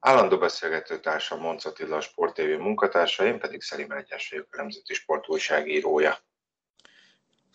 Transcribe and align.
Állandó 0.00 0.38
beszélgető 0.38 1.00
társam 1.00 1.40
Monc 1.40 1.64
Attila, 1.64 1.96
a 1.96 2.00
Sport 2.00 2.34
TV 2.34 2.58
munkatársa, 2.58 3.24
én 3.24 3.38
pedig 3.38 3.62
Szelim 3.62 3.90
Egyes 3.90 4.30
vagyok, 4.30 4.46
a 4.50 4.56
Nemzeti 4.56 4.94
Sport 4.94 5.28
újságírója. 5.28 6.18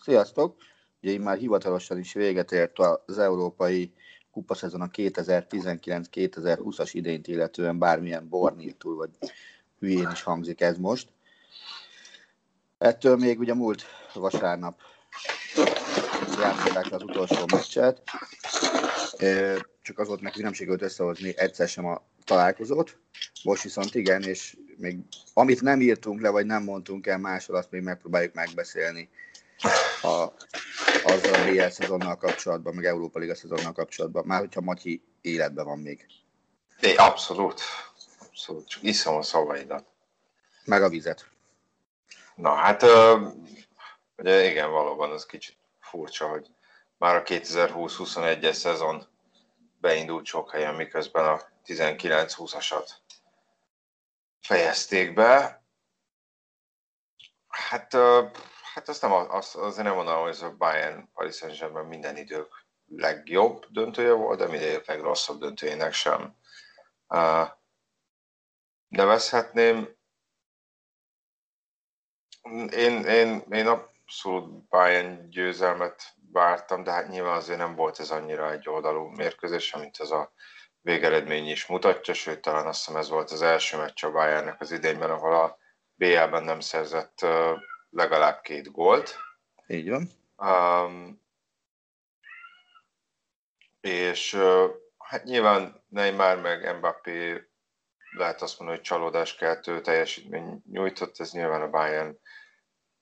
Sziasztok! 0.00 0.56
Ugye 1.02 1.18
már 1.18 1.36
hivatalosan 1.36 1.98
is 1.98 2.12
véget 2.12 2.52
ért 2.52 2.78
az 2.78 3.18
európai 3.18 3.92
kupaszezon 4.30 4.80
a 4.80 4.88
2019-2020-as 4.88 6.90
idényt 6.92 7.26
illetően 7.26 7.78
bármilyen 7.78 8.28
borniltúl, 8.28 8.96
vagy 8.96 9.10
hülyén 9.78 10.10
is 10.12 10.22
hangzik 10.22 10.60
ez 10.60 10.76
most. 10.76 11.08
Ettől 12.78 13.16
még 13.16 13.38
ugye 13.38 13.54
múlt 13.54 13.84
vasárnap 14.14 14.80
játszották 16.40 16.92
az 16.92 17.02
utolsó 17.02 17.44
meccset, 17.52 18.02
csak 19.82 19.98
az 19.98 20.08
volt 20.08 20.20
neki 20.20 20.42
nem 20.42 20.52
sikerült 20.52 20.82
összehozni 20.82 21.38
egyszer 21.38 21.68
sem 21.68 21.86
a 21.86 22.02
találkozót. 22.24 22.98
Most 23.44 23.62
viszont 23.62 23.94
igen, 23.94 24.22
és 24.22 24.56
még 24.76 24.98
amit 25.34 25.60
nem 25.60 25.80
írtunk 25.80 26.20
le, 26.20 26.28
vagy 26.28 26.46
nem 26.46 26.62
mondtunk 26.62 27.06
el 27.06 27.18
máshol, 27.18 27.56
azt 27.56 27.70
még 27.70 27.82
megpróbáljuk 27.82 28.34
megbeszélni 28.34 29.08
a, 30.02 30.32
azzal 31.04 31.34
a 31.34 31.50
BL 31.50 31.66
szezonnal 31.68 32.16
kapcsolatban, 32.16 32.74
meg 32.74 32.84
Európa 32.84 33.18
Liga 33.18 33.34
szezonnal 33.34 33.72
kapcsolatban, 33.72 34.26
már 34.26 34.40
hogyha 34.40 34.60
Matyi 34.60 35.02
életben 35.20 35.64
van 35.64 35.78
még. 35.78 36.06
É, 36.80 36.94
abszolút. 36.94 37.60
Abszolút. 38.18 38.68
Csak 38.68 38.82
iszom 38.82 39.16
a 39.16 39.22
szavaidat. 39.22 39.84
Meg 40.64 40.82
a 40.82 40.88
vizet. 40.88 41.26
Na 42.34 42.54
hát, 42.54 42.82
ugye 44.16 44.50
igen, 44.50 44.70
valóban 44.70 45.10
az 45.10 45.26
kicsit 45.26 45.56
furcsa, 45.80 46.28
hogy 46.28 46.46
már 46.98 47.16
a 47.16 47.22
2020-21-es 47.22 48.52
szezon 48.52 49.06
beindult 49.80 50.24
sok 50.26 50.50
helyen, 50.50 50.74
miközben 50.74 51.24
a 51.24 51.51
19-20-asat 51.66 52.90
fejezték 54.40 55.14
be. 55.14 55.64
Hát, 57.48 57.92
hát 58.74 58.88
azt 58.88 59.02
nem, 59.02 59.12
azt, 59.12 59.54
azért 59.54 59.86
nem 59.86 59.94
mondanám, 59.94 60.20
hogy 60.20 60.30
ez 60.30 60.42
a 60.42 60.56
Bayern 60.56 61.10
Paris 61.12 61.36
Saint-Germain 61.36 61.86
minden 61.86 62.16
idők 62.16 62.66
legjobb 62.86 63.66
döntője 63.70 64.12
volt, 64.12 64.38
de 64.38 64.46
minden 64.46 64.68
idők 64.68 64.86
legrosszabb 64.86 65.38
döntőjének 65.40 65.92
sem 65.92 66.36
nevezhetném. 68.88 69.96
Én, 72.70 73.04
én, 73.04 73.44
én 73.50 73.66
abszolút 73.66 74.68
Bayern 74.68 75.28
győzelmet 75.28 76.02
vártam, 76.32 76.82
de 76.82 76.90
hát 76.90 77.08
nyilván 77.08 77.36
azért 77.36 77.58
nem 77.58 77.74
volt 77.74 77.98
ez 77.98 78.10
annyira 78.10 78.52
egy 78.52 78.68
oldalú 78.68 79.06
mérkőzés, 79.06 79.76
mint 79.76 80.00
ez 80.00 80.10
a 80.10 80.32
végeredmény 80.82 81.48
is 81.48 81.66
mutatja, 81.66 82.14
sőt 82.14 82.40
talán 82.40 82.66
azt 82.66 82.78
hiszem 82.84 83.00
ez 83.00 83.08
volt 83.08 83.30
az 83.30 83.42
első 83.42 83.76
meccs 83.76 84.04
a 84.04 84.10
Bayernnek 84.10 84.60
az 84.60 84.70
idényben, 84.70 85.10
ahol 85.10 85.34
a 85.34 85.58
BL-ben 85.94 86.44
nem 86.44 86.60
szerzett 86.60 87.26
legalább 87.90 88.40
két 88.40 88.70
gólt. 88.70 89.16
Így 89.66 89.90
van. 89.90 90.08
Um, 90.36 91.20
és 93.80 94.38
hát 94.98 95.24
nyilván 95.24 95.84
Neymar 95.88 96.40
meg 96.40 96.76
Mbappé 96.76 97.46
lehet 98.16 98.42
azt 98.42 98.58
mondani, 98.58 98.78
hogy 98.78 98.88
csalódáskeltő 98.88 99.80
teljesítmény 99.80 100.62
nyújtott, 100.70 101.20
ez 101.20 101.32
nyilván 101.32 101.62
a 101.62 101.70
Bayern 101.70 102.18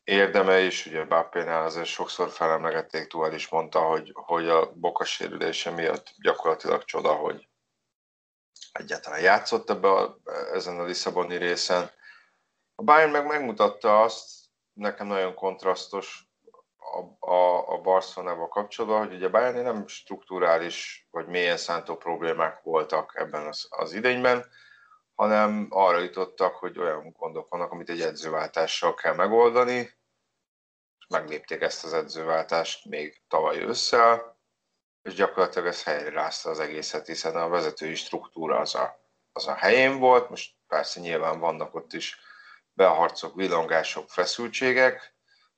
érdeme 0.04 0.60
is, 0.60 0.86
ugye 0.86 1.04
Bappénál 1.04 1.64
azért 1.64 1.86
sokszor 1.86 2.30
felemlegették, 2.30 3.06
túl 3.06 3.32
is 3.32 3.48
mondta, 3.48 3.80
hogy, 3.80 4.10
hogy 4.14 4.48
a 4.48 4.72
boka 4.72 5.04
sérülése 5.04 5.70
miatt 5.70 6.14
gyakorlatilag 6.22 6.84
csoda, 6.84 7.12
hogy 7.12 7.48
egyáltalán 8.72 9.20
játszott 9.20 9.70
ebbe 9.70 9.90
a, 9.90 10.18
ezen 10.52 10.78
a 10.78 10.84
Lisszaboni 10.84 11.36
részen. 11.36 11.90
A 12.74 12.82
Bayern 12.82 13.10
meg 13.10 13.26
megmutatta 13.26 14.02
azt, 14.02 14.28
nekem 14.72 15.06
nagyon 15.06 15.34
kontrasztos 15.34 16.28
a, 16.76 17.30
a, 17.30 17.68
a 17.72 17.80
Barcelonával 17.80 18.48
kapcsolatban, 18.48 19.06
hogy 19.06 19.16
ugye 19.16 19.28
Bayern 19.28 19.62
nem 19.62 19.86
strukturális 19.86 21.08
vagy 21.10 21.26
mélyen 21.26 21.56
szántó 21.56 21.96
problémák 21.96 22.62
voltak 22.62 23.12
ebben 23.16 23.46
az, 23.46 23.66
az 23.70 23.92
idényben, 23.92 24.46
hanem 25.14 25.66
arra 25.70 25.98
jutottak, 25.98 26.54
hogy 26.54 26.78
olyan 26.78 27.14
gondok 27.18 27.48
vannak, 27.48 27.70
amit 27.70 27.90
egy 27.90 28.00
edzőváltással 28.00 28.94
kell 28.94 29.14
megoldani. 29.14 29.98
Meglépték 31.08 31.60
ezt 31.60 31.84
az 31.84 31.92
edzőváltást 31.92 32.84
még 32.84 33.22
tavaly 33.28 33.58
ősszel, 33.58 34.39
és 35.02 35.14
gyakorlatilag 35.14 35.66
ez 35.66 35.82
helyre 35.82 36.10
rázta 36.10 36.50
az 36.50 36.60
egészet, 36.60 37.06
hiszen 37.06 37.36
a 37.36 37.48
vezetői 37.48 37.94
struktúra 37.94 38.58
az 38.58 38.74
a, 38.74 39.00
az 39.32 39.46
a 39.46 39.54
helyén 39.54 39.98
volt, 39.98 40.28
most 40.28 40.54
persze 40.66 41.00
nyilván 41.00 41.38
vannak 41.40 41.74
ott 41.74 41.92
is 41.92 42.18
beharcok, 42.72 43.34
villongások, 43.34 44.10
feszültségek, 44.10 45.14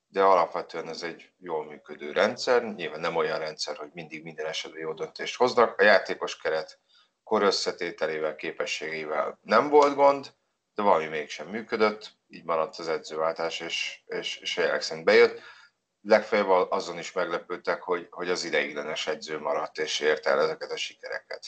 de 0.06 0.22
alapvetően 0.22 0.88
ez 0.88 1.02
egy 1.02 1.32
jól 1.38 1.64
működő 1.64 2.12
rendszer, 2.12 2.64
nyilván 2.64 3.00
nem 3.00 3.16
olyan 3.16 3.38
rendszer, 3.38 3.76
hogy 3.76 3.90
mindig 3.92 4.22
minden 4.22 4.46
esetben 4.46 4.80
jó 4.80 4.92
döntést 4.92 5.36
hoznak. 5.36 5.78
A 5.78 5.82
játékos 5.82 6.36
keret 6.36 6.78
kor 7.22 7.42
összetételével, 7.42 8.36
képességével 8.36 9.38
nem 9.42 9.68
volt 9.68 9.94
gond, 9.94 10.34
de 10.74 10.82
valami 10.82 11.06
mégsem 11.06 11.48
működött, 11.48 12.10
így 12.28 12.44
maradt 12.44 12.78
az 12.78 12.88
edzőváltás, 12.88 13.60
és, 13.60 14.00
és, 14.06 14.36
és 14.36 14.58
a 14.58 14.80
szerint 14.80 15.06
bejött 15.06 15.40
legfeljebb 16.02 16.70
azon 16.70 16.98
is 16.98 17.12
meglepődtek, 17.12 17.82
hogy, 17.82 18.06
hogy 18.10 18.30
az 18.30 18.44
ideiglenes 18.44 19.06
edző 19.06 19.38
maradt 19.38 19.78
és 19.78 20.00
ért 20.00 20.26
el 20.26 20.40
ezeket 20.40 20.70
a 20.70 20.76
sikereket. 20.76 21.46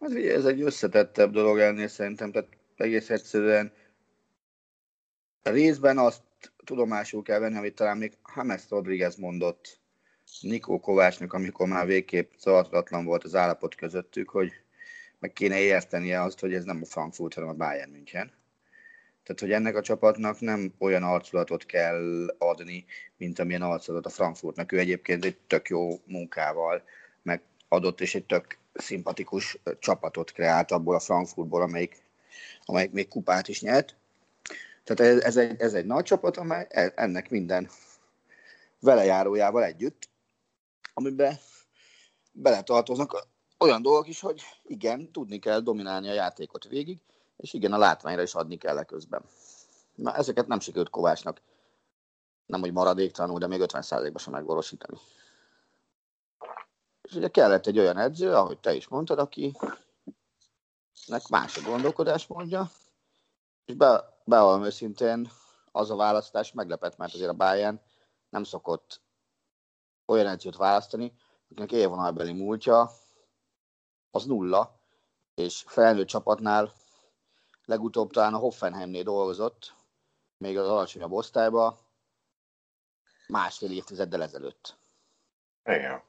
Hát 0.00 0.10
ugye 0.10 0.34
ez 0.34 0.44
egy 0.44 0.60
összetettebb 0.60 1.32
dolog 1.32 1.58
ennél 1.58 1.88
szerintem, 1.88 2.32
tehát 2.32 2.48
egész 2.76 3.10
egyszerűen 3.10 3.72
részben 5.42 5.98
azt 5.98 6.22
tudomásul 6.64 7.22
kell 7.22 7.38
venni, 7.38 7.56
amit 7.56 7.74
talán 7.74 7.96
még 7.96 8.18
James 8.36 8.62
Rodriguez 8.68 9.16
mondott 9.16 9.80
Nikó 10.40 10.80
Kovácsnak, 10.80 11.32
amikor 11.32 11.66
már 11.66 11.86
végképp 11.86 12.32
zavartatlan 12.38 13.04
volt 13.04 13.24
az 13.24 13.34
állapot 13.34 13.74
közöttük, 13.74 14.30
hogy 14.30 14.52
meg 15.18 15.32
kéne 15.32 15.60
értenie 15.60 16.22
azt, 16.22 16.40
hogy 16.40 16.54
ez 16.54 16.64
nem 16.64 16.80
a 16.82 16.86
Frankfurt, 16.86 17.34
hanem 17.34 17.48
a 17.48 17.54
Bayern 17.54 17.90
München 17.90 18.32
tehát, 19.26 19.40
hogy 19.40 19.52
ennek 19.52 19.76
a 19.76 19.82
csapatnak 19.82 20.40
nem 20.40 20.72
olyan 20.78 21.02
arculatot 21.02 21.66
kell 21.66 22.26
adni, 22.38 22.84
mint 23.16 23.38
amilyen 23.38 23.62
arculatot 23.62 24.12
a 24.12 24.14
Frankfurtnak. 24.14 24.72
Ő 24.72 24.78
egyébként 24.78 25.24
egy 25.24 25.36
tök 25.46 25.68
jó 25.68 26.00
munkával 26.04 26.82
meg 27.22 27.42
adott, 27.68 28.00
és 28.00 28.14
egy 28.14 28.24
tök 28.24 28.58
szimpatikus 28.74 29.58
csapatot 29.78 30.32
kreált 30.32 30.70
abból 30.70 30.94
a 30.94 31.00
Frankfurtból, 31.00 31.62
amelyik, 31.62 32.02
amelyik 32.64 32.90
még 32.90 33.08
kupát 33.08 33.48
is 33.48 33.60
nyert. 33.60 33.96
Tehát 34.84 35.12
ez, 35.12 35.22
ez, 35.22 35.36
egy, 35.36 35.60
ez 35.60 35.74
egy 35.74 35.86
nagy 35.86 36.04
csapat, 36.04 36.36
amely 36.36 36.66
e, 36.68 36.92
ennek 36.96 37.30
minden 37.30 37.70
velejárójával 38.80 39.64
együtt, 39.64 40.08
amiben 40.94 41.38
beletartoznak 42.32 43.26
olyan 43.58 43.82
dolgok 43.82 44.08
is, 44.08 44.20
hogy 44.20 44.42
igen, 44.64 45.12
tudni 45.12 45.38
kell 45.38 45.60
dominálni 45.60 46.08
a 46.08 46.14
játékot 46.14 46.68
végig, 46.68 46.98
és 47.36 47.52
igen, 47.52 47.72
a 47.72 47.78
látványra 47.78 48.22
is 48.22 48.34
adni 48.34 48.56
kell 48.56 48.84
közben. 48.84 49.24
Na, 49.94 50.14
ezeket 50.14 50.46
nem 50.46 50.60
sikerült 50.60 50.90
Kovácsnak 50.90 51.40
nem 52.46 52.60
hogy 52.60 52.72
maradéktalanul, 52.72 53.38
de 53.38 53.46
még 53.46 53.60
50%-ban 53.62 54.22
sem 54.22 54.32
megvalósítani. 54.32 54.98
És 57.02 57.14
ugye 57.14 57.28
kellett 57.28 57.66
egy 57.66 57.78
olyan 57.78 57.98
edző, 57.98 58.34
ahogy 58.34 58.58
te 58.58 58.74
is 58.74 58.88
mondtad, 58.88 59.18
aki 59.18 59.56
más 61.30 61.56
a 61.56 61.60
gondolkodás 61.60 62.26
mondja, 62.26 62.70
és 63.64 63.74
be, 63.74 64.20
bevallom 64.24 64.64
őszintén, 64.64 65.30
az 65.72 65.90
a 65.90 65.96
választás 65.96 66.52
meglepett, 66.52 66.96
mert 66.96 67.14
azért 67.14 67.30
a 67.30 67.34
Bayern 67.34 67.80
nem 68.28 68.44
szokott 68.44 69.00
olyan 70.06 70.26
edzőt 70.26 70.56
választani, 70.56 71.12
akinek 71.50 71.72
élvonalbeli 71.72 72.32
múltja 72.32 72.90
az 74.10 74.24
nulla, 74.24 74.80
és 75.34 75.64
felnőtt 75.66 76.06
csapatnál 76.06 76.72
legutóbb 77.66 78.10
talán 78.10 78.34
a 78.34 78.38
Hoffenheimnél 78.38 79.02
dolgozott, 79.02 79.74
még 80.36 80.58
az 80.58 80.68
alacsonyabb 80.68 81.12
osztályba, 81.12 81.78
másfél 83.26 83.70
évtizeddel 83.70 84.22
ezelőtt. 84.22 84.76
Igen. 85.64 86.02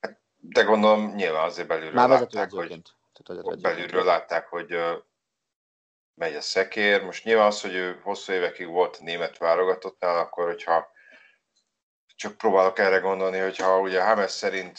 Hát, 0.00 0.20
de 0.36 0.62
gondolom 0.62 1.14
nyilván 1.14 1.44
azért 1.44 1.68
belülről 1.68 1.94
Már 1.94 2.08
látták, 2.08 2.50
hogy, 2.50 2.82
Tehát 3.24 3.60
belülről 3.60 4.04
látták, 4.04 4.48
hogy 4.48 4.76
megy 6.14 6.34
a 6.34 6.40
szekér. 6.40 7.04
Most 7.04 7.24
nyilván 7.24 7.46
az, 7.46 7.60
hogy 7.60 7.74
ő 7.74 8.00
hosszú 8.02 8.32
évekig 8.32 8.66
volt 8.66 8.96
a 8.96 9.02
német 9.02 9.38
válogatottnál, 9.38 10.18
akkor 10.18 10.44
hogyha 10.44 10.90
csak 12.16 12.36
próbálok 12.36 12.78
erre 12.78 12.98
gondolni, 12.98 13.38
hogyha 13.38 13.80
ugye 13.80 14.04
Hames 14.04 14.30
szerint 14.30 14.78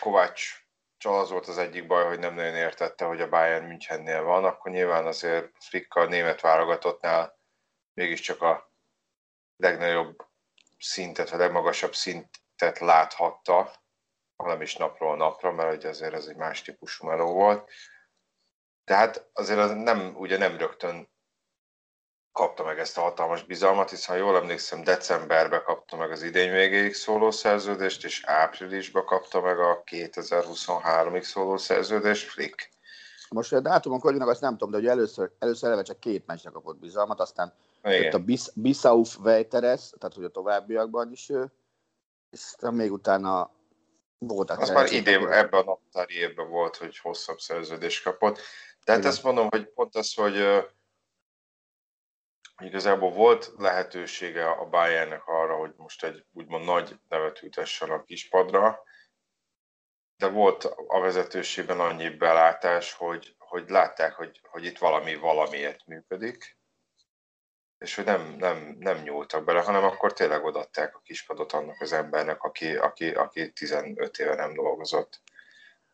Kovács 0.00 0.59
csak 1.00 1.12
az 1.12 1.30
volt 1.30 1.46
az 1.46 1.58
egyik 1.58 1.86
baj, 1.86 2.04
hogy 2.04 2.18
nem 2.18 2.34
nagyon 2.34 2.54
értette, 2.54 3.04
hogy 3.04 3.20
a 3.20 3.28
Bayern 3.28 3.66
Münchennél 3.66 4.22
van, 4.22 4.44
akkor 4.44 4.72
nyilván 4.72 5.06
azért 5.06 5.64
Flick 5.64 5.94
a 5.94 6.04
német 6.04 6.40
válogatottnál 6.40 7.38
mégiscsak 7.94 8.42
a 8.42 8.72
legnagyobb 9.56 10.26
szintet, 10.78 11.30
a 11.30 11.36
legmagasabb 11.36 11.94
szintet 11.94 12.78
láthatta, 12.78 13.72
hanem 14.36 14.62
is 14.62 14.76
napról 14.76 15.16
napra, 15.16 15.52
mert 15.52 15.76
ugye 15.76 15.88
azért 15.88 16.14
ez 16.14 16.26
egy 16.26 16.36
más 16.36 16.62
típusú 16.62 17.06
meló 17.06 17.32
volt. 17.32 17.70
Tehát 18.84 19.30
azért 19.32 19.58
az 19.58 19.70
nem, 19.70 20.16
ugye 20.16 20.38
nem 20.38 20.56
rögtön 20.56 21.10
kapta 22.32 22.64
meg 22.64 22.78
ezt 22.78 22.98
a 22.98 23.00
hatalmas 23.00 23.44
bizalmat, 23.44 23.90
hiszen 23.90 24.16
ha 24.16 24.22
jól 24.22 24.36
emlékszem, 24.36 24.84
decemberben 24.84 25.62
kapta 25.64 25.96
meg 25.96 26.10
az 26.10 26.22
idény 26.22 26.50
végéig 26.50 26.94
szóló 26.94 27.30
szerződést, 27.30 28.04
és 28.04 28.22
áprilisban 28.24 29.04
kapta 29.04 29.40
meg 29.40 29.58
a 29.58 29.82
2023-ig 29.86 31.22
szóló 31.22 31.56
szerződést 31.56 32.30
Flick. 32.30 32.70
Most 33.30 33.52
a 33.52 33.60
dátumok 33.60 34.02
hogy 34.02 34.20
azt 34.20 34.40
nem 34.40 34.52
tudom, 34.52 34.70
de 34.70 34.76
hogy 34.76 34.86
először, 34.86 35.30
először 35.38 35.68
eleve 35.68 35.82
csak 35.82 36.00
két 36.00 36.26
meccsre 36.26 36.50
kapott 36.50 36.78
bizalmat, 36.78 37.20
aztán 37.20 37.54
Igen. 37.84 38.14
a 38.14 38.18
Bis- 38.18 38.52
Bissauf 38.54 39.16
Vejteres, 39.20 39.90
tehát 39.98 40.14
hogy 40.14 40.24
a 40.24 40.30
továbbiakban 40.30 41.12
is 41.12 41.28
ő, 41.28 41.52
és 42.30 42.40
aztán 42.44 42.74
még 42.74 42.92
utána 42.92 43.50
voltak. 44.18 44.58
Az 44.58 44.70
már 44.70 44.92
idén, 44.92 45.28
ebben 45.28 45.60
a 45.60 45.64
naptári 45.64 46.14
évben 46.14 46.48
volt, 46.48 46.76
hogy 46.76 46.98
hosszabb 46.98 47.38
szerződést 47.38 48.02
kapott. 48.02 48.40
Tehát 48.84 49.04
ezt 49.04 49.22
mondom, 49.22 49.48
hogy 49.50 49.68
pont 49.68 49.96
az, 49.96 50.14
hogy 50.14 50.36
igazából 52.60 53.10
volt 53.10 53.52
lehetősége 53.56 54.50
a 54.50 54.68
Bayernnek 54.68 55.26
arra, 55.26 55.56
hogy 55.56 55.72
most 55.76 56.04
egy 56.04 56.24
úgymond 56.32 56.64
nagy 56.64 56.96
nevet 57.08 57.42
ütessen 57.42 57.90
a 57.90 58.04
kispadra, 58.04 58.82
de 60.16 60.28
volt 60.28 60.64
a 60.64 61.00
vezetőségben 61.00 61.80
annyi 61.80 62.08
belátás, 62.08 62.92
hogy, 62.92 63.34
hogy 63.38 63.68
látták, 63.68 64.12
hogy, 64.12 64.40
hogy 64.42 64.64
itt 64.64 64.78
valami 64.78 65.14
valamiért 65.14 65.86
működik, 65.86 66.58
és 67.78 67.94
hogy 67.94 68.04
nem, 68.04 68.36
nem, 68.38 68.76
nem 68.78 69.02
nyúltak 69.02 69.44
bele, 69.44 69.60
hanem 69.60 69.84
akkor 69.84 70.12
tényleg 70.12 70.44
odaadták 70.44 70.96
a 70.96 71.00
kispadot 71.04 71.52
annak 71.52 71.80
az 71.80 71.92
embernek, 71.92 72.42
aki, 72.42 72.76
aki, 72.76 73.10
aki 73.10 73.52
15 73.52 74.18
éve 74.18 74.34
nem 74.34 74.54
dolgozott 74.54 75.20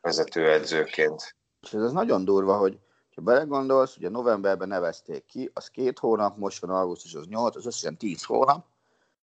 vezetőedzőként. 0.00 1.36
És 1.60 1.72
ez 1.72 1.82
az 1.82 1.92
nagyon 1.92 2.24
durva, 2.24 2.56
hogy 2.56 2.78
ha 3.16 3.22
belegondolsz, 3.22 3.96
ugye 3.96 4.08
novemberben 4.08 4.68
nevezték 4.68 5.24
ki, 5.24 5.50
az 5.54 5.68
két 5.68 5.98
hónap, 5.98 6.36
most 6.36 6.60
van 6.60 6.70
augusztus, 6.70 7.14
az 7.14 7.26
nyolc, 7.26 7.56
az 7.56 7.66
összesen 7.66 7.96
tíz 7.96 8.24
hónap. 8.24 8.66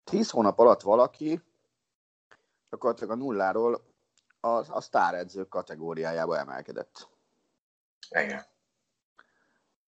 Tíz 0.05 0.31
hónap 0.31 0.59
alatt 0.59 0.81
valaki 0.81 1.43
gyakorlatilag 2.71 3.11
a 3.11 3.15
nulláról 3.15 3.85
a, 4.41 4.49
a 4.49 4.81
sztáredzők 4.81 5.49
kategóriájába 5.49 6.39
emelkedett. 6.39 7.09
Igen. 8.11 8.45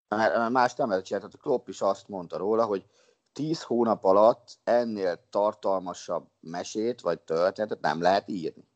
Mert 0.07 0.49
más 0.49 0.75
nem 0.75 0.89
lehet 0.89 1.05
csinálni. 1.05 1.29
A 1.33 1.37
Klopp 1.37 1.67
is 1.67 1.81
azt 1.81 2.07
mondta 2.07 2.37
róla, 2.37 2.65
hogy 2.65 2.85
tíz 3.31 3.63
hónap 3.63 4.03
alatt 4.03 4.59
ennél 4.63 5.29
tartalmasabb 5.29 6.29
mesét 6.39 7.01
vagy 7.01 7.21
történetet 7.21 7.81
nem 7.81 8.01
lehet 8.01 8.29
írni. 8.29 8.67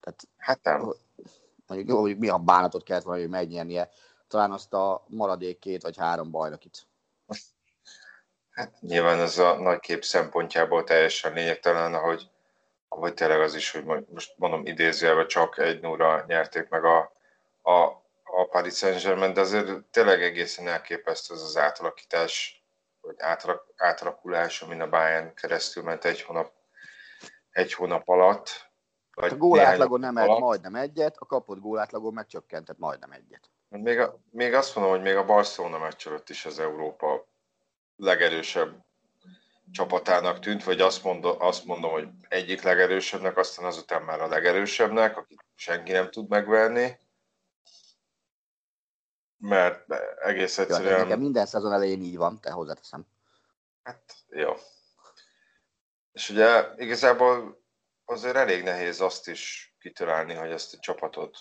Tehát 0.00 0.28
Hát 0.36 0.62
nem. 0.62 0.92
Mondjuk, 1.66 1.90
jó, 1.90 1.96
mondjuk 1.96 2.18
mi 2.20 2.28
a 2.28 2.38
bánatot 2.38 2.82
kellett 2.82 3.02
volna, 3.02 3.20
hogy 3.20 3.30
megnyernie, 3.30 3.88
talán 4.28 4.52
azt 4.52 4.72
a 4.72 5.04
maradék 5.06 5.58
két 5.58 5.82
vagy 5.82 5.96
három 5.96 6.30
bajnokit. 6.30 6.86
Hát 8.50 8.80
nyilván 8.80 9.20
ez 9.20 9.38
a 9.38 9.58
nagy 9.58 9.80
kép 9.80 10.04
szempontjából 10.04 10.84
teljesen 10.84 11.32
lényegtelen, 11.32 11.94
ahogy, 11.94 12.30
ahogy 12.88 13.14
tényleg 13.14 13.40
az 13.40 13.54
is, 13.54 13.70
hogy 13.70 13.84
mo- 13.84 14.10
most 14.10 14.34
mondom 14.36 14.66
idézőjelben 14.66 15.26
csak 15.26 15.58
egy 15.58 15.80
nóra 15.80 16.24
nyerték 16.26 16.68
meg 16.68 16.84
a, 16.84 17.12
a, 17.62 17.72
a 18.24 18.48
Paris 18.50 18.74
Saint-Germain, 18.74 19.32
de 19.32 19.40
azért 19.40 19.84
tényleg 19.90 20.22
egészen 20.22 20.68
elképesztő 20.68 21.34
ez 21.34 21.40
az 21.40 21.56
átalakítás, 21.56 22.62
vagy 23.00 23.16
átalak, 23.18 23.66
átalakulás, 23.76 24.62
amin 24.62 24.80
a 24.80 24.88
Bayern 24.88 25.34
keresztül 25.34 25.82
ment 25.82 26.04
egy 26.04 26.22
hónap, 26.22 26.52
egy 27.50 27.72
hónap 27.72 28.08
alatt. 28.08 28.72
Vagy 29.14 29.32
A 29.32 29.36
gólátlagon 29.36 30.00
nem 30.00 30.16
egy, 30.16 30.38
majdnem 30.38 30.74
egyet, 30.74 31.16
a 31.18 31.26
kapott 31.26 31.60
gólátlagon 31.60 32.12
megcsökkentett 32.12 32.78
majdnem 32.78 33.10
egyet. 33.10 33.50
Még, 33.68 33.98
a, 33.98 34.18
még 34.30 34.54
azt 34.54 34.74
mondom, 34.74 34.94
hogy 34.94 35.02
még 35.02 35.16
a 35.16 35.24
Barcelona 35.24 35.78
meccs 35.78 36.06
előtt 36.06 36.28
is 36.28 36.46
az 36.46 36.58
Európa 36.58 37.26
legerősebb 37.96 38.84
csapatának 39.70 40.38
tűnt, 40.38 40.64
vagy 40.64 40.80
azt 40.80 41.04
mondom, 41.04 41.36
azt 41.38 41.64
mondom, 41.64 41.90
hogy 41.90 42.08
egyik 42.28 42.62
legerősebbnek, 42.62 43.36
aztán 43.36 43.64
azután 43.64 44.02
már 44.02 44.20
a 44.20 44.26
legerősebbnek, 44.26 45.16
akit 45.16 45.44
senki 45.54 45.92
nem 45.92 46.10
tud 46.10 46.28
megverni. 46.28 46.98
Mert 49.36 49.92
egész 50.20 50.56
Ja, 50.56 50.64
de 50.64 50.72
nekem 50.72 50.92
egyszerűen... 50.92 51.18
minden 51.18 51.46
szezon 51.46 51.72
elején 51.72 52.02
így 52.02 52.16
van, 52.16 52.40
te 52.40 52.50
hozzáteszem. 52.50 53.06
Hát, 53.82 54.14
jó. 54.28 54.52
És 56.12 56.30
ugye 56.30 56.68
igazából 56.76 57.63
azért 58.04 58.36
elég 58.36 58.62
nehéz 58.62 59.00
azt 59.00 59.28
is 59.28 59.74
kitalálni, 59.78 60.34
hogy 60.34 60.50
ezt 60.50 60.74
a 60.74 60.78
csapatot 60.78 61.36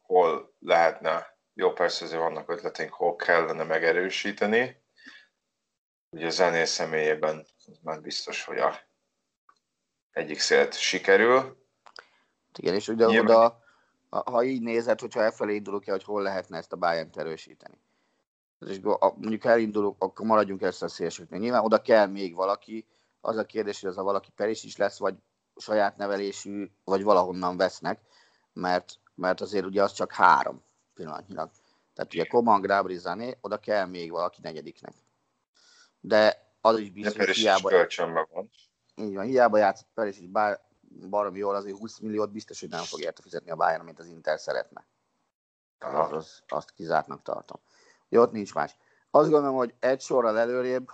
hol 0.00 0.54
lehetne, 0.58 1.38
jó 1.54 1.72
persze 1.72 2.04
azért 2.04 2.20
vannak 2.20 2.50
ötleténk, 2.50 2.92
hol 2.92 3.16
kellene 3.16 3.64
megerősíteni. 3.64 4.82
Ugye 6.10 6.26
a 6.26 6.30
zenél 6.30 6.64
személyében 6.64 7.46
az 7.66 7.78
már 7.82 8.00
biztos, 8.00 8.44
hogy 8.44 8.58
a 8.58 8.80
egyik 10.10 10.38
szélt 10.38 10.74
sikerül. 10.74 11.66
Igen, 12.58 12.74
és 12.74 12.88
ugye 12.88 13.06
Nyilván. 13.06 13.36
oda, 13.36 13.62
ha 14.08 14.42
így 14.42 14.62
nézed, 14.62 15.00
hogyha 15.00 15.22
elfelé 15.22 15.54
indulok 15.54 15.86
el, 15.86 15.94
hogy 15.94 16.04
hol 16.04 16.22
lehetne 16.22 16.56
ezt 16.56 16.72
a 16.72 16.76
Bayern 16.76 17.10
erősíteni. 17.14 17.80
És 18.66 18.80
mondjuk 18.80 19.42
ha 19.42 19.50
elindulunk, 19.50 20.02
akkor 20.02 20.26
maradjunk 20.26 20.62
ezt 20.62 20.82
a 20.82 20.88
szélsőknél. 20.88 21.38
Nyilván 21.38 21.64
oda 21.64 21.82
kell 21.82 22.06
még 22.06 22.34
valaki. 22.34 22.86
Az 23.20 23.36
a 23.36 23.44
kérdés, 23.44 23.80
hogy 23.80 23.90
az 23.90 23.98
a 23.98 24.02
valaki 24.02 24.30
Peris 24.30 24.64
is 24.64 24.76
lesz, 24.76 24.98
vagy 24.98 25.14
saját 25.58 25.96
nevelésű, 25.96 26.70
vagy 26.84 27.02
valahonnan 27.02 27.56
vesznek, 27.56 28.00
mert, 28.52 28.98
mert 29.14 29.40
azért 29.40 29.64
ugye 29.64 29.82
az 29.82 29.92
csak 29.92 30.12
három 30.12 30.62
pillanatnyilag. 30.94 31.50
Tehát 31.94 32.14
ugye 32.14 32.24
Coman, 32.24 32.60
Gnabry, 32.60 32.96
Zané, 32.96 33.38
oda 33.40 33.58
kell 33.58 33.86
még 33.86 34.10
valaki 34.10 34.40
negyediknek. 34.42 34.94
De 36.00 36.52
az 36.60 36.78
is 36.78 36.90
biztos, 36.90 37.26
hogy 37.26 37.36
hiába, 37.36 37.68
kölcsönben 37.68 38.26
van. 38.32 38.50
így 38.94 39.14
van, 39.14 39.24
hiába 39.24 39.58
játszott 39.58 39.88
Peris 39.94 40.18
is, 40.18 40.26
bár 40.26 40.60
baromi 41.08 41.38
jól, 41.38 41.54
azért 41.54 41.78
20 41.78 41.98
milliót 41.98 42.32
biztos, 42.32 42.60
hogy 42.60 42.68
nem 42.68 42.84
fog 42.84 43.00
érte 43.00 43.22
fizetni 43.22 43.50
a 43.50 43.56
Bayern, 43.56 43.84
mint 43.84 43.98
az 43.98 44.06
Inter 44.06 44.40
szeretne. 44.40 44.86
Az, 45.78 45.94
Aha. 45.94 46.16
az, 46.16 46.42
azt 46.48 46.70
kizártnak 46.70 47.22
tartom. 47.22 47.60
Jó, 48.08 48.22
ott 48.22 48.32
nincs 48.32 48.54
más. 48.54 48.76
Azt 49.10 49.30
gondolom, 49.30 49.56
hogy 49.56 49.74
egy 49.78 50.00
sorral 50.00 50.38
előrébb, 50.38 50.90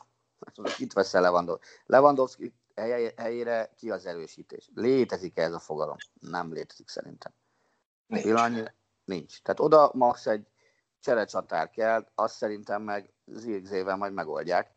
mondom, 0.54 0.74
itt 0.78 0.92
veszel 0.92 1.22
Lewandowski. 1.22 1.66
Lewandowski 1.86 2.54
helyére 3.16 3.72
ki 3.76 3.90
az 3.90 4.06
erősítés? 4.06 4.70
Létezik 4.74 5.38
ez 5.38 5.52
a 5.52 5.58
fogalom? 5.58 5.96
Nem 6.20 6.52
létezik 6.52 6.88
szerintem. 6.88 7.32
Nincs. 8.06 8.22
Pillanatnyi 8.22 8.62
nincs. 9.04 9.42
Tehát 9.42 9.60
oda 9.60 9.90
max 9.94 10.26
egy 10.26 10.46
cserecsatár 11.00 11.70
kell, 11.70 12.08
azt 12.14 12.36
szerintem 12.36 12.82
meg 12.82 13.12
zirgzével 13.26 13.96
majd 13.96 14.12
megoldják. 14.12 14.74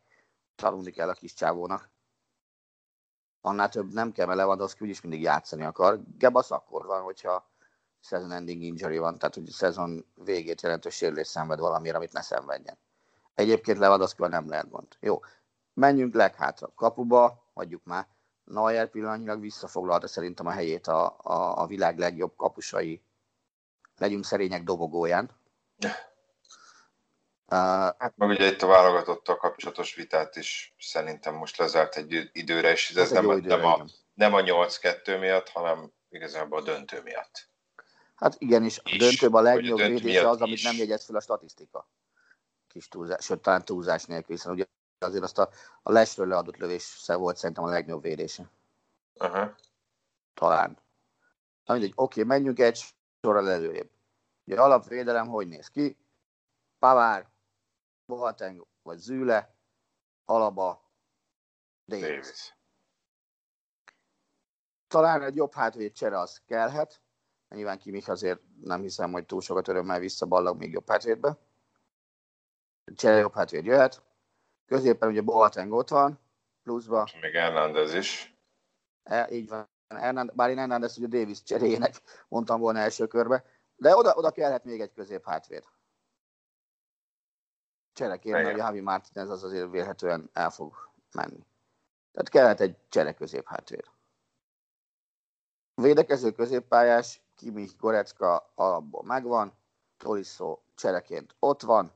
Csalódni 0.55 0.91
kell 0.91 1.09
a 1.09 1.13
kis 1.13 1.33
csávónak. 1.33 1.89
Annál 3.41 3.69
több 3.69 3.93
nem 3.93 4.11
kell, 4.11 4.25
mert 4.25 4.37
Lewandowski 4.37 4.83
úgyis 4.83 5.01
mindig 5.01 5.21
játszani 5.21 5.63
akar. 5.63 5.99
Gebasz 6.17 6.51
akkor 6.51 6.85
van, 6.85 7.01
hogyha 7.01 7.51
season 7.99 8.31
ending 8.31 8.61
injury 8.61 8.97
van, 8.97 9.17
tehát 9.17 9.35
hogy 9.35 9.47
a 9.47 9.51
szezon 9.51 10.05
végét 10.15 10.61
jelentős 10.61 10.95
sérülés 10.95 11.27
szenved 11.27 11.59
valamire, 11.59 11.97
amit 11.97 12.13
ne 12.13 12.21
szenvedjen. 12.21 12.77
Egyébként 13.33 13.77
lewandowski 13.77 14.27
nem 14.27 14.49
lehet 14.49 14.69
gond. 14.69 14.87
Jó, 14.99 15.19
menjünk 15.77 16.13
leghátra. 16.13 16.71
Kapuba, 16.75 17.49
hagyjuk 17.53 17.83
már. 17.83 18.07
Neuer 18.43 18.89
pillanatnyilag 18.89 19.41
visszafoglalta 19.41 20.07
szerintem 20.07 20.45
a 20.45 20.51
helyét 20.51 20.87
a, 20.87 21.17
a, 21.17 21.61
a 21.61 21.67
világ 21.67 21.97
legjobb 21.97 22.35
kapusai 22.35 23.01
legyünk 23.97 24.25
szerények 24.25 24.63
dobogóján. 24.63 25.29
Uh, 27.49 27.57
hát 27.97 28.13
meg 28.15 28.29
ugye 28.29 28.47
itt 28.47 28.61
a 28.61 28.67
válogatottal 28.67 29.37
kapcsolatos 29.37 29.95
vitát 29.95 30.35
is 30.35 30.75
szerintem 30.79 31.35
most 31.35 31.57
lezárt 31.57 31.95
egy 31.95 32.29
időre, 32.31 32.71
és 32.71 32.89
ez, 32.89 32.97
ez 32.97 33.11
nem, 33.11 33.31
időre, 33.31 33.55
nem, 33.55 33.65
a, 33.65 33.85
nem 34.13 34.33
a 34.33 34.41
8-2 34.41 35.19
miatt, 35.19 35.49
hanem 35.49 35.91
igazából 36.09 36.59
a 36.59 36.63
döntő 36.63 37.01
miatt. 37.01 37.49
Hát 38.15 38.35
igen, 38.37 38.63
és 38.63 38.79
a 38.83 38.95
döntőben 38.97 39.41
a 39.41 39.43
legjobb 39.43 39.77
védése 39.77 40.29
az, 40.29 40.41
amit 40.41 40.63
nem 40.63 40.75
jegyez 40.75 41.05
fel 41.05 41.15
a 41.15 41.21
statisztika. 41.21 41.89
Kis 42.67 42.87
túlzás, 42.87 43.25
sőt, 43.25 43.41
talán 43.41 43.65
túlzás 43.65 44.05
nélkül, 44.05 44.35
hiszen 44.35 44.51
ugye 44.51 44.65
azért 44.99 45.23
azt 45.23 45.37
a, 45.37 45.49
a 45.83 45.91
lesről 45.91 46.27
leadott 46.27 46.57
lövés 46.57 47.05
volt 47.05 47.37
szerintem 47.37 47.63
a 47.63 47.69
legnagyobb 47.69 48.01
védése. 48.01 48.49
Uh-huh. 49.13 49.49
Talán. 50.33 50.77
Na 51.65 51.73
mindegy, 51.73 51.93
oké, 51.95 52.23
menjünk 52.23 52.59
egy 52.59 52.85
sorral 53.21 53.49
előrébb. 53.49 53.89
Ugye 54.45 54.61
alapvédelem 54.61 55.27
hogy 55.27 55.47
néz 55.47 55.67
ki? 55.67 55.97
Pavár, 56.79 57.29
Boateng 58.05 58.67
vagy 58.83 58.97
Züle, 58.97 59.55
Alaba, 60.25 60.91
Davis. 61.85 62.07
Davis. 62.07 62.55
Talán 64.87 65.23
egy 65.23 65.35
jobb 65.35 65.53
hátvéd 65.53 65.91
csere 65.91 66.19
az 66.19 66.41
kellhet. 66.45 67.01
Nyilván 67.49 67.77
Kimich 67.77 68.09
azért 68.09 68.39
nem 68.61 68.81
hiszem, 68.81 69.11
hogy 69.11 69.25
túl 69.25 69.41
sokat 69.41 69.67
örömmel 69.67 69.99
visszaballag 69.99 70.57
még 70.57 70.71
jobb 70.71 70.89
hátvédbe. 70.89 71.37
Csere 72.95 73.17
jobb 73.17 73.33
hátvéd 73.33 73.65
jöhet. 73.65 74.06
Középen 74.67 75.09
ugye 75.09 75.21
Boateng 75.21 75.71
ott 75.71 75.89
van, 75.89 76.19
pluszba. 76.63 77.07
Még 77.21 77.33
Hernández 77.33 77.93
is. 77.93 78.37
E, 79.03 79.27
így 79.31 79.49
van. 79.49 79.69
Hernández, 79.87 80.35
bár 80.35 80.49
én 80.49 80.57
Hernández 80.57 80.97
ugye 80.97 81.07
Davis 81.07 81.43
cseréjének 81.43 82.01
mondtam 82.27 82.59
volna 82.59 82.79
első 82.79 83.07
körbe, 83.07 83.45
de 83.75 83.95
oda, 83.95 84.13
oda 84.13 84.31
kellhet 84.31 84.63
még 84.63 84.81
egy 84.81 84.93
közép 84.93 85.25
hátvéd. 85.25 85.63
Csereként, 87.93 88.35
mert 88.35 88.53
a 88.53 88.57
Javi 88.57 88.79
Martinez 88.79 89.29
az 89.29 89.43
azért 89.43 89.71
vélhetően 89.71 90.29
el 90.33 90.49
fog 90.49 90.91
menni. 91.11 91.45
Tehát 92.11 92.29
kellett 92.29 92.59
egy 92.59 92.77
csere 92.89 93.13
közép 93.13 93.47
hátvéd. 93.47 93.85
Védekező 95.73 96.31
középpályás, 96.31 97.21
Kimi 97.35 97.67
Gorecka 97.77 98.51
alapból 98.55 99.03
megvan, 99.03 99.53
Tolisso 99.97 100.59
csereként 100.75 101.35
ott 101.39 101.61
van. 101.61 101.91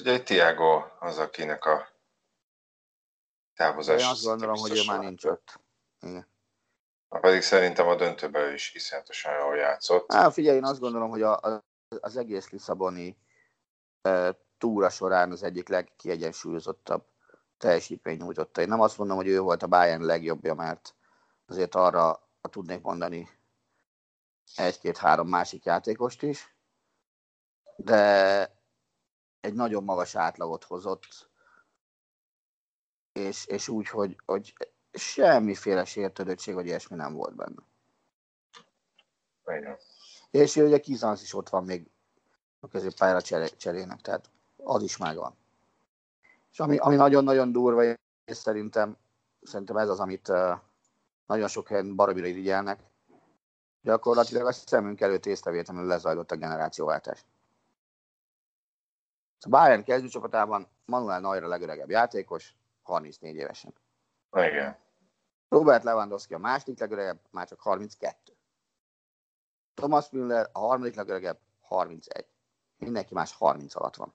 Ugye 0.00 0.12
egy 0.12 0.24
Tiago 0.24 0.84
az, 0.98 1.18
akinek 1.18 1.64
a 1.64 1.88
távozás. 3.54 4.02
Én 4.02 4.08
azt 4.08 4.24
gondolom, 4.24 4.56
hogy 4.56 4.76
ő 4.76 4.82
már 4.86 4.98
nincs 4.98 5.24
ott. 5.24 5.60
Igen. 6.00 6.28
Pedig 7.08 7.42
szerintem 7.42 7.88
a 7.88 7.94
döntőben 7.94 8.54
is 8.54 8.74
iszonyatosan 8.74 9.38
jól 9.38 9.56
játszott. 9.56 10.12
Á, 10.12 10.30
figyelj, 10.30 10.56
én 10.56 10.64
azt 10.64 10.80
gondolom, 10.80 11.10
hogy 11.10 11.22
a, 11.22 11.40
a, 11.40 11.64
az 12.00 12.16
egész 12.16 12.50
Lisszaboni 12.50 13.16
e, 14.02 14.38
túra 14.58 14.88
során 14.88 15.30
az 15.30 15.42
egyik 15.42 15.68
legkiegyensúlyozottabb 15.68 17.04
teljesítmény 17.58 18.16
nyújtotta. 18.16 18.60
Én 18.60 18.68
nem 18.68 18.80
azt 18.80 18.98
mondom, 18.98 19.16
hogy 19.16 19.28
ő 19.28 19.40
volt 19.40 19.62
a 19.62 19.66
Bayern 19.66 20.04
legjobbja, 20.04 20.54
mert 20.54 20.94
azért 21.46 21.74
arra 21.74 22.28
tudnék 22.40 22.82
mondani 22.82 23.28
egy-két-három 24.56 25.28
másik 25.28 25.64
játékost 25.64 26.22
is, 26.22 26.56
de 27.76 28.55
egy 29.46 29.54
nagyon 29.54 29.84
magas 29.84 30.14
átlagot 30.14 30.64
hozott, 30.64 31.30
és, 33.12 33.46
és 33.46 33.68
úgy, 33.68 33.88
hogy, 33.88 34.20
hogy 34.24 34.54
semmiféle 34.92 35.84
sértődöttség, 35.84 36.54
vagy 36.54 36.66
ilyesmi 36.66 36.96
nem 36.96 37.14
volt 37.14 37.34
benne. 37.34 37.62
Igen. 39.46 39.76
És 40.30 40.56
ugye 40.56 40.80
Kizansz 40.80 41.22
is 41.22 41.34
ott 41.34 41.48
van 41.48 41.64
még 41.64 41.90
a 42.60 42.68
középpályára 42.68 43.20
cserének, 43.56 44.00
tehát 44.00 44.30
az 44.56 44.82
is 44.82 44.96
megvan. 44.96 45.36
És 46.52 46.60
ami, 46.60 46.76
ami 46.76 46.96
nagyon-nagyon 46.96 47.52
durva, 47.52 47.82
és 48.24 48.36
szerintem, 48.36 48.96
szerintem 49.42 49.76
ez 49.76 49.88
az, 49.88 50.00
amit 50.00 50.28
uh, 50.28 50.58
nagyon 51.26 51.48
sok 51.48 51.68
helyen 51.68 51.94
baromira 51.94 52.26
irigyelnek, 52.26 52.80
gyakorlatilag 53.82 54.46
a 54.46 54.52
szemünk 54.52 55.00
előtt 55.00 55.26
észrevétlenül 55.26 55.86
lezajlott 55.86 56.30
a 56.30 56.36
generációváltás. 56.36 57.24
A 59.40 59.48
Bayern 59.48 59.82
kezdőcsapatában 59.82 60.68
Manuel 60.84 61.20
Neuer 61.20 61.42
a 61.42 61.48
legöregebb 61.48 61.90
játékos, 61.90 62.56
34 62.82 63.34
évesen. 63.34 63.74
Igen. 64.32 64.76
Robert 65.48 65.84
Lewandowski 65.84 66.34
a 66.34 66.38
második 66.38 66.78
legöregebb, 66.78 67.20
már 67.30 67.48
csak 67.48 67.60
32. 67.60 68.32
Thomas 69.74 70.10
Müller 70.10 70.48
a 70.52 70.58
harmadik 70.58 70.94
legöregebb, 70.94 71.38
31. 71.60 72.26
Mindenki 72.76 73.14
más 73.14 73.34
30 73.34 73.76
alatt 73.76 73.96
van. 73.96 74.14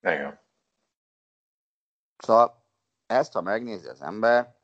Igen. 0.00 0.40
Szóval 2.16 2.64
ezt, 3.06 3.32
ha 3.32 3.40
megnézi 3.40 3.88
az 3.88 4.02
ember, 4.02 4.56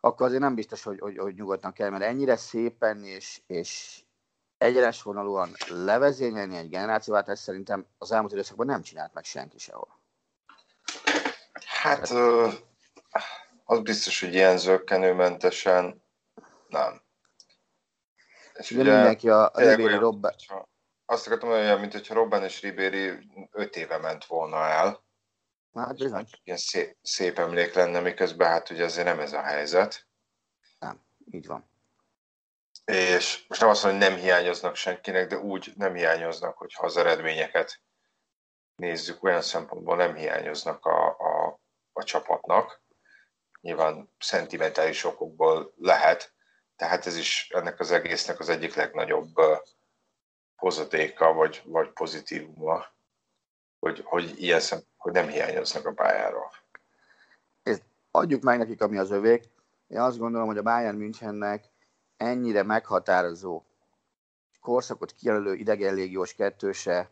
akkor 0.00 0.26
azért 0.26 0.40
nem 0.40 0.54
biztos, 0.54 0.82
hogy, 0.82 0.98
hogy, 0.98 1.18
hogy 1.18 1.34
nyugodtan 1.34 1.72
kell, 1.72 1.90
mert 1.90 2.02
ennyire 2.02 2.36
szépen 2.36 3.04
és, 3.04 3.42
és 3.46 4.02
egyenes 4.60 5.02
vonalúan 5.02 5.50
levezényelni 5.68 6.56
egy 6.56 6.68
generációváltást 6.68 7.42
szerintem 7.42 7.86
az 7.98 8.12
elmúlt 8.12 8.32
időszakban 8.32 8.66
nem 8.66 8.82
csinált 8.82 9.14
meg 9.14 9.24
senki 9.24 9.58
sehol. 9.58 9.98
Hát 11.66 12.10
ö, 12.10 12.48
az 13.64 13.80
biztos, 13.80 14.20
hogy 14.20 14.34
ilyen 14.34 14.58
zöggenőmentesen 14.58 16.02
nem. 16.68 17.00
És 18.54 18.70
ugye, 18.70 18.80
ugye 18.80 18.94
mindenki 18.94 19.28
a, 19.28 19.44
a 19.44 19.60
Ribéry 19.60 19.96
Robben. 19.96 20.34
Azt 21.06 21.26
akartam 21.26 21.48
mondani, 21.48 21.80
mint 21.80 21.92
hogyha 21.92 22.14
Robben 22.14 22.44
és 22.44 22.60
Ribéry 22.60 23.30
öt 23.50 23.76
éve 23.76 23.98
ment 23.98 24.24
volna 24.24 24.56
el. 24.56 25.02
Hát 25.74 25.96
bizony. 25.96 26.26
Ilyen 26.44 26.58
szép, 26.58 26.96
szép 27.02 27.38
emlék 27.38 27.74
lenne, 27.74 28.00
miközben 28.00 28.48
hát 28.48 28.70
ugye 28.70 28.84
azért 28.84 29.06
nem 29.06 29.20
ez 29.20 29.32
a 29.32 29.42
helyzet. 29.42 30.06
Nem, 30.78 31.00
így 31.30 31.46
van. 31.46 31.69
És 32.90 33.44
most 33.48 33.60
nem 33.60 33.70
azt 33.70 33.84
mondom, 33.84 34.00
hogy 34.00 34.10
nem 34.10 34.18
hiányoznak 34.18 34.74
senkinek, 34.74 35.28
de 35.28 35.38
úgy 35.38 35.72
nem 35.76 35.94
hiányoznak, 35.94 36.58
hogyha 36.58 36.86
az 36.86 36.96
eredményeket 36.96 37.80
nézzük, 38.76 39.22
olyan 39.22 39.42
szempontból 39.42 39.96
nem 39.96 40.14
hiányoznak 40.14 40.84
a, 40.84 41.06
a, 41.08 41.60
a 41.92 42.02
csapatnak. 42.02 42.82
Nyilván 43.60 44.10
szentimentális 44.18 45.04
okokból 45.04 45.74
lehet, 45.76 46.32
tehát 46.76 47.06
ez 47.06 47.16
is 47.16 47.50
ennek 47.54 47.80
az 47.80 47.90
egésznek 47.90 48.38
az 48.38 48.48
egyik 48.48 48.74
legnagyobb 48.74 49.34
hozadéka, 50.56 51.32
vagy, 51.32 51.62
vagy 51.64 51.88
pozitívuma, 51.90 52.86
hogy, 53.78 54.02
hogy 54.04 54.42
ilyen 54.42 54.60
szem, 54.60 54.80
hogy 54.96 55.12
nem 55.12 55.28
hiányoznak 55.28 55.86
a 55.86 55.92
pályáról. 55.92 56.52
Adjuk 58.10 58.42
meg 58.42 58.58
nekik, 58.58 58.82
ami 58.82 58.98
az 58.98 59.10
övék. 59.10 59.44
Én 59.86 60.00
azt 60.00 60.18
gondolom, 60.18 60.46
hogy 60.46 60.58
a 60.58 60.62
Bayern 60.62 60.96
Münchennek 60.96 61.64
ennyire 62.20 62.62
meghatározó 62.62 63.62
korszakot 64.60 65.12
kijelölő 65.12 65.54
idegen 65.54 65.94
légiós 65.94 66.34
kettőse, 66.34 67.10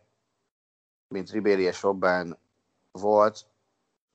mint 1.08 1.30
Ribéry 1.30 1.62
és 1.62 1.82
Robben 1.82 2.38
volt, 2.90 3.46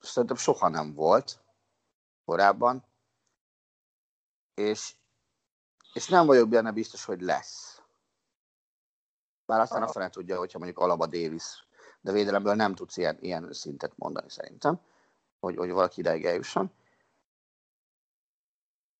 szerintem 0.00 0.36
soha 0.36 0.68
nem 0.68 0.94
volt 0.94 1.40
korábban, 2.24 2.84
és, 4.54 4.94
és 5.92 6.08
nem 6.08 6.26
vagyok 6.26 6.48
benne 6.48 6.72
biztos, 6.72 7.04
hogy 7.04 7.20
lesz. 7.20 7.82
Bár 9.46 9.60
aztán 9.60 9.82
a 9.82 9.88
fene 9.88 10.10
tudja, 10.10 10.38
hogyha 10.38 10.58
mondjuk 10.58 10.80
Alaba 10.80 11.06
Davis, 11.06 11.66
de 12.00 12.12
védelemből 12.12 12.54
nem 12.54 12.74
tudsz 12.74 12.96
ilyen, 12.96 13.18
ilyen 13.20 13.52
szintet 13.52 13.92
mondani 13.96 14.30
szerintem, 14.30 14.80
hogy, 15.40 15.56
hogy 15.56 15.70
valaki 15.70 16.00
ideig 16.00 16.24
eljusson. 16.24 16.72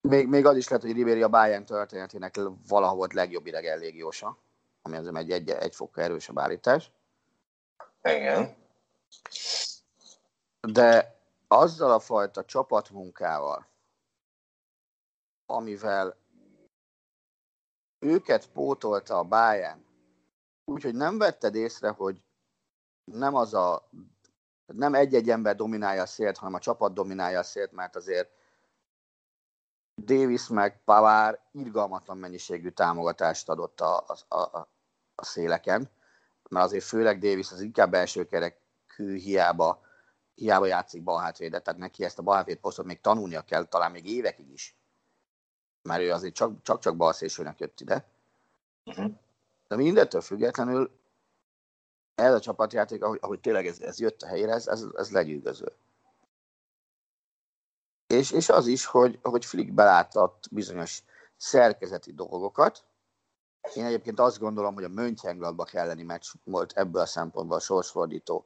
Még, 0.07 0.27
még 0.27 0.45
az 0.45 0.57
is 0.57 0.67
lehet, 0.67 0.83
hogy 0.85 0.93
Ribéry 0.93 1.21
a 1.21 1.27
Bayern 1.27 1.65
történetének 1.65 2.39
valaha 2.67 2.95
volt 2.95 3.13
legjobb 3.13 3.45
idegen 3.45 3.79
légiósa, 3.79 4.37
ami 4.81 4.95
azért 4.95 5.15
egy, 5.15 5.31
egy, 5.31 5.49
egy 5.49 5.75
fokkal 5.75 6.03
erősebb 6.03 6.39
állítás. 6.39 6.91
Igen. 8.03 8.55
De 10.61 11.19
azzal 11.47 11.91
a 11.91 11.99
fajta 11.99 12.45
csapatmunkával, 12.45 13.67
amivel 15.45 16.17
őket 17.99 18.49
pótolta 18.49 19.17
a 19.17 19.23
Bayern, 19.23 19.85
úgyhogy 20.65 20.95
nem 20.95 21.17
vetted 21.17 21.55
észre, 21.55 21.89
hogy 21.89 22.21
nem 23.03 23.35
az 23.35 23.53
a 23.53 23.89
nem 24.65 24.93
egy-egy 24.93 25.29
ember 25.29 25.55
dominálja 25.55 26.01
a 26.01 26.05
szélt, 26.05 26.37
hanem 26.37 26.53
a 26.53 26.59
csapat 26.59 26.93
dominálja 26.93 27.39
a 27.39 27.43
szélt, 27.43 27.71
mert 27.71 27.95
azért 27.95 28.29
Davis 29.95 30.47
meg 30.47 30.83
Pavár 30.83 31.39
irgalmatlan 31.51 32.17
mennyiségű 32.17 32.69
támogatást 32.69 33.49
adott 33.49 33.81
a, 33.81 34.05
a, 34.27 34.35
a, 34.35 34.67
a 35.15 35.25
széleken, 35.25 35.89
mert 36.49 36.65
azért 36.65 36.83
főleg 36.83 37.19
Davis 37.19 37.51
az 37.51 37.61
inkább 37.61 37.91
belső 37.91 38.25
kerekű 38.25 39.17
hiába, 39.17 39.81
hiába 40.35 40.65
játszik 40.65 41.03
balhátvédet, 41.03 41.63
tehát 41.63 41.79
neki 41.79 42.03
ezt 42.03 42.19
a 42.19 42.23
balhátvéd 42.23 42.57
posztot 42.57 42.85
még 42.85 43.01
tanulnia 43.01 43.41
kell, 43.41 43.65
talán 43.65 43.91
még 43.91 44.05
évekig 44.05 44.51
is, 44.51 44.75
mert 45.81 46.01
ő 46.01 46.11
azért 46.11 46.35
csak-csak 46.63 46.95
balszélsőnek 46.95 47.59
jött 47.59 47.79
ide. 47.79 48.05
Uh-huh. 48.85 49.11
De 49.67 49.75
mindettől 49.75 50.21
függetlenül 50.21 50.91
ez 52.15 52.33
a 52.33 52.39
csapatjáték, 52.39 53.03
ahogy, 53.03 53.19
ahogy 53.21 53.39
tényleg 53.39 53.67
ez, 53.67 53.79
ez 53.79 53.99
jött 53.99 54.21
a 54.21 54.27
helyére, 54.27 54.53
ez, 54.53 54.67
ez, 54.67 54.85
ez 54.95 55.11
legyűgöző. 55.11 55.71
És, 58.15 58.31
és 58.31 58.49
az 58.49 58.67
is, 58.67 58.85
hogy, 58.85 59.19
hogy 59.21 59.45
Flick 59.45 59.73
belátott 59.73 60.43
bizonyos 60.51 61.03
szerkezeti 61.37 62.13
dolgokat. 62.13 62.83
Én 63.73 63.85
egyébként 63.85 64.19
azt 64.19 64.39
gondolom, 64.39 64.73
hogy 64.73 64.83
a 64.83 64.89
Mönchengladbach 64.89 65.75
elleni 65.75 66.03
meccs 66.03 66.27
volt 66.43 66.71
ebből 66.75 67.01
a 67.01 67.05
szempontból 67.05 67.57
a 67.57 67.59
sorsfordító 67.59 68.45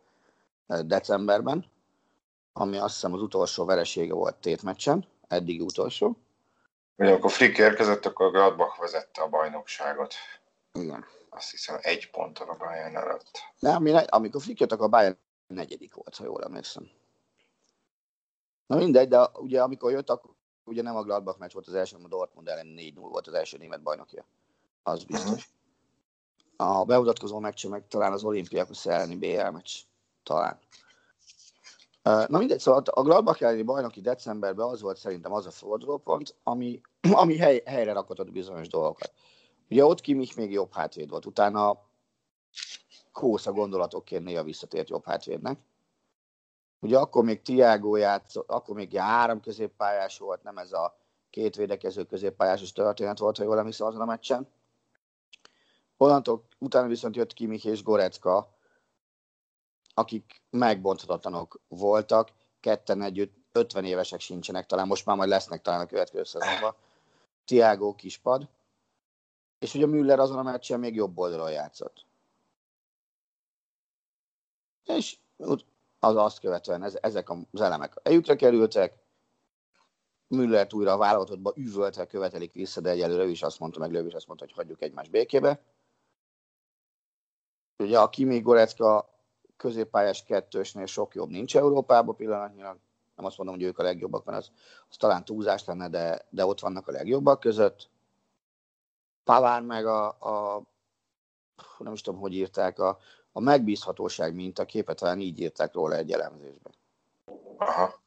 decemberben, 0.85 1.65
ami 2.53 2.77
azt 2.77 2.93
hiszem 2.93 3.13
az 3.13 3.21
utolsó 3.21 3.65
veresége 3.65 4.13
volt 4.13 4.35
tétmeccsen, 4.35 5.07
eddig 5.27 5.61
utolsó. 5.61 6.17
Ugye, 6.95 7.11
amikor 7.11 7.31
Flick 7.31 7.57
érkezett, 7.57 8.05
akkor 8.05 8.31
Gladbach 8.31 8.79
vezette 8.79 9.21
a 9.21 9.27
bajnokságot. 9.27 10.13
Igen. 10.73 11.05
Azt 11.29 11.51
hiszem 11.51 11.77
egy 11.81 12.09
ponton 12.09 12.49
a 12.49 12.57
Bayern 12.57 12.95
előtt. 12.95 13.39
Nem, 13.59 13.85
amikor 14.07 14.41
Flick 14.41 14.59
jött, 14.59 14.71
akkor 14.71 14.85
a 14.85 14.89
Bayern 14.89 15.17
negyedik 15.47 15.93
volt, 15.93 16.15
ha 16.15 16.23
jól 16.23 16.43
emlékszem. 16.43 16.89
Na 18.69 18.75
mindegy, 18.75 19.07
de 19.07 19.29
ugye 19.33 19.61
amikor 19.61 19.91
jött, 19.91 20.09
akkor 20.09 20.31
ugye 20.65 20.81
nem 20.81 20.95
a 20.95 21.03
Gladbach 21.03 21.39
meccs 21.39 21.53
volt 21.53 21.67
az 21.67 21.73
első, 21.73 21.95
hanem 21.95 22.11
a 22.11 22.15
Dortmund 22.15 22.47
ellen 22.47 22.75
4-0 22.77 22.93
volt 22.95 23.27
az 23.27 23.33
első 23.33 23.57
német 23.57 23.81
bajnokja. 23.81 24.25
Az 24.83 25.03
biztos. 25.03 25.49
A 26.55 26.85
bemutatkozó 26.85 27.39
meccs 27.39 27.67
meg 27.67 27.88
talán 27.88 28.11
az 28.11 28.23
olimpiákos 28.23 28.85
elleni 28.85 29.15
BL 29.15 29.49
meccs. 29.49 29.79
Talán. 30.23 30.59
Na 32.03 32.38
mindegy, 32.38 32.59
szóval 32.59 32.81
a 32.85 33.01
Gladbach 33.01 33.43
elleni 33.43 33.63
bajnoki 33.63 34.01
decemberben 34.01 34.67
az 34.67 34.81
volt 34.81 34.97
szerintem 34.97 35.33
az 35.33 35.45
a 35.45 35.51
fordulópont, 35.51 36.35
ami, 36.43 36.81
ami 37.21 37.38
hely, 37.38 37.61
helyre 37.65 37.93
rakott 37.93 38.31
bizonyos 38.31 38.67
dolgokat. 38.67 39.13
Ugye 39.69 39.85
ott 39.85 40.01
Kimich 40.01 40.38
még 40.38 40.51
jobb 40.51 40.73
hátvéd 40.73 41.09
volt, 41.09 41.25
utána 41.25 41.88
Kósza 43.11 43.51
gondolatokként 43.51 44.23
néha 44.23 44.43
visszatért 44.43 44.89
jobb 44.89 45.05
hátvédnek. 45.05 45.59
Ugye 46.79 46.98
akkor 46.98 47.24
még 47.24 47.41
Tiago 47.41 47.95
játszott, 47.95 48.50
akkor 48.50 48.75
még 48.75 48.98
három 48.98 49.41
középpályás 49.41 50.17
volt, 50.17 50.43
nem 50.43 50.57
ez 50.57 50.71
a 50.74 50.98
két 51.29 51.55
védekező 51.55 52.05
középpályásos 52.05 52.71
történet 52.71 53.17
volt, 53.17 53.38
ha 53.38 53.43
jól 53.43 53.57
emlékszem 53.57 53.88
azon 53.88 54.01
a 54.01 54.05
meccsen. 54.05 54.48
Onnantól 55.98 56.43
utána 56.57 56.88
viszont 56.88 57.15
jött 57.15 57.33
Kimich 57.33 57.65
és 57.65 57.83
Gorecka, 57.83 58.57
akik 59.93 60.41
megbonthatatlanok 60.50 61.59
voltak, 61.67 62.29
ketten 62.59 63.01
együtt 63.01 63.38
50 63.51 63.86
évesek 63.86 64.19
sincsenek, 64.19 64.65
talán 64.65 64.88
most 64.88 65.05
már 65.05 65.17
majd 65.17 65.29
lesznek 65.29 65.62
talán 65.62 65.81
a 65.81 65.86
következő 65.86 66.24
szezonban. 66.24 66.75
Tiago 67.45 67.95
kispad, 67.95 68.48
és 69.59 69.74
ugye 69.74 69.86
Müller 69.86 70.19
azon 70.19 70.38
a 70.38 70.43
meccsen 70.43 70.79
még 70.79 70.95
jobb 70.95 71.17
oldalon 71.17 71.51
játszott. 71.51 72.05
És 74.83 75.17
az 76.00 76.15
azt 76.15 76.39
követően 76.39 76.84
ez, 76.84 76.98
ezek 77.01 77.29
az 77.29 77.62
elemek 77.62 77.94
eljükre 78.03 78.36
kerültek, 78.36 79.08
Müllert 80.29 80.74
újra 80.74 80.91
a 80.94 80.98
válogatottba 80.98 81.53
üvöltve 81.56 82.06
követelik 82.06 82.53
vissza, 82.53 82.82
de 82.82 82.89
egyelőre 82.89 83.24
ő 83.24 83.29
is 83.29 83.41
azt 83.41 83.60
mondta, 83.60 83.79
meg 83.79 83.91
Löv 83.91 84.06
is 84.06 84.13
azt 84.13 84.27
mondta, 84.27 84.46
hogy 84.46 84.56
hagyjuk 84.56 84.82
egymás 84.82 85.10
békébe. 85.10 85.62
Ugye 87.77 88.00
a 88.00 88.10
Kimi 88.10 88.39
Gorecka 88.39 89.10
középpályás 89.58 90.24
kettősnél 90.24 90.86
sok 90.86 91.15
jobb 91.15 91.29
nincs 91.29 91.58
Európában 91.58 92.15
pillanatnyilag. 92.15 92.77
Nem 93.15 93.25
azt 93.25 93.38
mondom, 93.38 93.56
hogy 93.56 93.63
ők 93.63 93.77
a 93.77 93.84
legjobbak, 93.84 94.25
mert 94.25 94.38
az, 94.38 94.51
az 94.89 94.98
talán 94.98 95.25
túlzás 95.25 95.65
lenne, 95.65 95.89
de, 95.89 96.25
de 96.29 96.46
ott 96.46 96.60
vannak 96.60 96.88
a 96.88 96.91
legjobbak 96.91 97.39
között. 97.39 97.89
Paván 99.24 99.63
meg 99.63 99.86
a, 99.86 100.08
a 100.08 100.63
nem 101.77 101.94
is 101.94 102.01
tudom, 102.01 102.20
hogy 102.20 102.34
írták, 102.34 102.79
a, 102.79 102.98
a 103.31 103.39
megbízhatóság 103.39 104.33
mint 104.33 104.59
a 104.59 104.65
képet, 104.65 104.98
talán 104.98 105.19
így 105.19 105.39
írták 105.39 105.74
róla 105.74 105.96
egy 105.96 106.11
elemzésben. 106.11 106.74
Aha. 107.57 108.01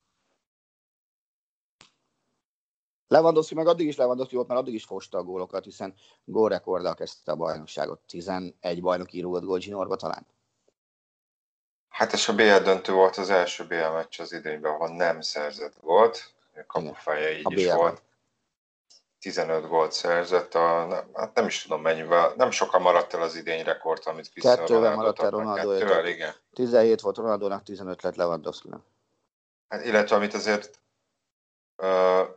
Lewandowski 3.08 3.54
meg 3.54 3.66
addig 3.66 3.86
is 3.86 3.96
Lewandowski 3.96 4.34
volt, 4.34 4.48
mert 4.48 4.60
addig 4.60 4.74
is 4.74 4.84
fosta 4.84 5.18
a 5.18 5.22
gólokat, 5.22 5.64
hiszen 5.64 5.94
gólrekorddal 6.24 6.94
kezdte 6.94 7.32
a 7.32 7.36
bajnokságot. 7.36 8.00
11 8.06 8.80
bajnoki 8.80 9.20
rúgott 9.20 9.44
gól 9.44 9.58
Ginorba 9.58 9.96
talán. 9.96 10.26
Hát 11.88 12.12
és 12.12 12.28
a 12.28 12.34
BL 12.34 12.56
döntő 12.62 12.92
volt 12.92 13.16
az 13.16 13.30
első 13.30 13.66
BL 13.66 13.74
meccs 13.74 14.20
az 14.20 14.32
idényben, 14.32 14.72
ahol 14.72 14.88
nem 14.88 15.20
szerzett 15.20 15.74
volt. 15.74 16.34
Kapufája 16.66 17.30
így 17.30 17.46
a 17.46 17.52
is 17.52 17.66
BL 17.66 17.74
volt. 17.74 18.02
15 19.22 19.68
gólt 19.68 19.92
szerzett, 19.92 20.54
a, 20.54 20.88
hát 21.14 21.34
nem 21.34 21.46
is 21.46 21.62
tudom 21.62 21.82
mennyivel, 21.82 22.32
nem 22.36 22.50
sokan 22.50 22.82
maradt 22.82 23.14
el 23.14 23.22
az 23.22 23.36
idény 23.36 23.62
rekord, 23.62 24.02
amit 24.04 24.30
Cristiano 24.30 24.56
Kettővel 24.56 24.94
maradt 24.94 25.22
el 25.22 25.30
Ronaldo. 25.30 25.70
Kettővel, 25.70 26.06
igen. 26.06 26.34
17 26.54 27.00
volt 27.00 27.16
Ronaldónak, 27.16 27.62
15 27.62 28.02
lett 28.02 28.16
Lewandowski-nak. 28.16 28.84
Hát, 29.68 29.84
illetve 29.84 30.16
amit 30.16 30.34
azért 30.34 30.80
uh, 31.76 32.28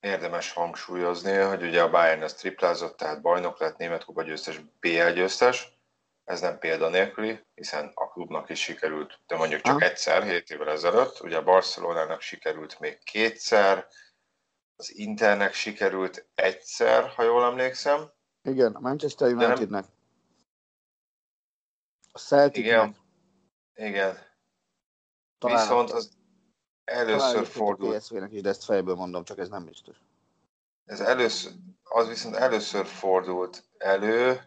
érdemes 0.00 0.52
hangsúlyozni, 0.52 1.36
hogy 1.36 1.62
ugye 1.62 1.82
a 1.82 1.90
Bayern 1.90 2.22
az 2.22 2.34
triplázott, 2.34 2.96
tehát 2.96 3.20
bajnok 3.20 3.58
lett, 3.58 3.76
német 3.76 4.04
kupa 4.04 4.22
győztes, 4.22 4.60
BL 4.80 5.08
győztes, 5.08 5.78
ez 6.24 6.40
nem 6.40 6.58
példa 6.58 6.88
nélküli, 6.88 7.44
hiszen 7.54 7.90
a 7.94 8.08
klubnak 8.08 8.50
is 8.50 8.60
sikerült, 8.62 9.18
de 9.26 9.36
mondjuk 9.36 9.60
csak 9.60 9.78
ha. 9.78 9.84
egyszer, 9.84 10.22
7 10.22 10.50
évvel 10.50 10.70
ezelőtt, 10.70 11.20
ugye 11.20 11.36
a 11.36 11.42
Barcelonának 11.42 12.20
sikerült 12.20 12.80
még 12.80 12.98
kétszer, 13.04 13.86
az 14.80 14.96
Internek 14.96 15.52
sikerült 15.52 16.26
egyszer, 16.34 17.08
ha 17.08 17.22
jól 17.22 17.44
emlékszem. 17.44 18.10
Igen, 18.42 18.74
a 18.74 18.80
Manchester 18.80 19.32
Unitednek. 19.32 19.84
A 22.12 22.18
Celticnek. 22.18 22.64
Igen. 22.64 22.96
Igen. 23.74 24.18
Talán 25.38 25.56
Viszont 25.56 25.90
az 25.90 26.10
először 26.84 27.46
fordult. 27.46 27.94
A 27.94 27.98
PSV-nek 27.98 28.32
is, 28.32 28.40
de 28.40 28.48
ezt 28.48 28.64
fejből 28.64 28.94
mondom, 28.94 29.24
csak 29.24 29.38
ez 29.38 29.48
nem 29.48 29.64
biztos. 29.64 29.96
Ez 30.84 31.00
először, 31.00 31.52
az 31.82 32.08
viszont 32.08 32.36
először 32.36 32.86
fordult 32.86 33.64
elő, 33.78 34.40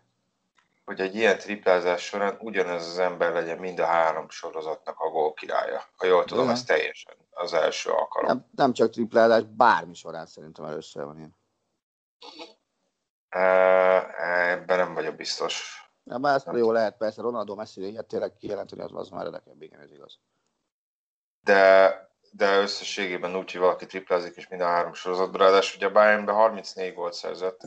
hogy 0.85 0.99
egy 0.99 1.15
ilyen 1.15 1.37
triplázás 1.37 2.03
során 2.03 2.37
ugyanez 2.39 2.87
az 2.87 2.99
ember 2.99 3.31
legyen 3.33 3.57
mind 3.57 3.79
a 3.79 3.85
három 3.85 4.29
sorozatnak 4.29 4.99
a 4.99 5.09
gól 5.09 5.33
királya. 5.33 5.83
Ha 5.95 6.05
jól 6.05 6.25
tudom, 6.25 6.49
ez 6.49 6.63
teljesen 6.63 7.15
az 7.33 7.53
első 7.53 7.89
alkalom. 7.89 8.27
Nem, 8.27 8.45
nem 8.55 8.73
csak 8.73 8.89
triplázás, 8.89 9.43
bármi 9.43 9.93
során 9.93 10.25
szerintem 10.25 10.65
először 10.65 11.05
van 11.05 11.17
ilyen. 11.17 11.35
Ebben 14.49 14.77
nem 14.77 14.93
vagyok 14.93 15.15
biztos. 15.15 15.81
Ja, 16.03 16.17
már 16.17 16.35
ezt 16.35 16.47
jó 16.53 16.71
lehet, 16.71 16.97
persze 16.97 17.21
Ronaldo 17.21 17.55
Messi 17.55 17.89
ilyet 17.89 18.07
tényleg 18.07 18.33
kijelenteni, 18.35 18.81
az, 18.81 18.91
az 18.93 19.09
már 19.09 19.23
redekebb, 19.23 19.61
igen, 19.61 19.79
ez 19.79 19.91
igaz. 19.91 20.19
De, 21.43 21.91
de 22.31 22.57
összességében 22.57 23.35
úgy, 23.35 23.51
hogy 23.51 23.61
valaki 23.61 23.85
triplázik, 23.85 24.35
és 24.35 24.47
mind 24.47 24.61
a 24.61 24.65
három 24.65 24.93
sorozatban, 24.93 25.41
ráadásul 25.41 25.77
ugye 25.77 25.89
Bayernben 25.89 26.35
34 26.35 26.93
gólt 26.93 27.13
szerzett, 27.13 27.61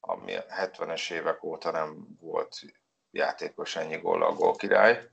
ami 0.00 0.36
70-es 0.48 1.12
évek 1.12 1.44
óta 1.44 1.70
nem 1.70 2.06
volt 2.20 2.60
játékos 3.10 3.76
ennyi 3.76 3.96
gól 3.96 4.22
a 4.22 4.32
gól 4.32 4.56
király. 4.56 5.10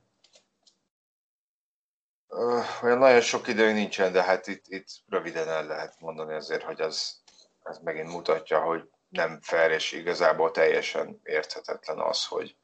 Olyan 2.82 2.98
nagyon 2.98 3.20
sok 3.20 3.48
idő 3.48 3.72
nincsen, 3.72 4.12
de 4.12 4.22
hát 4.22 4.46
itt, 4.46 4.64
itt 4.68 4.86
röviden 5.08 5.48
el 5.48 5.66
lehet 5.66 6.00
mondani 6.00 6.34
azért, 6.34 6.62
hogy 6.62 6.80
az, 6.80 7.22
az 7.62 7.78
megint 7.78 8.08
mutatja, 8.08 8.60
hogy 8.60 8.88
nem 9.08 9.40
fair 9.40 9.70
és 9.70 9.92
igazából 9.92 10.50
teljesen 10.50 11.20
érthetetlen 11.22 11.98
az, 11.98 12.26
hogy 12.26 12.56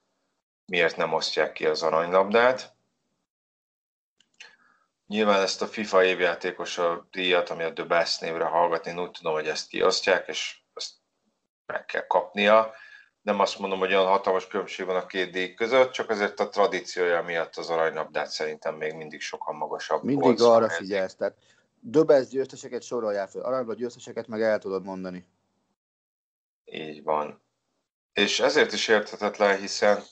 miért 0.64 0.96
nem 0.96 1.12
osztják 1.12 1.52
ki 1.52 1.66
az 1.66 1.82
aranylabdát. 1.82 2.74
Nyilván 5.06 5.42
ezt 5.42 5.62
a 5.62 5.66
FIFA 5.66 6.04
évjátékos 6.04 6.78
a 6.78 7.06
díjat, 7.10 7.50
ami 7.50 7.62
a 7.62 7.72
The 7.72 7.84
Best 7.84 8.20
névre 8.20 8.44
hallgatni, 8.44 8.90
én 8.90 9.00
úgy 9.00 9.10
tudom, 9.10 9.32
hogy 9.32 9.48
ezt 9.48 9.68
kiosztják, 9.68 10.28
és 10.28 10.58
ezt 10.74 10.92
meg 11.66 11.84
kell 11.84 12.06
kapnia. 12.06 12.74
Nem 13.22 13.40
azt 13.40 13.58
mondom, 13.58 13.78
hogy 13.78 13.94
olyan 13.94 14.06
hatalmas 14.06 14.46
különbség 14.46 14.86
van 14.86 14.96
a 14.96 15.06
két 15.06 15.30
díj 15.30 15.54
között, 15.54 15.90
csak 15.90 16.10
azért 16.10 16.40
a 16.40 16.48
tradíciója 16.48 17.22
miatt 17.22 17.56
az 17.56 17.70
aranylabdát 17.70 18.30
szerintem 18.30 18.74
még 18.74 18.94
mindig 18.94 19.20
sokan 19.20 19.56
magasabb. 19.56 20.02
Mindig 20.02 20.40
arra 20.40 20.68
figyelsz, 20.68 21.14
tehát 21.14 21.36
Döbez 21.82 22.28
győzteseket 22.28 22.82
sorolják 22.82 23.28
fel, 23.28 23.42
aranyba 23.42 23.74
győzteseket 23.74 24.26
meg 24.26 24.42
el 24.42 24.58
tudod 24.58 24.84
mondani. 24.84 25.26
Így 26.64 27.02
van. 27.02 27.42
És 28.12 28.40
ezért 28.40 28.72
is 28.72 28.88
érthetetlen, 28.88 29.58
hiszen 29.58 30.02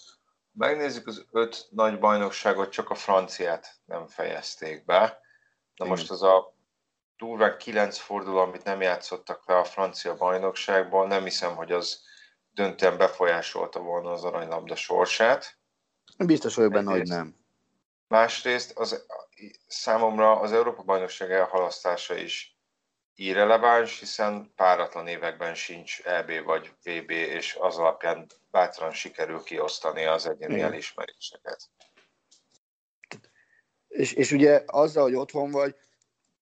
megnézzük 0.53 1.07
az 1.07 1.27
öt 1.31 1.67
nagy 1.71 1.99
bajnokságot, 1.99 2.71
csak 2.71 2.91
a 2.91 2.95
franciát 2.95 3.75
nem 3.85 4.07
fejezték 4.07 4.85
be. 4.85 5.21
Na 5.77 5.85
most 5.85 6.11
az 6.11 6.23
a 6.23 6.55
durván 7.17 7.59
kilenc 7.59 7.99
forduló, 7.99 8.39
amit 8.39 8.65
nem 8.65 8.81
játszottak 8.81 9.49
le 9.49 9.59
a 9.59 9.65
francia 9.65 10.15
bajnokságból, 10.15 11.07
nem 11.07 11.23
hiszem, 11.23 11.57
hogy 11.57 11.73
az 11.73 12.01
döntően 12.59 12.97
befolyásolta 12.97 13.81
volna 13.81 14.11
az 14.11 14.25
aranylabda 14.25 14.77
sorsát. 14.77 15.57
Biztos 16.19 16.55
vagyok 16.55 16.73
benne, 16.73 16.91
hogy 16.91 17.09
nem. 17.09 17.37
Másrészt 18.09 18.79
az, 18.79 19.07
számomra 19.67 20.41
az 20.41 20.53
Európa 20.53 20.83
bajnokság 20.83 21.33
elhalasztása 21.33 22.15
is 22.15 22.57
irreleváns, 23.15 23.99
hiszen 23.99 24.53
páratlan 24.57 25.07
években 25.07 25.55
sincs 25.55 26.01
EB 26.01 26.45
vagy 26.45 26.73
VB, 26.83 27.11
és 27.11 27.57
az 27.61 27.79
alapján 27.79 28.27
bátran 28.51 28.93
sikerül 28.93 29.43
kiosztani 29.43 30.05
az 30.05 30.27
egyéni 30.27 30.55
Igen. 30.55 30.67
elismeréseket. 30.67 31.71
És, 33.89 34.13
és 34.13 34.33
ugye 34.33 34.63
azzal, 34.67 35.03
hogy 35.03 35.15
otthon 35.15 35.51
vagy, 35.51 35.75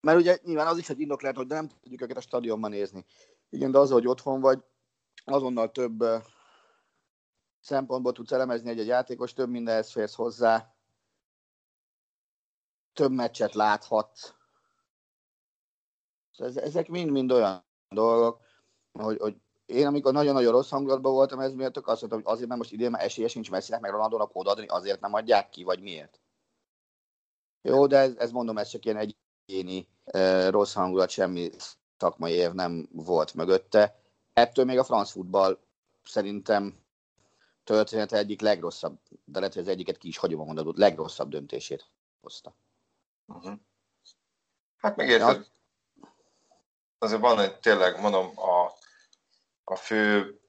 mert 0.00 0.18
ugye 0.18 0.38
nyilván 0.42 0.66
az 0.66 0.78
is 0.78 0.88
egy 0.88 1.00
indok 1.00 1.22
lehet, 1.22 1.36
hogy 1.36 1.46
nem 1.46 1.68
tudjuk 1.82 2.02
őket 2.02 2.16
a 2.16 2.20
stadionban 2.20 2.70
nézni. 2.70 3.04
Igen, 3.50 3.70
de 3.70 3.78
azzal, 3.78 3.98
hogy 3.98 4.08
otthon 4.08 4.40
vagy, 4.40 4.58
azonnal 5.26 5.70
több 5.70 6.04
szempontból 7.60 8.12
tudsz 8.12 8.32
elemezni 8.32 8.70
egy, 8.70 8.78
egy 8.78 8.86
játékos, 8.86 9.32
több 9.32 9.48
mindenhez 9.48 9.90
férsz 9.90 10.14
hozzá, 10.14 10.74
több 12.92 13.12
meccset 13.12 13.54
láthatsz. 13.54 14.34
Szóval 16.30 16.62
ezek 16.62 16.88
mind-mind 16.88 17.32
olyan 17.32 17.64
dolgok, 17.88 18.40
hogy, 18.92 19.18
hogy 19.18 19.36
én 19.66 19.86
amikor 19.86 20.12
nagyon-nagyon 20.12 20.52
rossz 20.52 20.70
hangulatban 20.70 21.12
voltam, 21.12 21.40
ez 21.40 21.52
miatt 21.52 21.76
azt 21.76 21.86
mondtam, 21.86 22.22
hogy 22.22 22.32
azért, 22.32 22.48
mert 22.48 22.60
most 22.60 22.72
idén 22.72 22.90
már 22.90 23.04
esélye 23.04 23.28
sincs 23.28 23.50
Messinek, 23.50 23.80
meg 23.80 23.90
Ronaldónak 23.90 24.30
odaadni, 24.32 24.66
azért 24.66 25.00
nem 25.00 25.14
adják 25.14 25.48
ki, 25.48 25.62
vagy 25.62 25.80
miért. 25.80 26.20
Jó, 27.62 27.86
de 27.86 27.98
ez, 27.98 28.14
ez 28.16 28.30
mondom, 28.30 28.58
ez 28.58 28.68
csak 28.68 28.84
ilyen 28.84 29.12
egyéni 29.46 29.88
e, 30.04 30.50
rossz 30.50 30.74
hangulat, 30.74 31.08
semmi 31.08 31.50
szakmai 31.96 32.32
év 32.32 32.52
nem 32.52 32.88
volt 32.92 33.34
mögötte. 33.34 34.00
Ettől 34.36 34.64
még 34.64 34.78
a 34.78 34.84
franc 34.84 35.10
futball 35.10 35.58
szerintem 36.04 36.84
története 37.64 38.16
egyik 38.16 38.40
legrosszabb, 38.40 38.98
de 39.24 39.38
lehet, 39.38 39.54
hogy 39.54 39.62
az 39.62 39.68
egyiket 39.68 39.98
ki 39.98 40.08
is 40.08 40.18
hagyom 40.18 40.40
a 40.40 40.44
mondatot, 40.44 40.76
legrosszabb 40.76 41.28
döntését 41.28 41.90
hozta. 42.20 42.56
Uh-huh. 43.26 43.58
Hát 44.76 44.96
még 44.96 45.08
ja. 45.08 45.36
azért 46.98 47.20
van 47.20 47.38
egy, 47.38 47.58
tényleg 47.58 48.00
mondom, 48.00 48.38
a, 48.38 48.72
a 49.64 49.76
fő 49.76 50.40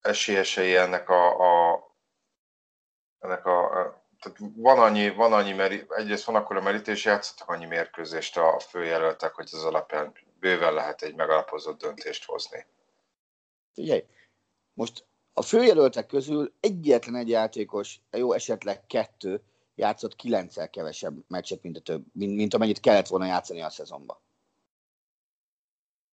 esélyesei 0.00 0.76
ennek 0.76 1.08
a, 1.08 1.72
a 1.72 1.84
ennek 3.18 3.46
a, 3.46 3.68
tehát 4.20 4.38
van 4.56 4.78
annyi, 4.78 5.10
van 5.10 5.32
annyi 5.32 5.52
meri, 5.52 5.86
egyrészt 5.88 6.24
van 6.24 6.36
akkor 6.36 6.56
a 6.56 6.62
merítés, 6.62 7.04
játszottak 7.04 7.48
annyi 7.48 7.66
mérkőzést 7.66 8.36
a 8.36 8.58
főjelöltek, 8.58 9.34
hogy 9.34 9.48
az 9.52 9.64
alapján 9.64 10.12
bőven 10.40 10.74
lehet 10.74 11.02
egy 11.02 11.14
megalapozott 11.14 11.78
döntést 11.78 12.24
hozni. 12.24 12.66
Figyelj, 13.78 14.04
most 14.74 15.06
a 15.32 15.42
főjelöltek 15.42 16.06
közül 16.06 16.52
egyetlen 16.60 17.14
egy 17.14 17.28
játékos, 17.28 18.00
jó 18.10 18.32
esetleg 18.32 18.86
kettő, 18.86 19.42
játszott 19.74 20.16
kilencszer 20.16 20.70
kevesebb 20.70 21.24
meccset, 21.28 21.62
mint, 21.62 21.76
a 21.76 21.80
több, 21.80 22.04
mint, 22.12 22.36
mint 22.36 22.54
amennyit 22.54 22.80
kellett 22.80 23.06
volna 23.06 23.26
játszani 23.26 23.62
a 23.62 23.70
szezonban. 23.70 24.18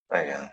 Igen. 0.08 0.50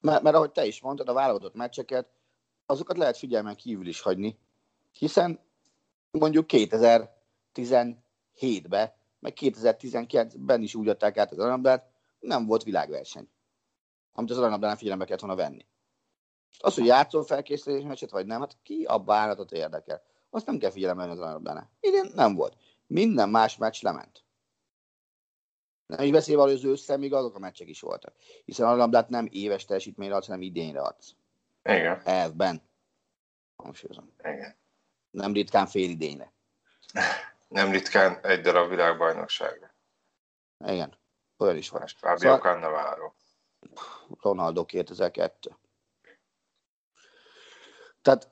Mert, 0.00 0.22
mert 0.22 0.36
ahogy 0.36 0.52
te 0.52 0.66
is 0.66 0.80
mondtad, 0.80 1.08
a 1.08 1.12
válogatott 1.12 1.54
meccseket, 1.54 2.08
azokat 2.66 2.96
lehet 2.96 3.16
figyelmen 3.16 3.56
kívül 3.56 3.86
is 3.86 4.00
hagyni, 4.00 4.38
hiszen 4.92 5.40
mondjuk 6.10 6.46
2017-ben, 6.48 8.92
meg 9.18 9.36
2019-ben 9.40 10.62
is 10.62 10.74
úgy 10.74 10.88
adták 10.88 11.16
át 11.16 11.32
az 11.32 11.38
aranyabdát, 11.38 11.92
nem 12.20 12.46
volt 12.46 12.62
világverseny, 12.62 13.28
amit 14.14 14.30
az 14.30 14.38
aranyabdánál 14.38 14.76
figyelembe 14.76 15.04
kellett 15.04 15.20
volna 15.20 15.36
venni. 15.36 15.66
Az, 16.58 16.74
hogy 16.74 16.86
játszol 16.86 17.24
felkészülés 17.24 17.84
meccset, 17.84 18.10
vagy 18.10 18.26
nem, 18.26 18.40
hát 18.40 18.56
ki 18.62 18.84
a 18.84 18.98
bánatot 18.98 19.52
érdekel. 19.52 20.02
Azt 20.30 20.46
nem 20.46 20.58
kell 20.58 20.70
figyelembe 20.70 21.02
venni 21.02 21.14
az 21.14 21.22
aranyabdánál. 21.22 21.70
Idén 21.80 22.10
nem 22.14 22.34
volt. 22.34 22.56
Minden 22.86 23.28
más 23.28 23.56
meccs 23.56 23.82
lement. 23.82 24.24
Nem 25.86 26.04
is 26.04 26.10
beszélve 26.10 26.42
hogy 26.42 26.52
az 26.52 26.64
ősszel 26.64 26.98
még 26.98 27.12
azok 27.12 27.34
a 27.34 27.38
meccsek 27.38 27.68
is 27.68 27.80
voltak. 27.80 28.14
Hiszen 28.44 28.66
a 28.66 28.76
labdát 28.76 29.08
nem 29.08 29.28
éves 29.30 29.64
teljesítményre 29.64 30.14
adsz, 30.14 30.26
hanem 30.26 30.42
idényre 30.42 30.80
adsz. 30.80 31.14
Igen. 31.62 32.00
Elvben. 32.04 32.62
Hangsúlyozom. 33.56 34.14
Igen. 34.18 34.56
Nem 35.10 35.32
ritkán 35.32 35.66
fél 35.66 35.90
idényre. 35.90 36.32
Nem 37.48 37.70
ritkán 37.70 38.18
egy 38.22 38.40
darab 38.40 38.68
világbajnokságra. 38.68 39.74
Igen. 40.66 40.98
Olyan 41.36 41.56
is 41.56 41.68
van. 41.68 41.86
Fábio 41.86 42.18
szóval... 42.18 42.38
Cannavaro. 42.38 43.12
Ronaldo 44.20 44.64
2002. 44.64 45.56
Tehát 48.02 48.30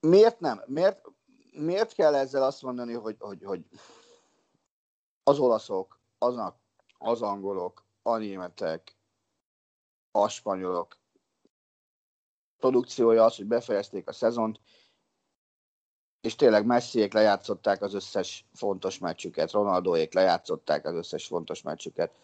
miért 0.00 0.40
nem? 0.40 0.62
Miért, 0.66 1.04
miért 1.52 1.92
kell 1.92 2.14
ezzel 2.14 2.42
azt 2.42 2.62
mondani, 2.62 2.92
hogy, 2.92 3.16
hogy, 3.18 3.42
hogy 3.44 3.64
az 5.22 5.38
olaszok, 5.38 6.00
aznak, 6.18 6.56
az 6.98 7.22
angolok, 7.22 7.84
a 8.02 8.16
németek, 8.16 8.96
a 10.10 10.28
spanyolok 10.28 10.98
produkciója 12.58 13.24
az, 13.24 13.36
hogy 13.36 13.46
befejezték 13.46 14.08
a 14.08 14.12
szezont, 14.12 14.60
és 16.20 16.34
tényleg 16.34 16.66
Messiék 16.66 17.12
lejátszották 17.12 17.82
az 17.82 17.94
összes 17.94 18.46
fontos 18.52 18.98
meccsüket, 18.98 19.50
Ronaldóék 19.50 20.14
lejátszották 20.14 20.86
az 20.86 20.94
összes 20.94 21.26
fontos 21.26 21.62
meccsüket, 21.62 22.14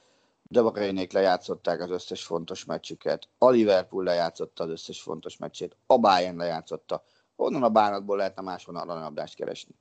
De 0.49 0.63
Bruynék 0.63 1.13
lejátszották 1.13 1.81
az 1.81 1.91
összes 1.91 2.25
fontos 2.25 2.65
meccsüket, 2.65 3.29
a 3.39 3.51
Liverpool 3.51 4.05
lejátszotta 4.05 4.65
az 4.65 4.71
összes 4.71 5.03
fontos 5.03 5.37
meccsét, 5.37 5.77
a 5.87 5.99
Bayern 5.99 6.37
lejátszotta. 6.37 7.05
Honnan 7.37 7.63
a 7.63 7.71
bánatból 7.71 8.17
lehetne 8.17 8.43
máshonnan 8.43 8.89
aranyabdást 8.89 9.35
keresni? 9.35 9.75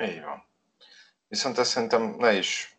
Így 0.00 0.22
van. 0.22 0.46
Viszont 1.28 1.58
ezt 1.58 1.70
szerintem 1.70 2.02
ne 2.02 2.32
is 2.32 2.78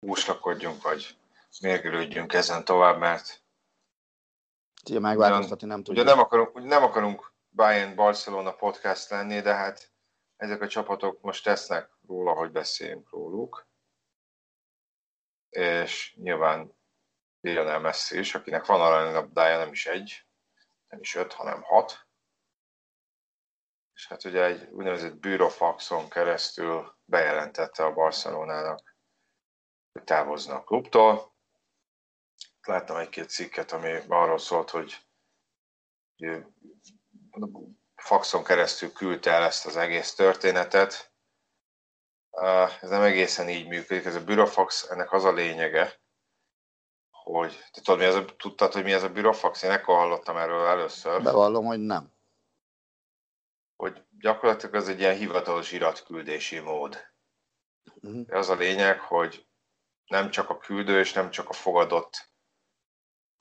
úslakodjunk, 0.00 0.82
vagy 0.82 1.16
mérgelődjünk 1.60 2.32
ezen 2.32 2.64
tovább, 2.64 2.98
mert 2.98 3.42
Ugye 4.90 5.00
megváltoztatni 5.00 5.66
nem 5.66 5.82
tudjuk. 5.82 6.04
Ugye 6.04 6.14
nem 6.14 6.24
akarunk, 6.24 6.62
nem 6.62 6.82
akarunk 6.82 7.32
Bayern 7.50 7.94
Barcelona 7.94 8.52
podcast 8.52 9.10
lenni, 9.10 9.40
de 9.40 9.54
hát 9.54 9.90
ezek 10.36 10.60
a 10.60 10.68
csapatok 10.68 11.20
most 11.20 11.44
tesznek 11.44 11.90
róla, 12.06 12.32
hogy 12.32 12.50
beszéljünk 12.52 13.10
róluk. 13.10 13.66
És 15.52 16.14
nyilván 16.16 16.76
Lionel 17.40 17.80
Messi 17.80 18.18
is, 18.18 18.34
akinek 18.34 18.64
van 18.64 18.80
aranylabdája 18.80 19.58
nem 19.58 19.72
is 19.72 19.86
egy, 19.86 20.26
nem 20.88 21.00
is 21.00 21.14
öt, 21.14 21.32
hanem 21.32 21.62
hat. 21.62 22.06
És 23.94 24.08
hát 24.08 24.24
ugye 24.24 24.44
egy 24.44 24.68
úgynevezett 24.70 25.14
bürofaxon 25.14 26.08
keresztül 26.08 26.96
bejelentette 27.04 27.84
a 27.84 27.92
Barcelonának, 27.92 28.96
hogy 29.92 30.04
távozna 30.04 30.54
a 30.54 30.64
klubtól 30.64 31.32
láttam 32.66 32.96
egy-két 32.96 33.28
cikket, 33.28 33.72
ami 33.72 33.98
arról 34.08 34.38
szólt, 34.38 34.70
hogy 34.70 34.96
faxon 37.94 38.44
keresztül 38.44 38.92
küldte 38.92 39.30
el 39.30 39.42
ezt 39.42 39.66
az 39.66 39.76
egész 39.76 40.14
történetet. 40.14 41.11
Ez 42.80 42.88
nem 42.88 43.02
egészen 43.02 43.48
így 43.48 43.68
működik, 43.68 44.04
ez 44.04 44.14
a 44.14 44.24
bürofax, 44.24 44.90
ennek 44.90 45.12
az 45.12 45.24
a 45.24 45.32
lényege, 45.32 46.00
hogy 47.10 47.64
te 47.70 47.80
tudod, 47.80 47.98
mi 47.98 48.04
ez 48.04 48.14
a, 48.14 48.24
tudtad, 48.24 48.72
hogy 48.72 48.82
mi 48.82 48.92
ez 48.92 49.02
a 49.02 49.12
bürofax? 49.12 49.62
Én 49.62 49.70
ekkor 49.70 49.96
hallottam 49.96 50.36
erről 50.36 50.66
először. 50.66 51.22
Bevallom, 51.22 51.64
hogy 51.64 51.78
nem. 51.78 52.12
Hogy 53.76 54.04
gyakorlatilag 54.18 54.74
ez 54.74 54.88
egy 54.88 54.98
ilyen 54.98 55.16
hivatalos 55.16 55.72
iratküldési 55.72 56.58
mód. 56.58 57.10
Uh-huh. 58.00 58.36
Az 58.36 58.48
a 58.48 58.54
lényeg, 58.54 59.00
hogy 59.00 59.46
nem 60.06 60.30
csak 60.30 60.50
a 60.50 60.58
küldő 60.58 60.98
és 60.98 61.12
nem 61.12 61.30
csak 61.30 61.48
a 61.48 61.52
fogadott 61.52 62.32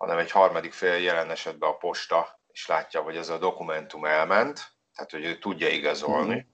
hanem 0.01 0.17
egy 0.17 0.31
harmadik 0.31 0.73
fél 0.73 0.95
jelen 0.95 1.29
esetben 1.29 1.69
a 1.69 1.77
posta, 1.77 2.41
és 2.47 2.67
látja, 2.67 3.01
hogy 3.01 3.17
ez 3.17 3.29
a 3.29 3.37
dokumentum 3.37 4.05
elment, 4.05 4.75
tehát 4.95 5.11
hogy 5.11 5.25
ő 5.25 5.37
tudja 5.37 5.69
igazolni, 5.69 6.33
mm-hmm. 6.33 6.49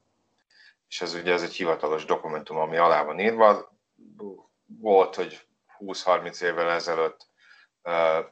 És 0.90 1.02
ez 1.02 1.14
ugye 1.14 1.34
ez 1.34 1.42
egy 1.42 1.54
hivatalos 1.54 2.06
dokumentum, 2.06 2.58
ami 2.58 2.78
alá 2.78 3.04
van 3.04 3.20
írva. 3.20 3.72
Volt, 4.66 5.16
hogy 5.16 5.48
20-30 5.80 6.42
évvel 6.42 6.70
ezelőtt 6.72 7.28
uh, 7.84 8.26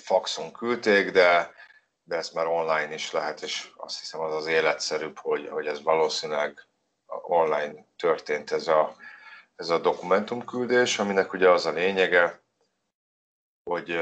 faxon 0.00 0.52
küldték, 0.52 1.10
de, 1.10 1.54
de 2.02 2.16
ezt 2.16 2.34
már 2.34 2.46
online 2.46 2.94
is 2.94 3.12
lehet, 3.12 3.42
és 3.42 3.70
azt 3.76 4.00
hiszem 4.00 4.20
az 4.20 4.34
az 4.34 4.46
életszerűbb, 4.46 5.18
hogy, 5.18 5.48
hogy 5.48 5.66
ez 5.66 5.82
valószínűleg 5.82 6.68
online 7.06 7.86
történt 7.96 8.50
ez 8.50 8.68
a, 8.68 8.96
ez 9.56 9.68
a 9.68 9.78
dokumentumküldés, 9.78 10.98
aminek 10.98 11.32
ugye 11.32 11.50
az 11.50 11.66
a 11.66 11.70
lényege, 11.70 12.42
hogy 13.70 13.98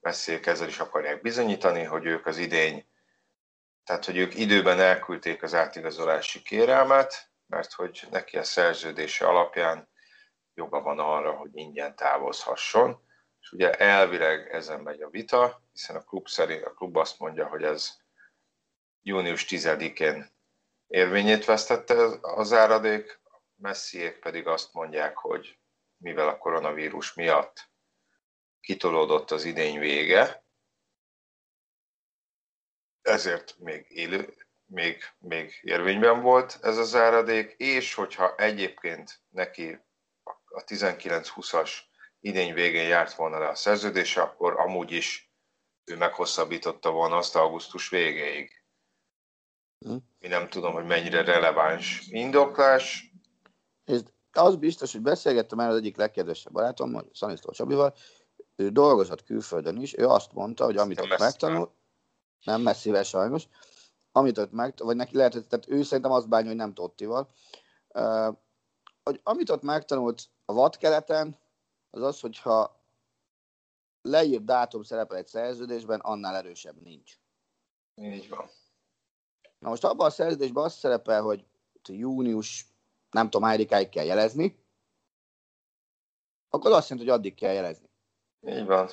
messzék 0.00 0.46
ezzel 0.46 0.68
is 0.68 0.78
akarják 0.78 1.20
bizonyítani, 1.20 1.82
hogy 1.82 2.06
ők 2.06 2.26
az 2.26 2.38
idény, 2.38 2.86
tehát 3.88 4.04
hogy 4.04 4.16
ők 4.16 4.34
időben 4.34 4.80
elküldték 4.80 5.42
az 5.42 5.54
átigazolási 5.54 6.42
kérelmet, 6.42 7.30
mert 7.46 7.72
hogy 7.72 8.06
neki 8.10 8.38
a 8.38 8.42
szerződése 8.42 9.26
alapján 9.26 9.88
joga 10.54 10.80
van 10.80 10.98
arra, 10.98 11.32
hogy 11.32 11.50
ingyen 11.52 11.96
távozhasson. 11.96 13.00
És 13.40 13.52
ugye 13.52 13.72
elvileg 13.72 14.48
ezen 14.54 14.80
megy 14.80 15.02
a 15.02 15.08
vita, 15.08 15.62
hiszen 15.72 15.96
a 15.96 16.04
klub 16.04 16.28
szerint 16.28 16.64
a 16.64 16.72
klub 16.72 16.96
azt 16.96 17.18
mondja, 17.18 17.46
hogy 17.46 17.62
ez 17.62 17.96
június 19.02 19.46
10-én 19.48 20.30
érvényét 20.86 21.44
vesztette 21.44 21.94
az 22.20 22.52
áradék, 22.52 23.20
messziék 23.56 24.18
pedig 24.18 24.46
azt 24.46 24.72
mondják, 24.72 25.16
hogy 25.16 25.58
mivel 25.96 26.28
a 26.28 26.38
koronavírus 26.38 27.14
miatt 27.14 27.70
kitolódott 28.60 29.30
az 29.30 29.44
idény 29.44 29.78
vége, 29.78 30.46
ezért 33.08 33.56
még 33.58 33.86
élő, 33.88 34.34
még, 34.66 35.02
még 35.18 35.60
érvényben 35.62 36.22
volt 36.22 36.58
ez 36.62 36.76
a 36.76 36.84
záradék, 36.84 37.54
és 37.56 37.94
hogyha 37.94 38.34
egyébként 38.36 39.20
neki 39.28 39.80
a 40.44 40.64
19-20-as 40.64 41.70
idény 42.20 42.54
végén 42.54 42.88
járt 42.88 43.14
volna 43.14 43.38
le 43.38 43.48
a 43.48 43.54
szerződése, 43.54 44.20
akkor 44.20 44.60
amúgy 44.60 44.92
is 44.92 45.32
ő 45.84 45.96
meghosszabbította 45.96 46.90
volna 46.90 47.16
azt 47.16 47.36
augusztus 47.36 47.88
végéig. 47.88 48.62
Hm. 49.78 49.96
Mi 50.18 50.28
nem 50.28 50.48
tudom, 50.48 50.72
hogy 50.72 50.86
mennyire 50.86 51.24
releváns 51.24 52.06
indoklás. 52.08 53.12
És 53.84 54.00
az 54.32 54.56
biztos, 54.56 54.92
hogy 54.92 55.00
beszélgettem 55.00 55.60
el 55.60 55.70
az 55.70 55.76
egyik 55.76 55.96
legkedvesebb 55.96 56.52
barátommal, 56.52 57.08
Szanisztó 57.12 57.50
Csabival, 57.50 57.94
ő 58.56 58.68
dolgozott 58.68 59.24
külföldön 59.24 59.76
is, 59.80 59.96
ő 59.96 60.06
azt 60.06 60.32
mondta, 60.32 60.64
hogy 60.64 60.76
amit 60.76 61.00
ott 61.00 61.18
megtanult, 61.18 61.70
nem 62.44 62.62
messzivel 62.62 63.02
sajnos, 63.02 63.48
amit 64.12 64.38
ott 64.38 64.52
meg, 64.52 64.74
vagy 64.76 64.96
neki 64.96 65.16
lehet, 65.16 65.46
tehát 65.48 65.68
ő 65.68 65.82
szerintem 65.82 66.12
azt 66.12 66.28
bánja, 66.28 66.48
hogy 66.48 66.56
nem 66.56 66.74
Tottival, 66.74 67.28
uh, 67.88 68.36
hogy 69.02 69.20
amit 69.22 69.50
ott 69.50 69.62
megtanult 69.62 70.22
a 70.44 70.52
vadkeleten, 70.52 71.38
az 71.90 72.02
az, 72.02 72.20
hogyha 72.20 72.82
leírt 74.02 74.44
dátum 74.44 74.82
szerepel 74.82 75.16
egy 75.16 75.26
szerződésben, 75.26 76.00
annál 76.00 76.36
erősebb 76.36 76.82
nincs. 76.82 77.18
Így 77.94 78.28
van. 78.28 78.48
Na 79.58 79.68
most 79.68 79.84
abban 79.84 80.06
a 80.06 80.10
szerződésben 80.10 80.64
az 80.64 80.74
szerepel, 80.74 81.22
hogy 81.22 81.46
június, 81.88 82.66
nem 83.10 83.30
tudom, 83.30 83.46
hányadikáig 83.46 83.88
kell 83.88 84.04
jelezni, 84.04 84.64
akkor 86.48 86.72
azt 86.72 86.88
jelenti, 86.88 87.10
hogy 87.10 87.18
addig 87.18 87.34
kell 87.34 87.52
jelezni. 87.52 87.88
Így 88.40 88.66
van. 88.66 88.88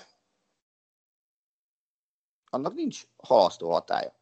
Annak 2.55 2.73
nincs 2.73 3.07
halasztó 3.17 3.71
hatája. 3.71 4.15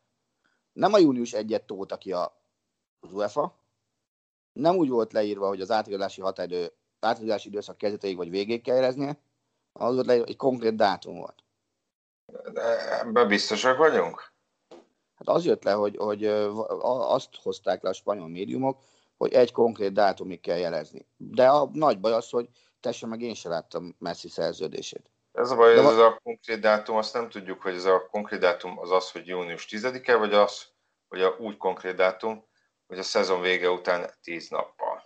Nem 0.72 0.94
a 0.94 0.98
június 0.98 1.32
1-et 1.36 1.66
tóta 1.66 1.98
ki 1.98 2.12
az 2.12 3.12
UEFA, 3.12 3.56
nem 4.52 4.76
úgy 4.76 4.90
volt 4.90 5.14
leírva, 5.14 5.48
hogy 5.48 5.62
az 5.62 5.72
átigazolási 5.72 6.22
határidő, 6.22 6.74
átigazolási 7.00 7.48
időszak 7.48 7.78
kezdeteig 7.78 8.16
vagy 8.16 8.30
végéig 8.30 8.62
kell 8.62 8.76
éreznie, 8.76 9.18
az 9.72 9.94
volt 9.94 10.06
leírva, 10.06 10.26
egy 10.26 10.36
konkrét 10.36 10.76
dátum 10.76 11.18
volt. 11.18 11.44
De 12.54 13.00
ebben 13.00 13.28
biztosak 13.28 13.78
vagyunk? 13.78 14.32
Hát 15.16 15.28
az 15.28 15.46
jött 15.46 15.64
le, 15.64 15.72
hogy, 15.72 15.98
hogy 15.98 16.26
azt 16.26 17.36
hozták 17.36 17.82
le 17.82 17.90
a 17.90 17.94
spanyol 17.94 18.28
médiumok, 18.28 18.82
hogy 19.18 19.34
egy 19.34 19.52
konkrét 19.52 19.94
dátumig 19.94 20.40
kell 20.40 20.58
jelezni. 20.58 21.08
De 21.18 21.50
a 21.50 21.70
nagy 21.74 22.00
baj 22.00 22.14
az, 22.14 22.30
hogy 22.30 22.50
te 22.80 23.08
meg 23.08 23.22
én 23.22 23.34
sem 23.34 23.52
láttam 23.52 23.96
Messi 24.00 24.30
szerződését. 24.30 25.12
Ez 25.34 25.52
a 25.52 25.56
baj, 25.56 25.78
ez 25.78 25.86
ez 25.86 25.98
a 25.98 26.20
konkrét 26.24 26.60
dátum, 26.60 26.96
azt 26.96 27.14
nem 27.14 27.30
tudjuk, 27.30 27.62
hogy 27.62 27.76
ez 27.76 27.86
a 27.86 28.08
konkrét 28.12 28.40
dátum 28.40 28.80
az 28.80 28.92
az, 28.92 29.12
hogy 29.12 29.28
június 29.28 29.68
10-e, 29.70 30.16
vagy 30.16 30.34
az, 30.34 30.66
hogy 31.08 31.22
a 31.22 31.36
úgy 31.40 31.58
konkrét 31.58 31.96
dátum, 31.96 32.46
hogy 32.88 33.00
a 33.00 33.04
szezon 33.04 33.42
vége 33.42 33.70
után 33.70 34.10
10 34.22 34.50
nappal. 34.50 35.04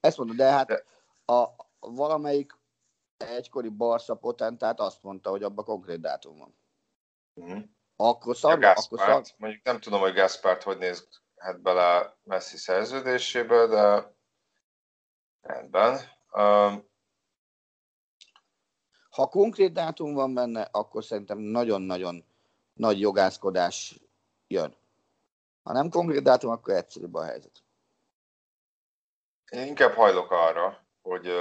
Ezt 0.00 0.16
mondod, 0.16 0.36
de 0.36 0.50
hát 0.50 0.66
de... 0.66 0.84
A, 1.32 1.48
valamelyik 1.78 2.58
egykori 3.16 3.68
Barca 3.68 4.14
potentát 4.14 4.80
azt 4.80 5.02
mondta, 5.02 5.30
hogy 5.30 5.42
abban 5.42 5.64
konkrét 5.64 6.00
dátum 6.00 6.38
van. 6.38 6.58
Uh-huh. 7.34 7.62
Akkor 7.96 8.36
szar, 8.36 8.64
akkor 8.64 8.98
szar... 8.98 9.22
Mondjuk 9.36 9.62
nem 9.64 9.80
tudom, 9.80 10.00
hogy 10.00 10.14
Gaspart 10.14 10.62
hogy 10.62 10.78
néz 10.78 11.08
hát 11.36 11.60
bele 11.60 12.16
Messi 12.22 12.56
szerződésébe, 12.56 13.66
de 13.66 14.14
rendben. 15.40 16.00
Um, 16.32 16.92
ha 19.14 19.28
konkrét 19.28 19.72
dátum 19.72 20.14
van 20.14 20.34
benne, 20.34 20.68
akkor 20.70 21.04
szerintem 21.04 21.38
nagyon-nagyon 21.38 22.24
nagy 22.72 23.00
jogászkodás 23.00 24.00
jön. 24.46 24.76
Ha 25.62 25.72
nem 25.72 25.90
konkrét 25.90 26.22
dátum, 26.22 26.50
akkor 26.50 26.74
egyszerűbb 26.74 27.14
a 27.14 27.24
helyzet. 27.24 27.62
Én 29.50 29.66
inkább 29.66 29.92
hajlok 29.92 30.30
arra, 30.30 30.86
hogy, 31.02 31.32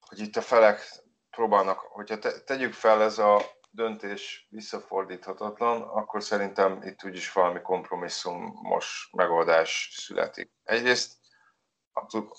hogy 0.00 0.18
itt 0.18 0.36
a 0.36 0.42
felek 0.42 1.02
próbálnak, 1.30 1.78
hogyha 1.78 2.18
te, 2.18 2.40
tegyük 2.40 2.72
fel 2.72 3.02
ez 3.02 3.18
a 3.18 3.40
döntés 3.70 4.46
visszafordíthatatlan, 4.50 5.82
akkor 5.82 6.22
szerintem 6.22 6.82
itt 6.82 7.04
úgyis 7.04 7.32
valami 7.32 7.60
kompromisszumos 7.62 9.10
megoldás 9.12 9.90
születik. 9.96 10.52
Egyrészt, 10.62 11.18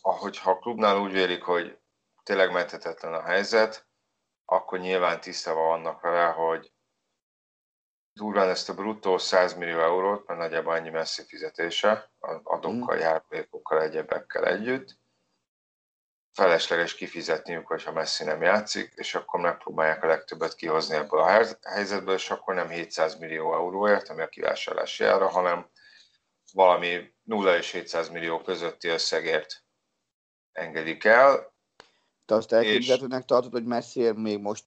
hogyha 0.02 0.52
a 0.52 0.60
klubnál 0.60 1.00
úgy 1.00 1.12
vélik, 1.12 1.44
hogy 1.44 1.81
tényleg 2.24 2.52
menthetetlen 2.52 3.14
a 3.14 3.24
helyzet, 3.24 3.88
akkor 4.46 4.80
nyilván 4.80 5.22
tisztában 5.22 5.68
vannak 5.68 6.02
vele, 6.02 6.26
hogy 6.26 6.74
durván 8.14 8.50
ezt 8.50 8.70
a 8.70 8.74
bruttó 8.74 9.18
100 9.18 9.54
millió 9.54 9.80
eurót, 9.80 10.28
mert 10.28 10.40
nagyjából 10.40 10.76
ennyi 10.76 10.90
messzi 10.90 11.24
fizetése, 11.24 12.12
adókkal, 12.44 12.96
mm. 12.96 13.00
járulékokkal, 13.00 13.82
egyebekkel 13.82 14.46
együtt, 14.46 15.00
felesleges 16.34 16.96
kifizetniük, 16.96 17.68
hogyha 17.68 17.92
Messi 17.92 18.24
nem 18.24 18.42
játszik, 18.42 18.94
és 18.96 19.16
akkor 19.16 19.40
megpróbálják 19.40 20.04
a 20.04 20.08
legtöbbet 20.08 20.56
kihozni 20.56 20.96
ebből 20.96 21.20
a 21.20 21.46
helyzetből, 21.62 22.14
és 22.14 22.30
akkor 22.30 22.54
nem 22.54 22.70
700 22.70 23.18
millió 23.18 23.54
euróért, 23.54 24.10
ami 24.10 24.22
a 24.22 24.30
kivásárlási 24.30 25.04
ára, 25.04 25.28
hanem 25.28 25.70
valami 26.54 27.14
0 27.24 27.58
és 27.58 27.72
700 27.72 28.10
millió 28.10 28.42
közötti 28.42 28.88
összegért 28.88 29.64
engedik 30.52 31.04
el. 31.04 31.54
Te 32.32 32.38
azt 32.38 32.52
elképzelhetőnek 32.52 33.26
tartod, 33.26 33.52
hogy 33.52 33.66
Messiért 33.66 34.16
még 34.16 34.40
most 34.40 34.66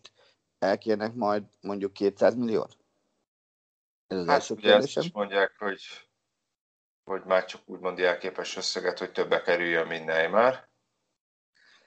elkérnek 0.58 1.14
majd 1.14 1.42
mondjuk 1.60 1.92
200 1.92 2.34
milliót? 2.34 2.76
Ez 4.06 4.18
az 4.18 4.26
hát 4.26 4.34
első 4.34 4.54
ugye 4.54 4.68
kérdésem. 4.68 5.02
Ezt 5.02 5.08
is 5.08 5.14
mondják, 5.14 5.54
hogy, 5.58 5.82
hogy 7.04 7.22
már 7.24 7.44
csak 7.44 7.60
úgymond 7.64 7.98
jelképes 7.98 8.56
összeget, 8.56 8.98
hogy 8.98 9.12
többe 9.12 9.42
kerüljön, 9.42 9.86
mint 9.86 10.04
Neymar. 10.04 10.68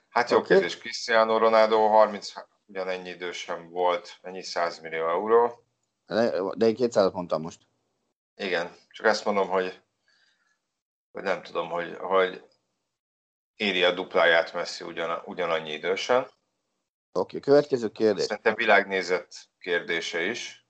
Hát 0.08 0.30
jó 0.30 0.36
okay. 0.36 0.48
kérdés, 0.48 0.78
Cristiano 0.78 1.38
Ronaldo 1.38 1.86
30 1.86 2.32
ugyanennyi 2.66 3.08
idősen 3.08 3.70
volt, 3.70 4.18
ennyi 4.22 4.42
100 4.42 4.80
millió 4.80 5.08
euró. 5.08 5.64
De 6.56 6.66
én 6.66 6.74
200 6.74 7.12
mondtam 7.12 7.42
most. 7.42 7.60
Igen, 8.34 8.76
csak 8.90 9.06
ezt 9.06 9.24
mondom, 9.24 9.48
hogy, 9.48 9.82
hogy 11.12 11.22
nem 11.22 11.42
tudom, 11.42 11.68
hogy, 11.70 11.96
hogy 11.96 12.47
éri 13.58 13.84
a 13.84 13.92
dupláját 13.92 14.52
Messi 14.52 14.84
ugyan, 14.84 15.22
ugyanannyi 15.24 15.72
idősen. 15.72 16.18
Oké, 16.18 16.30
okay, 17.12 17.40
következő 17.40 17.88
kérdés. 17.88 18.24
Szerintem 18.24 18.54
világnézet 18.54 19.34
kérdése 19.58 20.22
is 20.22 20.68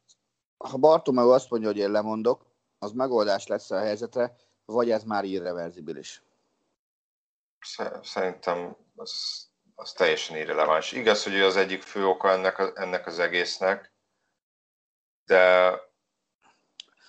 ha 0.58 0.76
Bartomeu 0.76 1.30
azt 1.30 1.50
mondja, 1.50 1.68
hogy 1.68 1.78
én 1.78 1.90
lemondok, 1.90 2.46
az 2.78 2.92
megoldás 2.92 3.46
lesz 3.46 3.70
a 3.70 3.78
helyzetre, 3.78 4.36
vagy 4.64 4.90
ez 4.90 5.04
már 5.04 5.24
irreverzibilis? 5.24 6.22
Szerintem 8.02 8.76
az, 8.96 9.44
az 9.74 9.92
teljesen 9.92 10.36
irreleváns. 10.36 10.92
Igaz, 10.92 11.22
hogy 11.22 11.34
ő 11.34 11.44
az 11.44 11.56
egyik 11.56 11.82
fő 11.82 12.06
oka 12.06 12.30
ennek, 12.30 12.72
ennek 12.74 13.06
az 13.06 13.18
egésznek, 13.18 13.92
de 15.24 15.72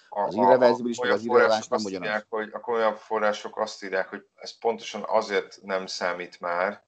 az 0.10 0.36
irreverzibilis, 0.36 1.00
meg 1.00 1.12
az 1.12 1.24
irreleváns 1.24 1.68
nem 1.68 1.80
ugyanaz. 1.84 2.08
Írják, 2.08 2.26
hogy 2.30 2.50
a 2.54 2.60
komolyabb 2.60 2.98
források 2.98 3.58
azt 3.58 3.84
írják, 3.84 4.10
hogy 4.10 4.28
ez 4.36 4.58
pontosan 4.58 5.04
azért 5.08 5.60
nem 5.62 5.86
számít 5.86 6.40
már, 6.40 6.84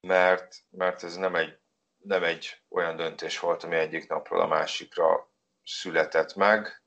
mert, 0.00 0.56
mert 0.70 1.02
ez 1.02 1.16
nem 1.16 1.34
egy, 1.34 1.58
nem 1.96 2.24
egy 2.24 2.62
olyan 2.68 2.96
döntés 2.96 3.38
volt, 3.38 3.64
ami 3.64 3.76
egyik 3.76 4.08
napról 4.08 4.40
a 4.40 4.46
másikra 4.46 5.30
született 5.64 6.34
meg, 6.34 6.82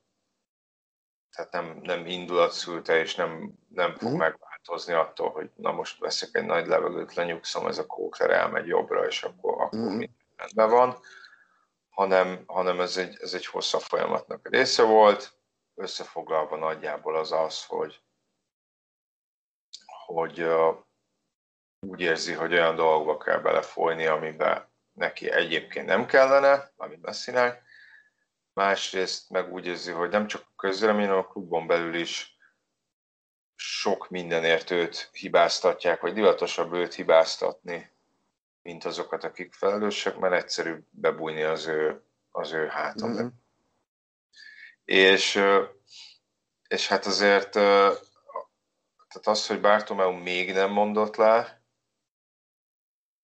tehát 1.36 1.52
nem, 1.52 1.78
nem 1.82 2.06
indulat 2.06 2.52
szülte, 2.52 2.98
és 2.98 3.14
nem, 3.14 3.52
nem 3.68 3.94
fog 3.96 4.12
mm. 4.12 4.16
megváltozni 4.16 4.92
attól, 4.92 5.30
hogy 5.30 5.50
na 5.56 5.72
most 5.72 5.98
veszek 5.98 6.28
egy 6.32 6.44
nagy 6.44 6.66
levegőt, 6.66 7.14
lenyugszom, 7.14 7.66
ez 7.66 7.78
a 7.78 7.86
kókler 7.86 8.30
elmegy 8.30 8.66
jobbra, 8.66 9.06
és 9.06 9.22
akkor, 9.22 9.52
akkor 9.52 9.78
mm. 9.78 9.82
minden 9.82 10.16
rendben 10.36 10.70
van, 10.70 10.96
hanem, 11.92 12.42
hanem 12.46 12.80
ez, 12.80 12.96
egy, 12.96 13.16
ez 13.20 13.34
egy 13.34 13.46
hosszabb 13.46 13.80
folyamatnak 13.80 14.46
a 14.46 14.48
része 14.48 14.82
volt. 14.82 15.36
Összefoglalva 15.74 16.56
nagyjából 16.56 17.16
az 17.16 17.32
az, 17.32 17.64
hogy, 17.64 18.02
hogy 20.06 20.46
úgy 21.86 22.00
érzi, 22.00 22.32
hogy 22.32 22.52
olyan 22.52 22.74
dolgokba 22.74 23.24
kell 23.24 23.38
belefolyni, 23.38 24.06
amiben 24.06 24.70
neki 24.92 25.30
egyébként 25.30 25.86
nem 25.86 26.06
kellene, 26.06 26.72
amit 26.76 27.00
beszélnek, 27.00 27.62
másrészt 28.52 29.30
meg 29.30 29.52
úgy 29.52 29.66
érzi, 29.66 29.90
hogy 29.90 30.10
nem 30.10 30.26
csak 30.26 30.42
a 30.42 30.52
közlemény, 30.56 31.06
hanem 31.06 31.18
a 31.18 31.26
klubon 31.26 31.66
belül 31.66 31.94
is 31.94 32.36
sok 33.54 34.08
mindenért 34.08 34.70
őt 34.70 35.10
hibáztatják, 35.12 36.00
vagy 36.00 36.12
divatosabb 36.12 36.72
őt 36.72 36.94
hibáztatni, 36.94 37.90
mint 38.62 38.84
azokat, 38.84 39.24
akik 39.24 39.52
felelősek, 39.52 40.18
mert 40.18 40.34
egyszerű 40.34 40.74
bebújni 40.90 41.42
az 41.42 41.66
ő, 41.66 42.04
az 42.30 42.52
ő 42.52 42.66
hátam. 42.66 43.10
Mm-hmm. 43.10 43.26
És, 44.84 45.42
és 46.68 46.88
hát 46.88 47.06
azért 47.06 47.50
tehát 49.12 49.26
az, 49.38 49.46
hogy 49.46 49.60
Bartomeu 49.60 50.12
még 50.12 50.52
nem 50.52 50.70
mondott 50.70 51.16
le, 51.16 51.62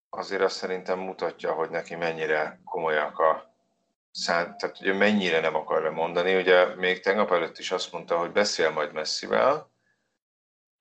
azért 0.09 0.43
azt 0.43 0.57
szerintem 0.57 0.99
mutatja, 0.99 1.53
hogy 1.53 1.71
neki 1.71 1.95
mennyire 1.95 2.61
komolyak 2.65 3.19
a 3.19 3.55
szán, 4.11 4.57
tehát 4.57 4.81
ugye 4.81 4.93
mennyire 4.93 5.41
nem 5.41 5.55
akar 5.55 5.91
mondani. 5.91 6.37
Ugye 6.37 6.75
még 6.75 7.01
tegnap 7.01 7.31
előtt 7.31 7.59
is 7.59 7.71
azt 7.71 7.93
mondta, 7.93 8.19
hogy 8.19 8.33
beszél 8.33 8.71
majd 8.71 8.93
messzivel, 8.93 9.71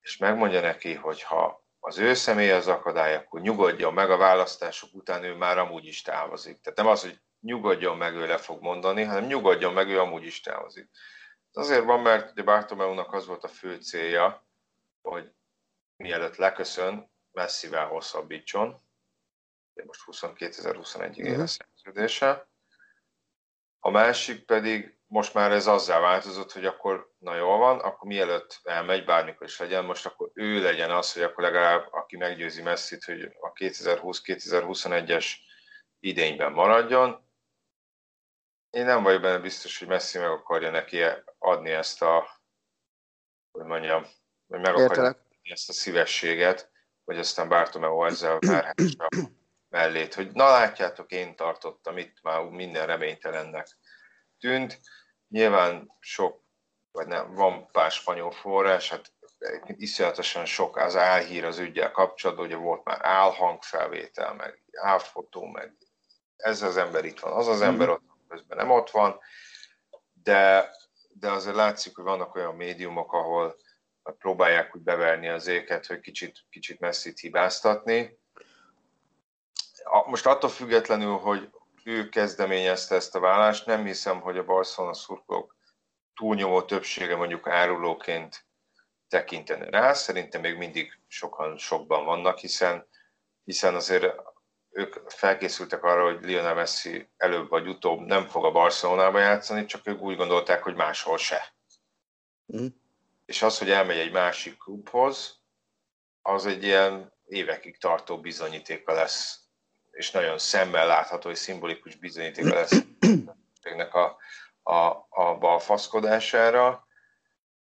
és 0.00 0.16
megmondja 0.16 0.60
neki, 0.60 0.94
hogy 0.94 1.22
ha 1.22 1.66
az 1.88 1.98
ő 1.98 2.14
személy 2.14 2.50
az 2.50 2.66
akadály, 2.66 3.14
akkor 3.14 3.40
nyugodjon 3.40 3.94
meg 3.94 4.10
a 4.10 4.16
választások 4.16 4.94
után, 4.94 5.24
ő 5.24 5.34
már 5.34 5.58
amúgy 5.58 5.86
is 5.86 6.02
távozik. 6.02 6.60
Tehát 6.60 6.78
nem 6.78 6.86
az, 6.86 7.02
hogy 7.02 7.20
nyugodjon 7.40 7.96
meg, 7.96 8.14
ő 8.14 8.26
le 8.26 8.36
fog 8.36 8.62
mondani, 8.62 9.02
hanem 9.02 9.24
nyugodjon 9.24 9.72
meg, 9.72 9.88
ő 9.88 10.00
amúgy 10.00 10.24
is 10.24 10.40
távozik. 10.40 10.90
Ez 11.52 11.62
azért 11.64 11.84
van, 11.84 12.00
mert 12.00 12.30
ugye 12.30 12.42
Bartomeunak 12.42 13.12
az 13.12 13.26
volt 13.26 13.44
a 13.44 13.48
fő 13.48 13.76
célja, 13.76 14.46
hogy 15.02 15.32
mielőtt 15.96 16.36
leköszön, 16.36 17.10
messzivel 17.32 17.86
hosszabbítson. 17.86 18.80
Most 19.84 20.02
22.021-ig 20.06 21.16
él 21.16 21.34
a 21.34 21.36
mhm. 21.36 21.44
szerződése. 21.44 22.48
A 23.80 23.90
másik 23.90 24.44
pedig 24.44 24.97
most 25.08 25.34
már 25.34 25.52
ez 25.52 25.66
azzá 25.66 26.00
változott, 26.00 26.52
hogy 26.52 26.66
akkor 26.66 27.12
na 27.18 27.34
jól 27.34 27.58
van, 27.58 27.80
akkor 27.80 28.08
mielőtt 28.08 28.60
elmegy, 28.62 29.04
bármikor 29.04 29.46
is 29.46 29.58
legyen, 29.58 29.84
most 29.84 30.06
akkor 30.06 30.30
ő 30.34 30.62
legyen 30.62 30.90
az, 30.90 31.12
hogy 31.12 31.22
akkor 31.22 31.44
legalább 31.44 31.92
aki 31.92 32.16
meggyőzi 32.16 32.62
messzit, 32.62 33.04
hogy 33.04 33.22
a 33.40 33.52
2020-2021-es 33.52 35.26
idényben 36.00 36.52
maradjon. 36.52 37.26
Én 38.70 38.84
nem 38.84 39.02
vagyok 39.02 39.22
benne 39.22 39.38
biztos, 39.38 39.78
hogy 39.78 39.88
Messi 39.88 40.18
meg 40.18 40.30
akarja 40.30 40.70
neki 40.70 41.04
adni 41.38 41.70
ezt 41.70 42.02
a, 42.02 42.40
hogy 43.50 43.64
mondjam, 43.64 44.06
hogy 44.46 44.60
meg 44.60 44.74
akarja 44.74 45.04
adni 45.04 45.50
ezt 45.50 45.68
a 45.68 45.72
szívességet, 45.72 46.70
hogy 47.04 47.18
aztán 47.18 47.48
Bartomeu 47.48 48.04
ezzel 48.04 48.38
várhassa 48.38 49.08
mellét, 49.68 50.14
hogy 50.14 50.32
na 50.32 50.50
látjátok, 50.50 51.10
én 51.10 51.36
tartottam 51.36 51.98
itt 51.98 52.22
már 52.22 52.42
minden 52.44 52.86
reménytelennek 52.86 53.78
tűnt. 54.38 54.80
Nyilván 55.28 55.96
sok, 56.00 56.40
vagy 56.92 57.06
nem, 57.06 57.34
van 57.34 57.70
pár 57.70 57.90
spanyol 57.90 58.30
forrás, 58.30 58.90
hát 58.90 59.12
iszonyatosan 59.66 60.44
sok 60.44 60.76
az 60.76 60.96
álhír 60.96 61.44
az 61.44 61.58
ügyel 61.58 61.90
kapcsolatban, 61.90 62.46
ugye 62.46 62.56
volt 62.56 62.84
már 62.84 62.98
álhangfelvétel, 63.02 64.34
meg 64.34 64.62
álfotó, 64.72 65.44
meg 65.46 65.76
ez 66.36 66.62
az 66.62 66.76
ember 66.76 67.04
itt 67.04 67.20
van, 67.20 67.32
az 67.32 67.48
az 67.48 67.60
ember 67.60 67.86
mhm. 67.86 67.96
ott 67.96 68.02
közben 68.28 68.56
nem 68.56 68.70
ott 68.70 68.90
van, 68.90 69.20
de, 70.22 70.70
de 71.08 71.30
azért 71.30 71.56
látszik, 71.56 71.96
hogy 71.96 72.04
vannak 72.04 72.34
olyan 72.34 72.54
médiumok, 72.54 73.12
ahol 73.12 73.56
próbálják 74.18 74.76
úgy 74.76 74.82
beverni 74.82 75.28
az 75.28 75.46
éket, 75.46 75.86
hogy 75.86 76.00
kicsit, 76.00 76.44
kicsit 76.50 76.80
messzit 76.80 77.18
hibáztatni. 77.18 78.18
Most 80.06 80.26
attól 80.26 80.50
függetlenül, 80.50 81.16
hogy 81.16 81.50
ő 81.88 82.08
kezdeményezte 82.08 82.94
ezt 82.94 83.14
a 83.14 83.20
vállást, 83.20 83.66
nem 83.66 83.84
hiszem, 83.84 84.20
hogy 84.20 84.38
a 84.38 84.44
Barcelona 84.44 84.94
szurkolók 84.94 85.56
túlnyomó 86.14 86.62
többsége 86.62 87.16
mondjuk 87.16 87.48
árulóként 87.48 88.46
tekinteni 89.08 89.70
rá. 89.70 89.92
Szerintem 89.92 90.40
még 90.40 90.56
mindig 90.56 90.98
sokan 91.06 91.56
sokban 91.56 92.04
vannak, 92.04 92.38
hiszen, 92.38 92.86
hiszen 93.44 93.74
azért 93.74 94.14
ők 94.70 95.10
felkészültek 95.10 95.82
arra, 95.82 96.04
hogy 96.04 96.24
Lionel 96.24 96.54
Messi 96.54 97.08
előbb 97.16 97.48
vagy 97.48 97.68
utóbb 97.68 98.00
nem 98.00 98.26
fog 98.26 98.44
a 98.44 98.50
Barcelonába 98.50 99.18
játszani, 99.18 99.64
csak 99.64 99.86
ők 99.86 100.00
úgy 100.00 100.16
gondolták, 100.16 100.62
hogy 100.62 100.74
máshol 100.74 101.18
se. 101.18 101.54
Mm. 102.56 102.66
És 103.24 103.42
az, 103.42 103.58
hogy 103.58 103.70
elmegy 103.70 103.98
egy 103.98 104.12
másik 104.12 104.58
klubhoz, 104.58 105.40
az 106.22 106.46
egy 106.46 106.62
ilyen 106.62 107.12
évekig 107.24 107.78
tartó 107.78 108.20
bizonyítéka 108.20 108.92
lesz, 108.92 109.47
és 109.98 110.10
nagyon 110.10 110.38
szemmel 110.38 110.86
látható, 110.86 111.30
és 111.30 111.38
szimbolikus 111.38 111.96
bizonyítéka 111.96 112.54
lesz 112.54 112.84
a, 113.92 114.16
a, 114.62 115.06
a 115.08 115.38
balfaszkodására, 115.38 116.86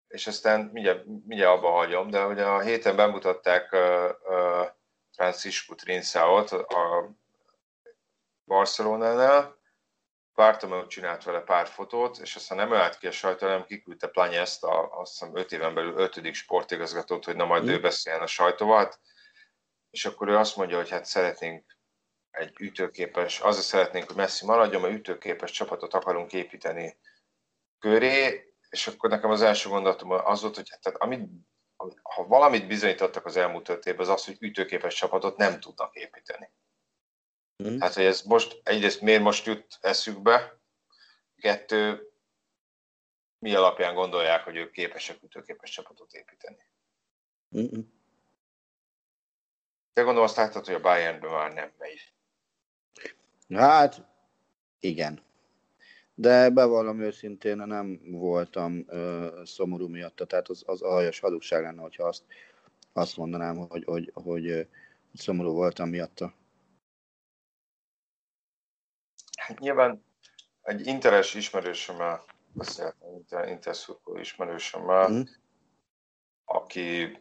és 0.08 0.28
aztán 0.28 0.60
mindjárt, 0.74 1.06
mindjárt 1.06 1.58
abba 1.58 1.70
hagyom, 1.70 2.10
de 2.10 2.26
ugye 2.26 2.46
a 2.46 2.60
héten 2.60 2.96
bemutatták 2.96 3.72
uh, 3.72 4.10
uh, 4.24 4.68
Francisco 5.16 5.76
Trinszáot 5.76 6.52
a 6.52 7.12
Barcelonánál, 8.46 9.58
Bartomeu 10.34 10.88
csinált 10.88 11.24
vele 11.24 11.40
pár 11.40 11.68
fotót, 11.68 12.18
és 12.18 12.36
aztán 12.36 12.58
nem 12.58 12.74
állt 12.74 12.98
ki 12.98 13.08
a 13.08 13.12
sajtó, 13.12 13.46
hanem 13.46 13.66
kiküldte 13.66 14.08
Planyeszt, 14.08 14.64
a, 14.64 15.00
azt 15.00 15.12
hiszem 15.12 15.36
5 15.36 15.52
éven 15.52 15.74
belül 15.74 15.98
ötödik 15.98 16.34
sportigazgatót, 16.34 17.26
hogy 17.26 17.36
na 17.36 17.46
majd 17.46 17.64
mm. 17.64 17.68
ő 17.68 17.80
beszéljen 17.80 18.24
a 18.24 18.28
sajtóval, 18.28 18.78
hát, 18.78 19.00
és 19.90 20.06
akkor 20.06 20.28
ő 20.28 20.38
azt 20.38 20.56
mondja, 20.56 20.78
hogy 20.78 20.90
hát 20.90 21.06
szeretnénk 21.06 21.78
egy 22.32 22.56
ütőképes, 22.60 23.40
azért 23.40 23.66
szeretnénk, 23.66 24.08
hogy 24.08 24.16
Messi 24.16 24.46
maradjon, 24.46 24.82
mert 24.82 24.94
ütőképes 24.94 25.52
csapatot 25.52 25.94
akarunk 25.94 26.34
építeni 26.34 26.98
köré, 27.80 28.48
és 28.70 28.88
akkor 28.88 29.10
nekem 29.10 29.30
az 29.30 29.42
első 29.42 29.70
gondolatom 29.70 30.12
az 30.12 30.42
volt, 30.42 30.56
hogy 30.56 30.70
hát, 30.70 30.82
tehát 30.82 31.00
amit 31.00 31.30
ha 32.04 32.28
valamit 32.28 32.68
bizonyítottak 32.68 33.26
az 33.26 33.38
elmúlt 33.38 33.70
öt 33.70 33.86
évben, 33.86 34.02
az 34.02 34.10
az, 34.10 34.26
hogy 34.26 34.38
ütőképes 34.40 34.96
csapatot 34.96 35.38
nem 35.38 35.60
tudnak 35.60 35.96
építeni. 35.96 36.52
Mm. 37.64 37.80
Hát, 37.80 37.94
hogy 37.94 38.06
ez 38.06 38.22
most, 38.22 38.62
egyrészt 38.64 39.02
miért 39.02 39.22
most 39.22 39.46
jut 39.46 39.78
eszükbe, 39.82 40.60
kettő, 41.36 42.12
mi 43.40 43.56
alapján 43.56 43.94
gondolják, 43.94 44.44
hogy 44.44 44.56
ők 44.56 44.72
képesek 44.72 45.24
ütőképes 45.24 45.70
csapatot 45.70 46.14
építeni. 46.14 46.70
Mm-mm. 47.58 47.82
Te 49.94 50.02
gondolom 50.02 50.28
azt 50.28 50.38
láttad, 50.38 50.66
hogy 50.66 50.76
a 50.76 50.80
Bayernben 50.80 51.32
már 51.32 51.54
nem 51.54 51.74
megy. 51.78 52.14
Hát, 53.50 54.06
igen 54.80 55.28
de 56.20 56.50
bevallom 56.50 57.00
őszintén, 57.00 57.58
nem 57.58 58.00
voltam 58.06 58.84
ö, 58.88 59.42
szomorú 59.46 59.88
miatta, 59.88 60.26
tehát 60.26 60.48
az, 60.50 60.64
az 60.66 60.82
aljas 60.82 61.20
hadugság 61.20 61.64
lenne, 61.64 61.82
hogyha 61.82 62.04
azt, 62.04 62.24
azt 62.94 63.18
mondanám, 63.18 63.56
hogy, 63.56 63.84
hogy, 63.84 64.12
hogy, 64.14 64.24
hogy 64.24 64.68
szomorú 65.14 65.52
voltam 65.52 65.90
miatta. 65.90 66.34
Hát 69.38 69.60
nyilván 69.60 70.04
egy 70.62 70.88
interes 70.88 71.34
ismerősömmel 71.34 72.24
beszéltem, 72.54 73.14
inter, 73.14 73.48
interszurkoló 73.48 74.18
ismerősömmel, 74.18 75.10
mm. 75.10 75.22
aki 76.46 77.20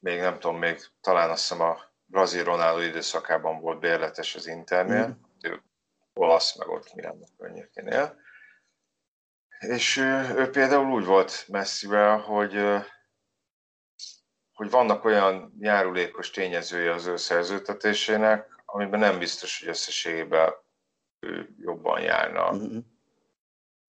még 0.00 0.20
nem 0.20 0.38
tudom, 0.38 0.58
még 0.58 0.78
talán 1.00 1.30
azt 1.30 1.40
hiszem 1.48 1.60
a 1.60 1.76
brazil 2.06 2.44
Ronaldo 2.44 2.80
időszakában 2.80 3.60
volt 3.60 3.80
bérletes 3.80 4.34
az 4.34 4.46
Internél, 4.46 5.08
mm. 5.08 5.26
Ő 5.42 5.62
olasz, 6.12 6.56
meg 6.56 6.68
ott 6.68 6.94
Milánó 6.94 7.28
környékénél. 7.36 8.20
És 9.58 9.96
ő 10.36 10.48
például 10.50 10.92
úgy 10.92 11.04
volt 11.04 11.48
messzivel, 11.48 12.18
hogy, 12.18 12.52
hogy 14.52 14.70
vannak 14.70 15.04
olyan 15.04 15.54
járulékos 15.58 16.30
tényezője 16.30 16.92
az 16.92 17.06
ő 17.06 17.16
szerződtetésének, 17.16 18.62
amiben 18.64 19.00
nem 19.00 19.18
biztos, 19.18 19.58
hogy 19.58 19.68
összességében 19.68 20.54
ő 21.18 21.54
jobban 21.58 22.00
járna, 22.00 22.52
mm-hmm. 22.52 22.78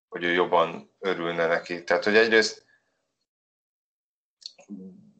hogy 0.07 0.23
ő 0.23 0.31
jobban 0.31 0.95
örülne 0.99 1.47
neki. 1.47 1.83
Tehát, 1.83 2.03
hogy 2.03 2.15
egyrészt 2.15 2.65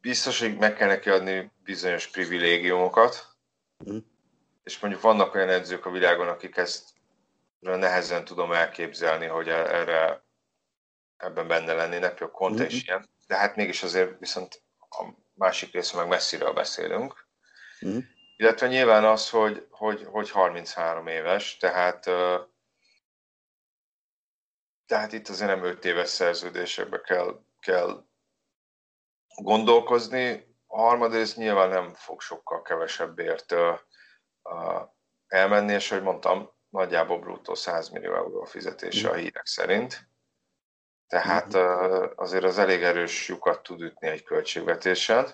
biztos, 0.02 0.40
hogy 0.40 0.58
meg 0.58 0.76
kell 0.76 0.88
neki 0.88 1.10
adni 1.10 1.52
bizonyos 1.64 2.08
privilégiumokat, 2.08 3.38
mm. 3.90 3.98
És 4.70 4.80
mondjuk 4.80 5.02
vannak 5.02 5.36
olyan 5.36 5.50
edzők 5.50 5.86
a 5.86 5.92
világon, 5.92 6.28
akik 6.28 6.58
ezt 6.58 6.90
nehezen 7.60 8.26
tudom 8.26 8.52
elképzelni, 8.52 9.26
hogy 9.26 9.48
e- 9.48 9.76
erre 9.76 10.24
ebben 11.18 11.48
benne 11.48 11.74
lennének, 11.74 12.10
például 12.10 12.32
Conte 12.32 12.66
is 12.66 12.74
mm-hmm. 12.74 12.82
ilyen, 12.86 13.10
de 13.28 13.36
hát 13.36 13.56
mégis 13.56 13.84
azért 13.84 14.20
viszont 14.20 14.62
a 14.80 15.06
másik 15.34 15.74
része 15.74 15.98
meg 15.98 16.08
messziről 16.08 16.54
beszélünk. 16.54 17.28
Mm-hmm. 17.86 18.00
Illetve 18.36 18.68
nyilván 18.68 19.06
az, 19.06 19.30
hogy, 19.30 19.68
hogy, 19.70 20.04
hogy 20.06 20.30
33 20.30 21.08
éves, 21.08 21.58
tehát 21.58 22.10
tehát 24.86 25.14
itt 25.14 25.28
azért 25.28 25.50
nem 25.50 25.64
5 25.64 25.86
éves 25.86 26.10
szerződésekbe 26.10 27.02
kell, 27.02 27.42
kell 27.60 28.06
gondolkozni. 29.36 30.56
A 30.68 30.82
harmadrészt 30.82 31.38
nyilván 31.38 31.70
nem 31.70 31.94
fog 31.94 32.22
sokkal 32.22 32.62
kevesebbért 32.62 33.56
elmenni, 35.28 35.74
és 35.74 35.92
ahogy 35.92 36.04
mondtam, 36.04 36.52
nagyjából 36.70 37.20
bruttó 37.20 37.56
100 37.56 37.90
millió 37.90 38.16
euró 38.16 38.42
a 38.42 38.46
fizetése 38.46 39.10
a 39.10 39.14
hírek 39.14 39.46
szerint. 39.46 40.08
Tehát 41.08 41.54
mhm. 41.54 42.04
azért 42.16 42.44
az 42.44 42.58
elég 42.58 42.84
erős 42.84 43.28
lyukat 43.28 43.64
tud 43.64 43.82
ütni 43.82 44.08
egy 44.08 44.24
költségvetésen. 44.24 45.28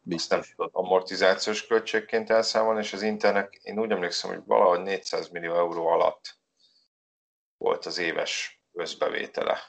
Biztos. 0.00 0.38
nem 0.38 0.56
tudod 0.56 0.70
amortizációs 0.72 1.66
költségként 1.66 2.30
elszámolni, 2.30 2.80
és 2.80 2.92
az 2.92 3.02
internet, 3.02 3.54
én 3.54 3.78
úgy 3.78 3.90
emlékszem, 3.90 4.30
hogy 4.30 4.42
valahogy 4.44 4.80
400 4.80 5.28
millió 5.28 5.54
euró 5.54 5.86
alatt 5.86 6.38
volt 7.56 7.86
az 7.86 7.98
éves 7.98 8.62
összbevétele. 8.72 9.60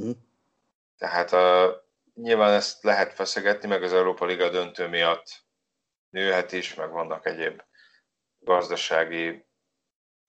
Mm. 0.00 0.10
Tehát 0.96 1.32
uh, 1.32 1.76
nyilván 2.14 2.52
ezt 2.52 2.82
lehet 2.82 3.12
feszegetni, 3.12 3.68
meg 3.68 3.82
az 3.82 3.92
Európa 3.92 4.24
Liga 4.24 4.48
döntő 4.48 4.88
miatt 4.88 5.44
nőhet 6.10 6.52
is, 6.52 6.74
meg 6.74 6.90
vannak 6.90 7.26
egyéb 7.26 7.62
gazdasági 8.48 9.46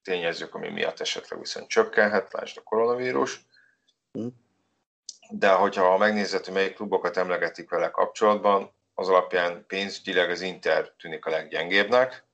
tényezők, 0.02 0.54
ami 0.54 0.68
miatt 0.68 1.00
esetleg 1.00 1.38
viszont 1.38 1.68
csökkenhet, 1.68 2.32
lásd 2.32 2.58
a 2.58 2.62
koronavírus. 2.62 3.46
Hm. 4.12 4.26
De 5.30 5.52
hogyha 5.52 5.96
megnézed, 5.98 6.44
hogy 6.44 6.54
melyik 6.54 6.74
klubokat 6.74 7.16
emlegetik 7.16 7.70
vele 7.70 7.90
kapcsolatban, 7.90 8.74
az 8.94 9.08
alapján 9.08 9.64
pénzügyileg 9.66 10.30
az 10.30 10.40
Inter 10.40 10.92
tűnik 10.98 11.26
a 11.26 11.30
leggyengébbnek. 11.30 12.24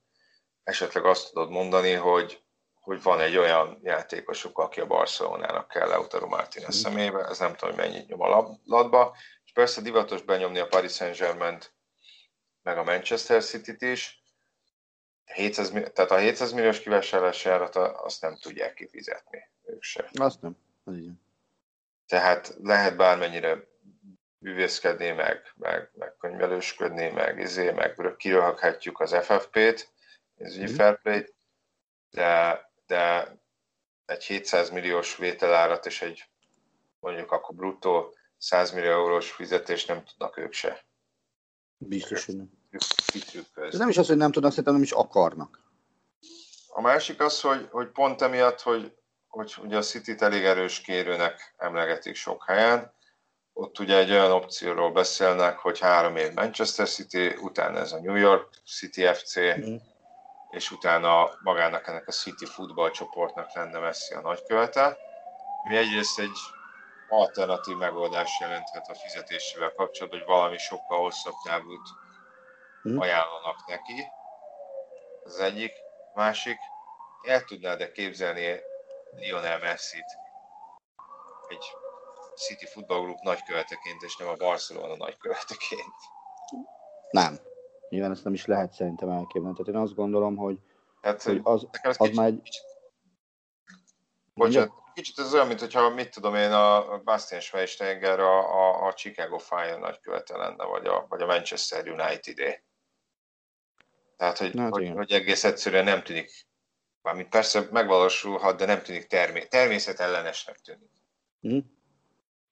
Esetleg 0.65 1.05
azt 1.05 1.33
tudod 1.33 1.51
mondani, 1.51 1.93
hogy, 1.93 2.43
hogy 2.81 3.03
van 3.03 3.21
egy 3.21 3.37
olyan 3.37 3.81
játékosuk, 3.83 4.59
aki 4.59 4.81
a 4.81 4.87
Barcelonának 4.87 5.69
kell 5.69 5.89
Lautaro 5.89 6.27
Martinez 6.27 6.77
mm. 6.77 6.81
szemébe, 6.81 7.25
ez 7.25 7.39
nem 7.39 7.55
tudom, 7.55 7.75
hogy 7.75 7.85
mennyit 7.85 8.09
nyom 8.09 8.21
a 8.21 8.59
labdba, 8.65 9.17
és 9.45 9.53
persze 9.53 9.81
divatos 9.81 10.23
benyomni 10.23 10.59
a 10.59 10.67
Paris 10.67 10.93
saint 10.93 11.75
meg 12.63 12.79
a 12.79 12.85
Manchester 12.85 13.43
City-t 13.43 13.83
is, 13.83 14.23
700, 15.27 15.71
tehát 15.71 16.11
a 16.11 16.17
700 16.17 16.53
milliós 16.53 16.81
kivásárlási 16.81 17.49
árat 17.49 17.77
azt 17.77 18.21
nem 18.21 18.37
tudják 18.37 18.75
kifizetni 18.75 19.49
ők 19.65 19.83
se. 19.83 20.11
Azt 20.13 20.41
nem. 20.43 20.57
Az 20.85 20.95
igen. 20.97 21.21
Tehát 22.07 22.57
lehet 22.63 22.97
bármennyire 22.97 23.65
bűvészkedni, 24.39 25.11
meg, 25.11 25.53
meg, 25.57 25.91
meg 25.95 26.17
könyvelősködni, 26.19 27.09
meg, 27.09 27.39
izé, 27.39 27.71
meg 27.71 28.17
kiröhöghetjük 28.17 29.01
az 29.01 29.15
FFP-t, 29.15 29.93
pénzügyi 30.37 30.73
mm. 30.73 30.75
fair 30.75 31.01
play 31.03 31.35
de, 32.17 32.61
de 32.87 33.33
egy 34.05 34.25
700 34.25 34.71
milliós 34.71 35.17
vételárat 35.17 35.87
és 35.87 36.03
egy 36.03 36.25
mondjuk 37.01 37.33
akkor 37.33 37.55
bruttó 37.55 38.17
100 38.39 38.71
millió 38.71 38.91
eurós 38.91 39.31
fizetést 39.31 39.89
nem 39.89 40.05
tudnak 40.05 40.37
ők 40.37 40.53
se. 40.53 40.85
Biztos, 41.79 42.25
hogy 42.25 42.37
nem. 42.37 42.51
Ez 43.55 43.79
nem 43.79 43.89
is 43.89 43.97
az, 43.97 44.07
hogy 44.07 44.17
nem 44.17 44.33
tudnak, 44.33 44.51
szerintem 44.51 44.75
nem 44.75 44.83
is 44.83 44.93
akarnak. 44.93 45.61
A 46.69 46.81
másik 46.81 47.21
az, 47.21 47.41
hogy, 47.41 47.69
hogy 47.71 47.89
pont 47.89 48.23
emiatt, 48.23 48.61
hogy, 48.61 48.93
hogy 49.29 49.55
ugye 49.63 49.77
a 49.77 49.83
City-t 49.83 50.23
elég 50.23 50.45
erős 50.45 50.81
kérőnek 50.81 51.55
emlegetik 51.57 52.15
sok 52.15 52.45
helyen, 52.47 52.95
ott 53.59 53.79
ugye 53.79 53.97
egy 53.97 54.11
olyan 54.11 54.33
opcióról 54.33 54.93
beszélnek, 54.93 55.59
hogy 55.59 55.79
három 55.79 56.17
év 56.17 56.33
Manchester 56.35 56.89
City, 56.89 57.27
utána 57.41 57.79
ez 57.79 57.93
a 57.93 58.01
New 58.01 58.15
York 58.15 58.49
City 58.67 59.07
FC, 59.13 59.39
mm. 59.39 59.77
és 60.51 60.71
utána 60.71 61.31
magának 61.43 61.87
ennek 61.87 62.09
a 62.09 62.13
City 62.13 62.45
Football 62.45 62.91
csoportnak 62.91 63.55
lenne 63.55 63.79
Messi 63.79 64.15
a 64.15 64.21
nagykövete. 64.21 64.97
Mi 65.69 65.77
egyrészt 65.77 66.19
egy 66.19 66.39
alternatív 67.09 67.77
megoldás 67.77 68.31
jelenthet 68.41 68.89
a 68.89 68.95
fizetésével 68.95 69.73
kapcsolatban, 69.77 70.21
hogy 70.21 70.29
valami 70.29 70.59
sokkal 70.59 70.99
hosszabb 70.99 71.35
távút 71.45 71.89
mm. 72.89 72.99
ajánlanak 72.99 73.67
neki. 73.67 74.05
Az 75.25 75.39
egyik. 75.39 75.73
Másik, 76.15 76.59
el 77.23 77.45
tudnád-e 77.45 77.93
képzelni 77.93 78.61
Lionel 79.17 79.59
Messi-t 79.59 80.25
egy 81.49 81.65
City 82.37 82.67
Football 82.67 83.01
Group 83.01 83.21
nagyköveteként, 83.21 84.03
és 84.03 84.17
nem 84.17 84.29
a 84.29 84.35
Barcelona 84.35 84.97
nagyköveteként. 84.97 85.95
Nem. 87.11 87.39
Nyilván 87.89 88.11
ezt 88.11 88.25
nem 88.25 88.33
is 88.33 88.47
lehet 88.47 88.73
szerintem 88.73 89.09
elképzelni. 89.09 89.57
Tehát 89.57 89.75
én 89.75 89.81
azt 89.81 89.95
gondolom, 89.95 90.37
hogy, 90.37 90.59
hát, 91.01 91.23
hogy 91.23 91.41
az, 91.43 91.67
az 91.83 91.97
kicsit, 91.97 92.15
már 92.15 92.27
egy... 92.27 92.43
Kicsit, 92.43 92.65
bocsánat, 94.35 94.73
kicsit 94.95 95.19
ez 95.19 95.35
olyan, 95.35 95.47
mintha, 95.47 95.89
mit 95.89 96.11
tudom 96.11 96.35
én, 96.35 96.53
a 96.53 96.99
Bastian 97.05 97.41
Schweinsteiger 97.41 98.21
a, 98.21 98.39
a, 98.39 98.87
a 98.87 98.93
Chicago 98.93 99.39
Fire 99.39 99.77
nagykövete 99.77 100.37
lenne, 100.37 100.65
vagy 100.65 100.87
a, 100.87 101.07
vagy 101.09 101.23
a 101.23 101.27
Manchester 101.27 101.89
United-é. 101.89 102.63
Tehát, 104.17 104.39
hogy, 104.39 104.59
hát, 104.59 104.71
hogy, 104.71 104.91
hogy, 104.91 105.13
egész 105.13 105.45
egyszerűen 105.45 105.85
nem 105.85 106.03
tűnik, 106.03 106.47
mármint 107.03 107.29
persze 107.29 107.69
megvalósulhat, 107.71 108.57
de 108.57 108.67
nem 108.67 108.83
tűnik 108.83 109.07
termé- 109.07 109.49
természetellenesnek 109.49 110.59
tűnik. 110.61 110.91
Mm. 111.49 111.59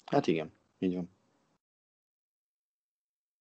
Hát 0.05 0.27
igen, 0.27 0.53
így 0.79 0.95
van. 0.95 1.11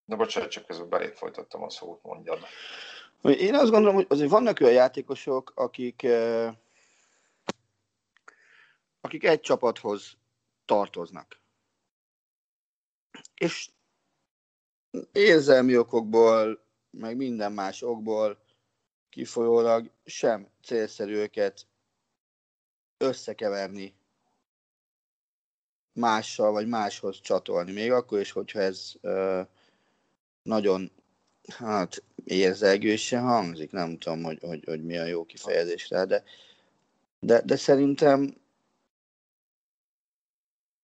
Na 0.05 0.15
bocsánat, 0.15 0.49
csak 0.49 0.65
közben 0.65 0.89
belét 0.89 1.17
folytattam 1.17 1.63
a 1.63 1.69
szót, 1.69 2.03
mondjad. 2.03 2.39
Én 3.21 3.55
azt 3.55 3.71
gondolom, 3.71 3.95
hogy 3.95 4.05
azért 4.09 4.29
vannak 4.29 4.59
olyan 4.59 4.73
játékosok, 4.73 5.51
akik, 5.55 6.07
akik 9.01 9.23
egy 9.23 9.39
csapathoz 9.39 10.17
tartoznak. 10.65 11.41
És 13.35 13.69
érzelmi 15.11 15.77
okokból, 15.77 16.62
meg 16.97 17.15
minden 17.15 17.51
más 17.51 17.81
okból 17.81 18.37
kifolyólag 19.09 19.89
sem 20.05 20.47
célszerű 20.63 21.13
őket 21.13 21.67
összekeverni 22.97 23.93
mással 25.93 26.51
vagy 26.51 26.67
máshoz 26.67 27.19
csatolni, 27.21 27.71
még 27.71 27.91
akkor 27.91 28.19
is, 28.19 28.31
hogyha 28.31 28.59
ez 28.59 28.93
ö, 29.01 29.41
nagyon 30.43 30.91
hát 31.47 32.03
érzelgősen 32.23 33.21
hangzik, 33.21 33.71
nem 33.71 33.97
tudom, 33.97 34.23
hogy, 34.23 34.39
hogy, 34.41 34.63
hogy 34.65 34.83
mi 34.83 34.97
a 34.97 35.05
jó 35.05 35.25
kifejezés 35.25 35.89
rá, 35.89 36.03
de, 36.03 36.23
de, 37.19 37.41
de 37.41 37.55
szerintem 37.55 38.41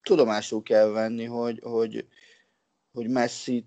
tudomásul 0.01 0.63
kell 0.63 0.87
venni, 0.87 1.25
hogy, 1.25 1.59
hogy, 1.63 2.07
hogy 2.91 3.09
Messi 3.09 3.65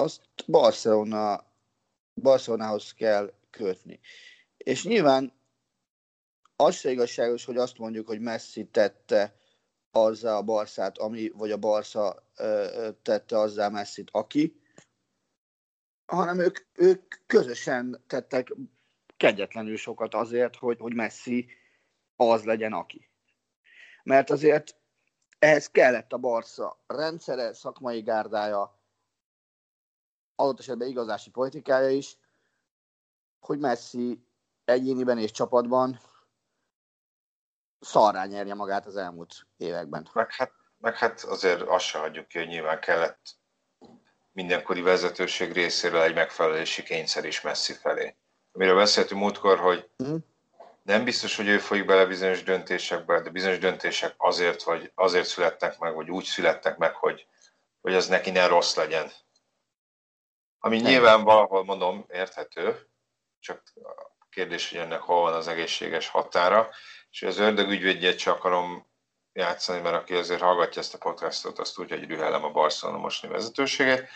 azt 0.00 0.20
Barcelona, 0.46 1.46
Barcelonához 2.14 2.92
kell 2.92 3.32
kötni. 3.50 4.00
És 4.56 4.84
nyilván 4.84 5.32
az 6.56 6.74
se 6.74 6.90
igazságos, 6.90 7.44
hogy 7.44 7.56
azt 7.56 7.78
mondjuk, 7.78 8.06
hogy 8.06 8.20
Messi 8.20 8.66
tette 8.66 9.36
azzá 9.90 10.36
a 10.36 10.42
Barszát, 10.42 10.98
ami, 10.98 11.28
vagy 11.28 11.50
a 11.50 11.56
Barsza 11.56 12.26
ö, 12.36 12.88
tette 13.02 13.38
azzá 13.38 13.68
Messit, 13.68 14.08
aki, 14.12 14.60
hanem 16.06 16.38
ők, 16.38 16.58
ők 16.72 17.14
közösen 17.26 18.04
tettek 18.06 18.52
kegyetlenül 19.16 19.76
sokat 19.76 20.14
azért, 20.14 20.56
hogy, 20.56 20.78
hogy 20.78 20.94
Messi 20.94 21.48
az 22.16 22.44
legyen, 22.44 22.72
aki. 22.72 23.10
Mert 24.02 24.30
azért 24.30 24.76
ehhez 25.38 25.70
kellett 25.70 26.12
a 26.12 26.18
Barca 26.18 26.82
rendszere, 26.86 27.52
szakmai 27.52 28.02
gárdája, 28.02 28.77
adott 30.38 30.58
esetben 30.58 30.88
igazási 30.88 31.30
politikája 31.30 31.88
is, 31.88 32.16
hogy 33.40 33.58
Messi 33.58 34.22
egyéniben 34.64 35.18
és 35.18 35.30
csapatban 35.30 36.00
szarrá 37.80 38.24
nyerje 38.24 38.54
magát 38.54 38.86
az 38.86 38.96
elmúlt 38.96 39.46
években. 39.56 40.08
Meg 40.12 40.32
hát, 40.32 40.52
meg 40.78 40.96
hát 40.96 41.22
azért 41.22 41.60
azt 41.60 41.84
se 41.84 41.98
hagyjuk 41.98 42.28
ki, 42.28 42.38
hogy 42.38 42.48
nyilván 42.48 42.80
kellett 42.80 43.38
mindenkori 44.32 44.80
vezetőség 44.80 45.52
részéről 45.52 46.00
egy 46.00 46.14
megfelelési 46.14 46.82
kényszer 46.82 47.24
is 47.24 47.40
messzi 47.40 47.72
felé. 47.72 48.16
Amiről 48.52 48.76
beszéltünk 48.76 49.20
múltkor, 49.20 49.58
hogy 49.58 49.88
mm. 50.04 50.16
nem 50.82 51.04
biztos, 51.04 51.36
hogy 51.36 51.48
ő 51.48 51.58
folyik 51.58 51.84
bele 51.84 52.06
bizonyos 52.06 52.42
döntésekbe, 52.42 53.20
de 53.20 53.30
bizonyos 53.30 53.58
döntések 53.58 54.14
azért, 54.16 54.62
vagy 54.62 54.92
azért 54.94 55.26
születnek 55.26 55.78
meg, 55.78 55.94
vagy 55.94 56.10
úgy 56.10 56.24
születnek 56.24 56.76
meg, 56.76 56.94
hogy, 56.94 57.26
hogy 57.80 57.94
az 57.94 58.06
neki 58.06 58.30
ne 58.30 58.46
rossz 58.46 58.74
legyen. 58.74 59.10
Ami 60.58 60.80
nem. 60.80 60.90
nyilván 60.90 61.24
valahol 61.24 61.64
mondom 61.64 62.04
érthető, 62.08 62.88
csak 63.40 63.62
a 64.20 64.26
kérdés, 64.30 64.70
hogy 64.70 64.78
ennek 64.78 65.00
hol 65.00 65.20
van 65.20 65.32
az 65.32 65.48
egészséges 65.48 66.08
határa, 66.08 66.68
és 67.10 67.22
az 67.22 67.38
ördög 67.38 67.70
ügyvédjét 67.70 68.18
csak 68.18 68.36
akarom 68.36 68.86
játszani, 69.32 69.80
mert 69.80 69.96
aki 69.96 70.14
azért 70.14 70.40
hallgatja 70.40 70.80
ezt 70.80 70.94
a 70.94 70.98
podcastot, 70.98 71.58
azt 71.58 71.74
tudja, 71.74 71.98
hogy 71.98 72.08
rühellem 72.08 72.44
a 72.44 72.50
Barcelona 72.50 72.98
mostani 72.98 73.32
vezetőséget. 73.32 74.08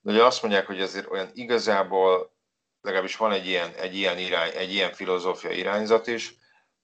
De 0.00 0.12
ugye 0.12 0.24
azt 0.24 0.42
mondják, 0.42 0.66
hogy 0.66 0.80
azért 0.80 1.10
olyan 1.10 1.30
igazából, 1.32 2.32
legalábbis 2.80 3.16
van 3.16 3.32
egy 3.32 3.46
ilyen, 3.46 3.74
egy 3.74 3.94
ilyen, 3.94 4.18
irány, 4.18 4.50
egy 4.54 4.72
ilyen 4.72 4.92
filozófia 4.92 5.50
irányzat 5.50 6.06
is, 6.06 6.34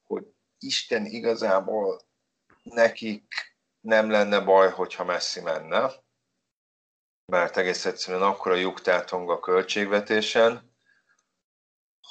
hogy 0.06 0.24
Isten 0.58 1.04
igazából 1.04 2.00
nekik 2.62 3.56
nem 3.80 4.10
lenne 4.10 4.40
baj, 4.40 4.70
hogyha 4.70 5.04
messzi 5.04 5.40
menne, 5.40 5.90
mert 7.32 7.56
egész 7.56 7.84
egyszerűen 7.84 8.22
akkora 8.22 8.54
lyuk 8.54 8.80
a 9.08 9.40
költségvetésen, 9.40 10.76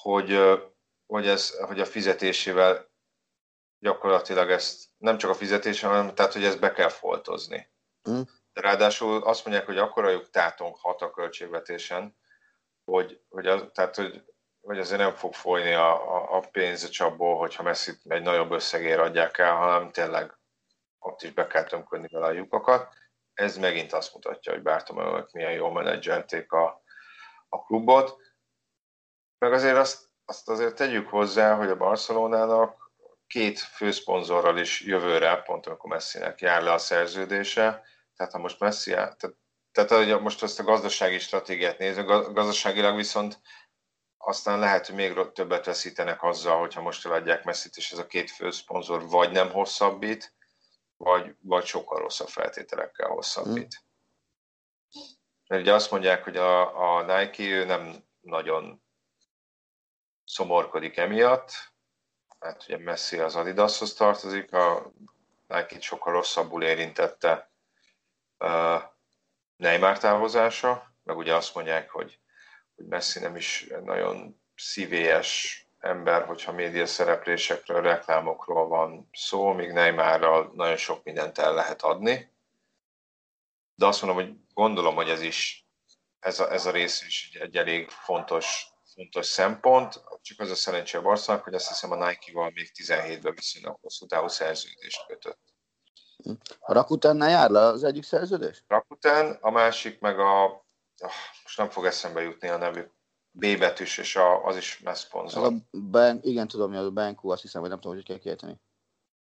hogy, 0.01 0.39
hogy, 1.05 1.27
ez, 1.27 1.57
hogy 1.59 1.79
a 1.79 1.85
fizetésével 1.85 2.89
gyakorlatilag 3.79 4.51
ezt 4.51 4.85
nem 4.97 5.17
csak 5.17 5.29
a 5.29 5.33
fizetés, 5.33 5.81
hanem 5.81 6.15
tehát, 6.15 6.33
hogy 6.33 6.43
ezt 6.43 6.59
be 6.59 6.71
kell 6.71 6.89
foltozni. 6.89 7.69
Mm. 8.09 8.21
De 8.53 8.61
ráadásul 8.61 9.23
azt 9.23 9.45
mondják, 9.45 9.65
hogy 9.65 9.77
akkora 9.77 10.09
lyuk 10.09 10.29
tátong 10.29 10.75
hat 10.75 11.01
a 11.01 11.11
költségvetésen, 11.11 12.17
hogy, 12.83 13.21
hogy, 13.29 13.47
az, 13.47 13.65
tehát, 13.73 13.95
hogy, 13.95 14.23
hogy 14.61 14.79
azért 14.79 14.99
nem 14.99 15.13
fog 15.13 15.33
folyni 15.33 15.73
a, 15.73 16.15
a, 16.15 16.37
a 16.37 16.39
pénz 16.39 16.83
a 16.83 16.89
csapból, 16.89 17.37
hogyha 17.37 17.63
messi 17.63 17.91
egy 18.03 18.21
nagyobb 18.21 18.51
összegér 18.51 18.99
adják 18.99 19.37
el, 19.37 19.55
hanem 19.55 19.91
tényleg 19.91 20.37
ott 20.99 21.21
is 21.21 21.31
be 21.31 21.47
kell 21.47 21.63
tömködni 21.63 22.07
vele 22.11 22.25
a 22.25 22.31
lyukakat. 22.31 22.93
Ez 23.37 23.57
megint 23.57 23.93
azt 23.93 24.13
mutatja, 24.13 24.51
hogy 24.51 24.61
Bártományok 24.61 25.31
milyen 25.31 25.51
jól 25.51 25.71
menedzselték 25.71 26.51
a, 26.51 26.83
a 27.49 27.63
klubot. 27.63 28.17
Meg 29.37 29.53
azért 29.53 29.75
azt, 29.75 30.09
azt 30.25 30.49
azért 30.49 30.75
tegyük 30.75 31.09
hozzá, 31.09 31.55
hogy 31.55 31.69
a 31.69 31.77
Barcelonának 31.77 32.91
két 33.27 33.59
főszponzorral 33.59 34.57
is 34.57 34.81
jövőre, 34.81 35.35
pont 35.35 35.65
amikor 35.65 35.89
Messinek 35.89 36.41
jár 36.41 36.61
le 36.61 36.71
a 36.71 36.77
szerződése, 36.77 37.83
tehát 38.15 38.31
ha 38.31 38.39
most 38.39 38.59
Messi, 38.59 38.91
tehát, 38.91 39.35
tehát 39.71 39.91
hogy 39.91 40.21
most 40.21 40.43
ezt 40.43 40.59
a 40.59 40.63
gazdasági 40.63 41.19
stratégiát 41.19 41.77
nézve, 41.77 42.01
gazdaságilag 42.01 42.95
viszont 42.95 43.41
aztán 44.17 44.59
lehet, 44.59 44.85
hogy 44.87 44.95
még 44.95 45.31
többet 45.33 45.65
veszítenek 45.65 46.23
azzal, 46.23 46.59
hogyha 46.59 46.81
most 46.81 47.05
eladják 47.05 47.43
Messit, 47.43 47.75
és 47.75 47.91
ez 47.91 47.97
a 47.97 48.07
két 48.07 48.31
főszponzor 48.31 49.09
vagy 49.09 49.31
nem 49.31 49.51
hosszabbít, 49.51 50.35
vagy, 50.97 51.35
vagy 51.41 51.65
sokkal 51.65 51.99
rosszabb 51.99 52.27
feltételekkel 52.27 53.07
hosszabbít. 53.07 53.83
Mm. 54.97 55.01
Mert 55.47 55.61
ugye 55.61 55.73
azt 55.73 55.91
mondják, 55.91 56.23
hogy 56.23 56.37
a, 56.37 56.97
a 56.97 57.01
Nike 57.01 57.43
ő 57.43 57.65
nem 57.65 58.03
nagyon 58.19 58.83
szomorkodik 60.25 60.97
emiatt, 60.97 61.51
mert 62.39 62.63
ugye 62.63 62.77
Messi 62.77 63.19
az 63.19 63.35
Adidashoz 63.35 63.93
tartozik, 63.93 64.53
a 64.53 64.91
Nike-t 65.47 65.81
sokkal 65.81 66.13
rosszabbul 66.13 66.63
érintette 66.63 67.51
uh, 68.39 68.81
Neymar 69.55 69.97
távozása, 69.97 70.95
meg 71.03 71.17
ugye 71.17 71.35
azt 71.35 71.55
mondják, 71.55 71.89
hogy, 71.89 72.19
hogy 72.75 72.85
Messi 72.85 73.19
nem 73.19 73.35
is 73.35 73.67
nagyon 73.83 74.41
szívélyes 74.55 75.66
ember, 75.87 76.25
hogyha 76.25 76.51
média 76.51 76.85
szereplésekről, 76.85 77.81
reklámokról 77.81 78.67
van 78.67 79.09
szó, 79.13 79.51
míg 79.51 79.71
Neymarral 79.71 80.51
nagyon 80.55 80.77
sok 80.77 81.03
mindent 81.03 81.37
el 81.37 81.53
lehet 81.53 81.81
adni. 81.81 82.35
De 83.75 83.85
azt 83.85 84.01
mondom, 84.01 84.23
hogy 84.23 84.35
gondolom, 84.53 84.95
hogy 84.95 85.09
ez 85.09 85.21
is, 85.21 85.67
ez 86.19 86.39
a, 86.39 86.51
ez 86.51 86.65
a 86.65 86.71
rész 86.71 87.01
is 87.01 87.31
egy 87.33 87.57
elég 87.57 87.89
fontos, 87.89 88.67
fontos 88.95 89.25
szempont. 89.25 90.03
Csak 90.21 90.39
az 90.39 90.51
a 90.51 90.55
szerencsé 90.55 90.97
a 90.97 91.01
Barszának, 91.01 91.43
hogy 91.43 91.53
azt 91.53 91.67
hiszem 91.67 91.91
a 91.91 92.07
Nike-val 92.07 92.51
még 92.53 92.71
17-ben 92.83 93.33
viszonylag 93.33 93.77
hosszú 93.81 94.05
távú 94.05 94.27
szerződést 94.27 95.05
kötött. 95.07 95.39
A 96.59 96.73
Rakutennel 96.73 97.29
jár 97.29 97.49
le 97.49 97.59
az 97.59 97.83
egyik 97.83 98.03
szerződés? 98.03 98.63
Rakuten, 98.67 99.37
a 99.41 99.49
másik 99.49 99.99
meg 99.99 100.19
a, 100.19 100.43
oh, 100.99 101.11
most 101.43 101.57
nem 101.57 101.69
fog 101.69 101.85
eszembe 101.85 102.21
jutni 102.21 102.47
a 102.47 102.57
nevük, 102.57 102.96
B 103.37 103.57
betűs, 103.57 103.97
és 103.97 104.15
a, 104.15 104.45
az 104.45 104.57
is 104.57 104.81
lesz 104.83 104.99
szponzor. 104.99 105.45
a 105.45 105.77
ben, 105.77 106.19
igen, 106.23 106.47
tudom, 106.47 106.73
hogy 106.73 106.85
a 106.85 106.91
Benku, 106.91 107.29
azt 107.29 107.41
hiszem, 107.41 107.61
hogy 107.61 107.69
nem 107.69 107.79
tudom, 107.79 107.95
hogy 107.95 108.05
kell 108.05 108.17
kérteni. 108.17 108.59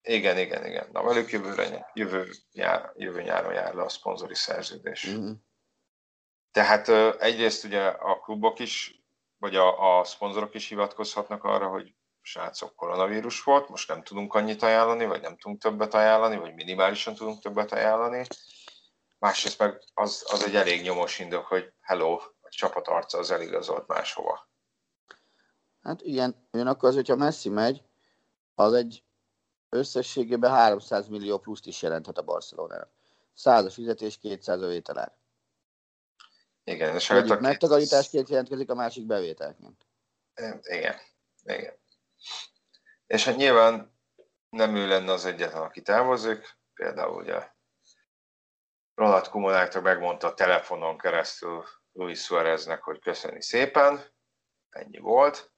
Igen, 0.01 0.37
igen, 0.37 0.65
igen. 0.65 0.89
Na, 0.91 1.03
velük 1.03 1.31
jövőre, 1.31 1.91
jövő, 1.93 2.31
jár, 2.51 2.91
jövő 2.95 3.21
nyáron 3.21 3.53
jár 3.53 3.73
le 3.73 3.83
a 3.83 3.89
szponzori 3.89 4.35
szerződés. 4.35 5.09
Mm-hmm. 5.09 5.31
Tehát 6.51 6.87
egyrészt 7.21 7.63
ugye 7.63 7.85
a 7.87 8.19
klubok 8.19 8.59
is, 8.59 9.03
vagy 9.37 9.55
a, 9.55 9.99
a 9.99 10.03
szponzorok 10.03 10.53
is 10.53 10.67
hivatkozhatnak 10.67 11.43
arra, 11.43 11.67
hogy 11.67 11.95
srácok, 12.21 12.75
koronavírus 12.75 13.43
volt, 13.43 13.69
most 13.69 13.87
nem 13.87 14.03
tudunk 14.03 14.33
annyit 14.33 14.63
ajánlani, 14.63 15.05
vagy 15.05 15.21
nem 15.21 15.37
tudunk 15.37 15.61
többet 15.61 15.93
ajánlani, 15.93 16.37
vagy 16.37 16.53
minimálisan 16.53 17.15
tudunk 17.15 17.41
többet 17.41 17.71
ajánlani. 17.71 18.25
Másrészt 19.19 19.59
meg 19.59 19.81
az, 19.93 20.25
az 20.29 20.45
egy 20.45 20.55
elég 20.55 20.81
nyomos 20.81 21.19
indok, 21.19 21.45
hogy 21.45 21.73
hello, 21.81 22.19
csapat 22.55 22.87
arca 22.87 23.17
az 23.17 23.31
eligazolt 23.31 23.87
máshova. 23.87 24.49
Hát 25.81 26.01
igen, 26.01 26.47
ugyanakkor 26.51 26.89
az, 26.89 26.95
hogyha 26.95 27.15
Messi 27.15 27.49
megy, 27.49 27.83
az 28.55 28.73
egy 28.73 29.03
összességében 29.69 30.51
300 30.51 31.07
millió 31.07 31.37
pluszt 31.37 31.65
is 31.65 31.81
jelenthet 31.81 32.17
a 32.17 32.21
Barcelonának. 32.21 32.89
100 33.33 33.65
a 33.65 33.69
fizetés, 33.69 34.17
200 34.17 34.61
a 34.61 34.67
vételár. 34.67 35.15
Igen, 36.63 36.95
és 36.95 37.09
Egyik 37.09 37.39
megtakarításként 37.39 38.29
jelentkezik, 38.29 38.69
a 38.69 38.75
másik 38.75 39.05
bevételként. 39.05 39.85
Igen, 40.61 40.99
igen. 41.43 41.73
És 43.07 43.25
hát 43.25 43.35
nyilván 43.35 43.93
nem 44.49 44.75
ő 44.75 44.87
lenne 44.87 45.11
az 45.11 45.25
egyetlen, 45.25 45.61
aki 45.61 45.81
távozik, 45.81 46.57
például 46.73 47.21
ugye 47.21 47.49
Ronald 48.95 49.27
Kumonáknak 49.27 49.83
megmondta 49.83 50.33
telefonon 50.33 50.97
keresztül 50.97 51.65
Luis 51.95 52.23
Suáreznek, 52.23 52.81
hogy 52.81 52.99
köszöni 52.99 53.41
szépen, 53.41 54.13
ennyi 54.69 54.97
volt. 54.97 55.51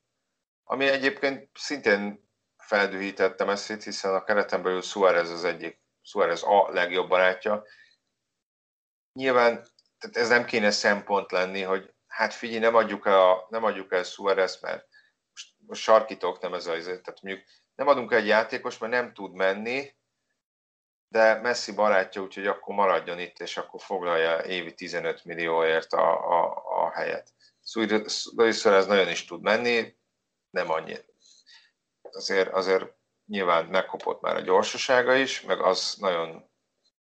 Ami 0.64 0.88
egyébként 0.88 1.50
szintén 1.54 2.30
feldühítette 2.58 3.44
Messi-t, 3.44 3.84
hiszen 3.84 4.16
a 4.16 4.24
kereten 4.24 4.64
belül 4.64 4.82
Suárez 4.82 5.30
az 5.30 5.44
egyik, 5.44 5.82
Suárez 6.02 6.44
a 6.44 6.70
legjobb 6.70 7.08
barátja. 7.08 7.64
Nyilván 9.14 9.66
tehát 9.98 10.18
ez 10.18 10.30
nem 10.30 10.46
kéne 10.46 10.72
szempont 10.72 11.32
lenni, 11.32 11.62
hogy 11.62 11.94
hát 12.08 12.34
figyelj, 12.34 12.60
nem 12.60 12.76
adjuk 12.76 13.06
el, 13.06 13.46
nem 13.50 13.64
adjuk 13.64 13.94
el 13.94 14.04
Suárez, 14.04 14.62
mert 14.62 14.88
most, 15.30 15.54
most 15.58 15.82
sarkítok, 15.82 16.42
nem 16.42 16.54
ez 16.54 16.68
az, 16.68 16.84
tehát 16.84 17.22
mondjuk 17.22 17.48
nem 17.76 17.88
adunk 17.88 18.12
egy 18.12 18.28
játékos, 18.28 18.78
mert 18.78 18.94
nem 18.94 19.14
tud 19.14 19.34
menni, 19.34 19.97
de 21.08 21.42
Messi 21.42 21.72
barátja, 21.72 22.22
úgyhogy 22.22 22.48
akkor 22.48 22.76
maradjon 22.76 23.20
itt, 23.20 23.40
és 23.40 23.58
akkor 23.58 23.82
foglalja 23.82 24.44
évi 24.44 24.74
15 24.74 25.26
millióért 25.26 25.94
a, 25.94 26.32
a, 26.32 26.64
a 26.86 26.92
helyet. 26.92 27.34
Luis 28.36 28.66
ez 28.66 28.86
nagyon 28.86 29.10
is 29.10 29.26
tud 29.26 29.42
menni, 29.42 29.98
nem 30.50 30.72
annyi. 30.72 30.98
Azért, 32.02 32.54
azért 32.54 32.86
nyilván 33.26 33.66
megkopott 33.66 34.22
már 34.22 34.36
a 34.36 34.42
gyorsasága 34.42 35.16
is, 35.16 35.42
meg 35.42 35.62
az 35.62 35.96
nagyon 36.00 36.50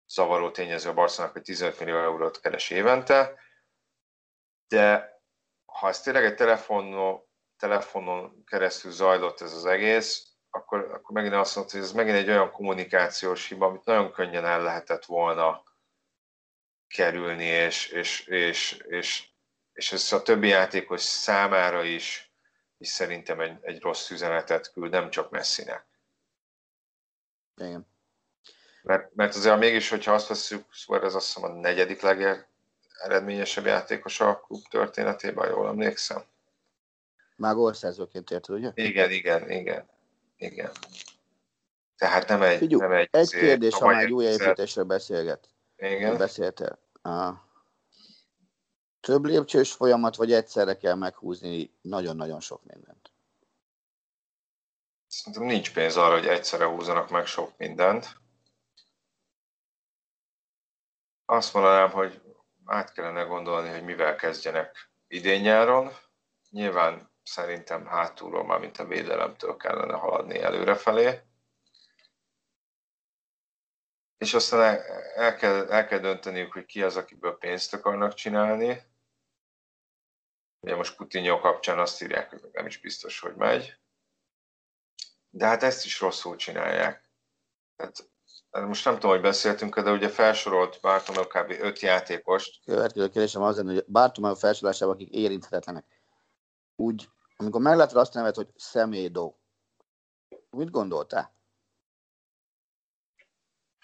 zavaró 0.07 0.51
tényező 0.51 0.89
a 0.89 0.95
Barcelona, 0.95 1.33
hogy 1.33 1.43
15 1.43 1.81
millió 1.81 1.99
eurót 1.99 2.41
keres 2.41 2.71
évente, 2.71 3.41
de 4.69 5.15
ha 5.65 5.89
ez 5.89 6.01
tényleg 6.01 6.25
egy 6.25 6.35
telefonon, 6.35 7.29
telefonon 7.57 8.45
keresztül 8.45 8.91
zajlott 8.91 9.41
ez 9.41 9.53
az 9.53 9.67
egész, 9.67 10.30
akkor, 10.51 10.79
akkor 10.79 11.15
megint 11.15 11.35
azt 11.35 11.57
mondta, 11.57 11.77
hogy 11.77 11.87
ez 11.87 11.93
megint 11.93 12.17
egy 12.17 12.29
olyan 12.29 12.51
kommunikációs 12.51 13.49
hiba, 13.49 13.67
amit 13.67 13.85
nagyon 13.85 14.13
könnyen 14.13 14.45
el 14.45 14.63
lehetett 14.63 15.05
volna 15.05 15.63
kerülni, 16.89 17.45
és, 17.45 17.89
és, 17.89 18.27
és, 18.27 18.73
és, 18.89 19.29
és 19.73 19.93
ez 19.93 20.13
a 20.13 20.23
többi 20.23 20.49
játékos 20.49 21.01
számára 21.01 21.85
is, 21.85 22.33
is 22.79 22.89
szerintem 22.89 23.41
egy, 23.41 23.59
egy 23.61 23.81
rossz 23.81 24.11
üzenetet 24.11 24.73
küld, 24.73 24.91
nem 24.91 25.11
csak 25.11 25.31
Messinek. 25.31 25.87
Igen. 27.57 27.87
Mert, 28.83 29.15
mert 29.15 29.35
azért 29.35 29.59
mégis, 29.59 29.89
hogyha 29.89 30.13
azt 30.13 30.29
veszük, 30.29 30.65
szóval 30.73 31.05
ez 31.05 31.15
azt 31.15 31.27
hiszem 31.27 31.51
a 31.51 31.61
negyedik 31.61 32.01
legeredményesebb 32.01 33.67
játékos 33.67 34.21
a 34.21 34.41
klub 34.41 34.63
történetében, 34.69 35.49
jól 35.49 35.69
emlékszem. 35.69 36.23
Már 37.37 37.55
gólszerzőként 37.55 38.31
érted, 38.31 38.55
ugye? 38.55 38.71
Igen, 38.75 39.11
igen, 39.11 39.51
igen. 39.51 39.89
Igen. 40.41 40.71
Tehát 41.97 42.29
nem 42.29 42.43
egy... 42.43 42.59
Figyú, 42.59 42.79
nem 42.79 42.93
egy, 42.93 43.09
egy 43.11 43.31
kérdés, 43.31 43.75
ha 43.75 43.87
már 43.87 44.03
egy 44.05 44.13
új 44.13 44.25
építésről 44.25 44.85
beszélget. 44.85 45.49
Igen. 45.77 46.17
Beszéltél. 46.17 46.79
Ah. 47.03 47.37
Több 49.01 49.25
lépcsős 49.25 49.73
folyamat, 49.73 50.17
vagy 50.17 50.33
egyszerre 50.33 50.77
kell 50.77 50.95
meghúzni 50.95 51.75
nagyon-nagyon 51.81 52.41
sok 52.41 52.65
mindent? 52.65 53.13
Szerintem 55.07 55.43
nincs 55.43 55.73
pénz 55.73 55.97
arra, 55.97 56.15
hogy 56.15 56.27
egyszerre 56.27 56.65
húzanak 56.65 57.11
meg 57.11 57.27
sok 57.27 57.57
mindent. 57.57 58.17
Azt 61.25 61.55
mondanám, 61.55 61.91
hogy 61.91 62.23
át 62.65 62.93
kellene 62.93 63.23
gondolni, 63.23 63.69
hogy 63.69 63.85
mivel 63.85 64.17
kezdjenek 64.17 64.91
idén-nyáron. 65.09 65.91
Nyilván 66.51 67.10
szerintem 67.31 67.87
hátulról, 67.87 68.45
már 68.45 68.59
mint 68.59 68.79
a 68.79 68.85
védelemtől 68.85 69.57
kellene 69.57 69.93
haladni 69.95 70.41
előrefelé. 70.41 71.21
És 74.19 74.35
aztán 74.35 74.61
el, 74.61 74.83
el, 75.15 75.37
kell, 75.37 75.71
el 75.71 75.87
kell 75.87 75.99
dönteniük, 75.99 76.53
hogy 76.53 76.67
ki 76.67 76.83
az, 76.83 76.97
akiből 76.97 77.39
pénzt 77.39 77.75
akarnak 77.75 78.15
csinálni. 78.15 78.83
Ugye 80.61 80.77
most 80.77 80.97
Coutinho 80.97 81.39
kapcsán 81.39 81.79
azt 81.79 82.03
írják, 82.03 82.31
hogy 82.31 82.41
nem 82.53 82.67
is 82.67 82.81
biztos, 82.81 83.21
hogy 83.21 83.35
megy. 83.35 83.79
De 85.31 85.47
hát 85.47 85.63
ezt 85.63 85.85
is 85.85 86.01
rosszul 86.01 86.37
csinálják. 86.37 87.11
Tehát, 87.77 88.11
most 88.51 88.85
nem 88.85 88.95
tudom, 88.95 89.11
hogy 89.11 89.21
beszéltünk, 89.21 89.81
de 89.81 89.91
ugye 89.91 90.09
felsorolt 90.09 90.81
Bartomeu 90.81 91.27
kb. 91.27 91.51
5 91.51 91.81
játékost. 91.81 92.65
Következő 92.65 93.09
kérdésem 93.09 93.43
az 93.43 93.57
lenne, 93.57 93.73
hogy 93.73 93.85
Bartomeu 93.87 94.35
felsorolásában, 94.35 94.95
akik 94.95 95.11
érinthetetlenek, 95.11 95.85
úgy 96.77 97.09
amikor 97.41 97.61
meglátod 97.61 97.97
azt 97.97 98.15
a 98.15 98.19
nevet, 98.19 98.35
hogy 98.35 98.49
Szemédó, 98.57 99.41
mit 100.51 100.71
gondoltál? 100.71 101.35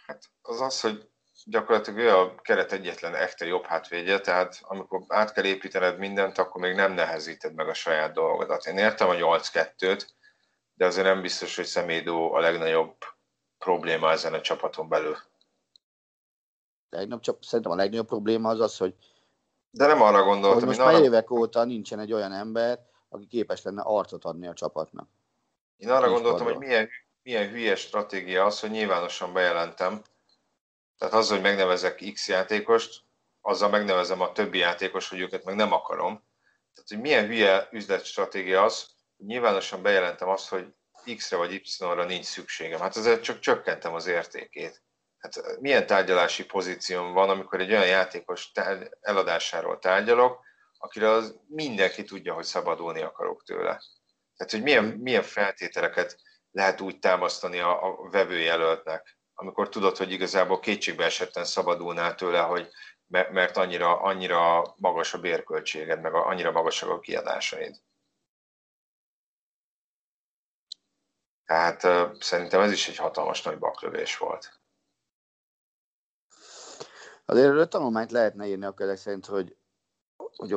Hát 0.06 0.24
az 0.42 0.60
az, 0.60 0.80
hogy 0.80 1.10
gyakorlatilag 1.44 2.00
ő 2.00 2.16
a 2.16 2.34
keret 2.34 2.72
egyetlen 2.72 3.14
echte 3.14 3.46
jobb 3.46 3.64
hátvédje, 3.64 4.20
tehát 4.20 4.58
amikor 4.62 5.04
át 5.08 5.32
kell 5.32 5.44
építened 5.44 5.98
mindent, 5.98 6.38
akkor 6.38 6.60
még 6.60 6.74
nem 6.74 6.92
nehezíted 6.92 7.54
meg 7.54 7.68
a 7.68 7.74
saját 7.74 8.12
dolgodat. 8.12 8.66
Én 8.66 8.78
értem 8.78 9.08
a 9.08 9.14
8-2-t, 9.14 10.08
de 10.74 10.86
azért 10.86 11.06
nem 11.06 11.20
biztos, 11.20 11.56
hogy 11.56 11.64
Szemédó 11.64 12.32
a 12.32 12.40
legnagyobb 12.40 12.96
probléma 13.58 14.10
ezen 14.10 14.34
a 14.34 14.40
csapaton 14.40 14.88
belül. 14.88 15.16
Legnagyobb, 16.88 17.42
szerintem 17.42 17.72
a 17.72 17.76
legnagyobb 17.76 18.06
probléma 18.06 18.48
az 18.48 18.60
az, 18.60 18.76
hogy 18.76 18.94
De 19.70 19.86
nem 19.86 20.02
arra 20.02 20.22
gondoltam, 20.22 20.58
hogy 20.58 20.68
most 20.68 20.78
már 20.78 21.02
évek 21.02 21.30
óta 21.30 21.64
nincsen 21.64 21.98
egy 21.98 22.12
olyan 22.12 22.32
ember, 22.32 22.94
aki 23.08 23.26
képes 23.26 23.62
lenne 23.62 23.82
arcot 23.82 24.24
adni 24.24 24.46
a 24.46 24.52
csapatnak. 24.52 25.08
én 25.76 25.90
arra 25.90 26.10
gondoltam, 26.10 26.46
hogy 26.46 26.58
milyen, 26.58 26.88
milyen 27.22 27.48
hülye 27.48 27.76
stratégia 27.76 28.44
az, 28.44 28.60
hogy 28.60 28.70
nyilvánosan 28.70 29.32
bejelentem. 29.32 30.02
Tehát 30.98 31.14
az, 31.14 31.28
hogy 31.28 31.40
megnevezek 31.40 32.02
X 32.12 32.28
játékost, 32.28 33.04
azzal 33.40 33.68
megnevezem 33.68 34.20
a 34.20 34.32
többi 34.32 34.58
játékos, 34.58 35.08
hogy 35.08 35.20
őket 35.20 35.44
meg 35.44 35.54
nem 35.54 35.72
akarom. 35.72 36.24
Tehát, 36.74 36.88
hogy 36.88 37.00
milyen 37.00 37.26
hülye 37.26 37.68
üzletstratégia 37.70 38.62
az, 38.62 38.86
hogy 39.16 39.26
nyilvánosan 39.26 39.82
bejelentem 39.82 40.28
azt, 40.28 40.48
hogy 40.48 40.74
X-re 41.16 41.36
vagy 41.36 41.52
Y-ra 41.52 42.04
nincs 42.04 42.24
szükségem. 42.24 42.80
Hát 42.80 42.96
ezzel 42.96 43.20
csak 43.20 43.38
csökkentem 43.38 43.94
az 43.94 44.06
értékét. 44.06 44.82
Hát 45.18 45.60
milyen 45.60 45.86
tárgyalási 45.86 46.44
pozícióm 46.44 47.12
van, 47.12 47.28
amikor 47.28 47.60
egy 47.60 47.70
olyan 47.70 47.86
játékos 47.86 48.52
tár- 48.52 48.98
eladásáról 49.00 49.78
tárgyalok, 49.78 50.44
akire 50.86 51.10
az 51.10 51.38
mindenki 51.46 52.04
tudja, 52.04 52.34
hogy 52.34 52.44
szabadulni 52.44 53.02
akarok 53.02 53.42
tőle. 53.42 53.82
Tehát, 54.36 54.52
hogy 54.52 54.62
milyen, 54.62 54.84
milyen 54.84 55.22
feltételeket 55.22 56.16
lehet 56.50 56.80
úgy 56.80 56.98
támasztani 56.98 57.58
a, 57.58 57.84
a 57.84 58.10
vevőjelöltnek, 58.10 59.18
amikor 59.34 59.68
tudod, 59.68 59.96
hogy 59.96 60.10
igazából 60.10 60.60
kétségbe 60.60 61.04
esetten 61.04 61.44
szabadulnál 61.44 62.14
tőle, 62.14 62.40
hogy 62.40 62.68
me- 63.06 63.30
mert 63.30 63.56
annyira, 63.56 64.00
annyira 64.00 64.74
magas 64.76 65.14
a 65.14 65.20
bérköltséged, 65.20 66.00
meg 66.00 66.14
a, 66.14 66.26
annyira 66.26 66.50
magasak 66.50 66.88
a 66.88 67.00
kiadásaid. 67.00 67.76
Tehát 71.44 71.82
uh, 71.84 72.20
szerintem 72.20 72.60
ez 72.60 72.72
is 72.72 72.88
egy 72.88 72.96
hatalmas 72.96 73.42
nagy 73.42 73.58
baklövés 73.58 74.18
volt. 74.18 74.60
Azért 77.24 77.46
erről 77.46 77.68
tanulmányt 77.68 78.10
lehetne 78.10 78.46
írni 78.46 78.68
ezek 78.76 78.96
szerint, 78.96 79.26
hogy, 79.26 79.56
hogy 80.36 80.56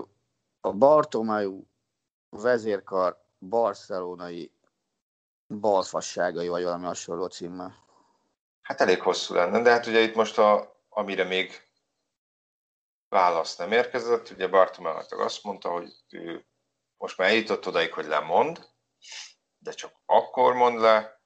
a- 0.62 0.72
Bartomeu 0.74 1.64
vezérkar 2.30 3.26
barcelonai 3.40 4.52
balfasságai, 5.48 6.48
vagy 6.48 6.64
valami 6.64 6.86
hasonló 6.86 7.28
címmel. 7.28 7.88
Hát 8.62 8.82
elég 8.82 9.02
hosszú 9.02 9.34
lenne, 9.34 9.62
de 9.62 9.72
hát 9.72 9.86
ugye 9.86 10.00
itt 10.00 10.16
most, 10.16 10.38
a, 10.38 10.78
amire 10.90 11.24
még 11.24 11.68
válasz 13.08 13.56
nem 13.56 13.72
érkezett, 13.72 14.30
ugye 14.30 14.48
Bartomeu 14.48 14.98
azt 15.10 15.44
mondta, 15.44 15.70
hogy 15.72 15.94
ő 16.10 16.46
most 16.98 17.18
már 17.18 17.30
eljutott 17.30 17.68
odaig, 17.68 17.94
hogy 17.94 18.06
lemond, 18.06 18.70
de 19.58 19.72
csak 19.72 19.94
akkor 20.06 20.54
mond 20.54 20.80
le, 20.80 21.22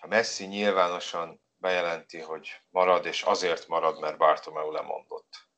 ha 0.00 0.06
Messi 0.06 0.46
nyilvánosan 0.46 1.42
bejelenti, 1.56 2.20
hogy 2.20 2.62
marad, 2.68 3.06
és 3.06 3.22
azért 3.22 3.68
marad, 3.68 4.00
mert 4.00 4.18
Bartomeu 4.18 4.70
lemondott. 4.70 5.49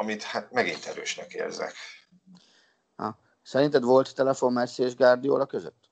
Amit 0.00 0.22
hát 0.22 0.50
megint 0.50 0.86
erősnek 0.86 1.32
érzek. 1.32 1.74
Szerinted 3.42 3.82
volt 3.82 4.14
telefon 4.14 4.52
Messi 4.52 4.82
és 4.82 4.94
Guardiola 4.94 5.46
között? 5.46 5.90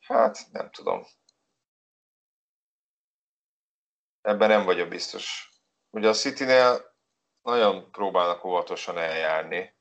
Hát 0.00 0.38
nem 0.52 0.70
tudom. 0.70 1.06
Ebben 4.20 4.48
nem 4.48 4.64
vagyok 4.64 4.88
biztos. 4.88 5.52
Ugye 5.90 6.08
a 6.08 6.12
Citynél 6.12 6.96
nagyon 7.42 7.90
próbálnak 7.90 8.44
óvatosan 8.44 8.98
eljárni, 8.98 9.76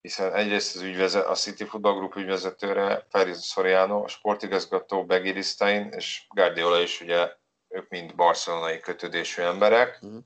hiszen 0.00 0.34
egyrészt 0.34 0.76
az 0.76 0.82
ügyvezet, 0.82 1.26
a 1.26 1.34
City 1.34 1.64
Football 1.64 1.94
Group 1.94 2.16
ügyvezetőre, 2.16 3.06
Ferdinand 3.10 3.42
Soriano, 3.42 4.02
a 4.04 4.08
sportigazgató 4.08 5.06
Begiri 5.06 5.42
Stein 5.42 5.88
és 5.88 6.26
Guardiola 6.28 6.80
is 6.80 7.00
ugye 7.00 7.36
ők 7.68 7.88
mind 7.88 8.14
barcelonai 8.14 8.80
kötődésű 8.80 9.42
emberek. 9.42 10.00
Mhm. 10.00 10.18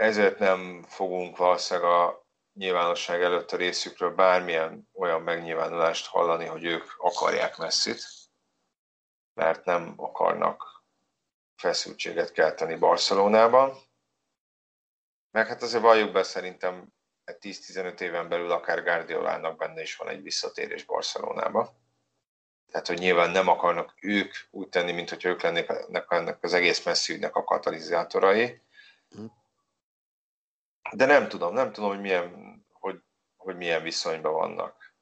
Ezért 0.00 0.38
nem 0.38 0.82
fogunk 0.88 1.36
valószínűleg 1.36 1.90
a 1.90 2.26
nyilvánosság 2.52 3.22
előtt 3.22 3.52
a 3.52 3.56
részükről 3.56 4.14
bármilyen 4.14 4.88
olyan 4.92 5.22
megnyilvánulást 5.22 6.06
hallani, 6.06 6.44
hogy 6.44 6.64
ők 6.64 6.84
akarják 6.98 7.56
messzit, 7.56 8.02
mert 9.34 9.64
nem 9.64 9.94
akarnak 9.96 10.84
feszültséget 11.56 12.32
kelteni 12.32 12.76
Barcelonában. 12.76 13.78
Meg 15.30 15.46
hát 15.46 15.62
azért 15.62 15.82
valljuk 15.82 16.12
be, 16.12 16.22
szerintem 16.22 16.92
egy 17.24 17.36
10-15 17.40 18.00
éven 18.00 18.28
belül 18.28 18.50
akár 18.50 18.82
Guardiolának 18.82 19.56
benne 19.56 19.82
is 19.82 19.96
van 19.96 20.08
egy 20.08 20.22
visszatérés 20.22 20.84
Barcelonába. 20.84 21.72
Tehát, 22.70 22.86
hogy 22.86 22.98
nyilván 22.98 23.30
nem 23.30 23.48
akarnak 23.48 23.94
ők 24.00 24.34
úgy 24.50 24.68
tenni, 24.68 24.92
mint 24.92 25.10
hogy 25.10 25.24
ők 25.24 25.42
lennének 25.42 26.06
ennek 26.08 26.42
az 26.42 26.52
egész 26.52 26.84
messzi 26.84 27.12
ügynek 27.12 27.34
a 27.36 27.44
katalizátorai. 27.44 28.62
De 30.92 31.06
nem 31.06 31.28
tudom, 31.28 31.54
nem 31.54 31.72
tudom, 31.72 31.90
hogy 31.90 32.00
milyen, 32.00 32.60
hogy, 32.72 33.02
hogy 33.36 33.56
milyen 33.56 33.82
viszonyban 33.82 34.32
vannak. 34.32 34.94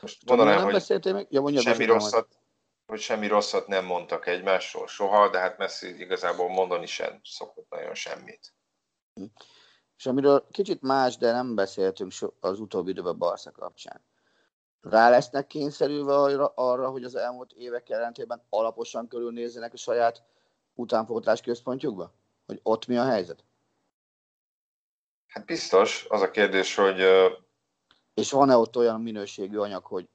Most 0.00 0.20
Tudom, 0.20 0.36
mondanám, 0.36 0.70
nem 0.70 0.80
hogy 0.80 1.14
még? 1.14 1.26
Ja, 1.30 1.40
mondjad, 1.40 1.62
semmi 1.62 1.84
rosszat, 1.84 2.38
hogy 2.86 3.00
semmi 3.00 3.26
rosszat 3.26 3.66
nem 3.66 3.84
mondtak 3.84 4.26
egymásról 4.26 4.86
soha, 4.86 5.28
de 5.28 5.38
hát 5.38 5.58
Messi 5.58 6.00
igazából 6.00 6.48
mondani 6.48 6.86
sem 6.86 7.20
szokott 7.24 7.70
nagyon 7.70 7.94
semmit. 7.94 8.54
És 9.96 10.06
amiről 10.06 10.46
kicsit 10.50 10.82
más, 10.82 11.16
de 11.16 11.32
nem 11.32 11.54
beszéltünk 11.54 12.10
so- 12.10 12.34
az 12.40 12.60
utóbbi 12.60 12.90
időben 12.90 13.18
Barca 13.18 13.50
kapcsán. 13.50 14.04
Rá 14.80 15.10
lesznek 15.10 15.46
kényszerülve 15.46 16.14
arra, 16.14 16.52
arra, 16.54 16.90
hogy 16.90 17.04
az 17.04 17.14
elmúlt 17.14 17.52
évek 17.52 17.88
jelentében 17.88 18.42
alaposan 18.48 19.08
körülnézzenek 19.08 19.72
a 19.72 19.76
saját 19.76 20.22
utánpótlás 20.74 21.40
központjukba? 21.40 22.12
Hogy 22.46 22.60
ott 22.62 22.86
mi 22.86 22.96
a 22.96 23.04
helyzet? 23.04 23.44
Hát 25.36 25.44
biztos, 25.44 26.04
az 26.08 26.22
a 26.22 26.30
kérdés, 26.30 26.74
hogy 26.74 27.00
És 28.14 28.30
van-e 28.30 28.56
ott 28.56 28.76
olyan 28.76 29.00
minőségű 29.02 29.56
anyag, 29.58 29.84
hogy 29.84 30.08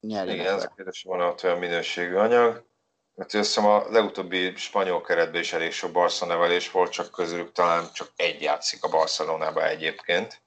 nyerjenek 0.00 0.40
igen, 0.40 0.54
ez 0.54 0.64
a 0.64 0.72
kérdés, 0.74 1.02
van 1.02 1.20
ott 1.20 1.42
olyan 1.42 1.58
minőségű 1.58 2.14
anyag. 2.14 2.66
Mert 3.14 3.34
azt 3.34 3.46
hiszem 3.46 3.66
a 3.66 3.88
legutóbbi 3.88 4.56
spanyol 4.56 5.00
keretben 5.00 5.40
is 5.40 5.52
elég 5.52 5.72
sok 5.72 5.92
Barca 5.92 6.26
nevelés 6.26 6.70
volt, 6.70 6.92
csak 6.92 7.10
közülük 7.10 7.52
talán 7.52 7.92
csak 7.92 8.12
egy 8.16 8.42
játszik 8.42 8.84
a 8.84 8.88
Barcelonában 8.88 9.64
egyébként. 9.64 10.42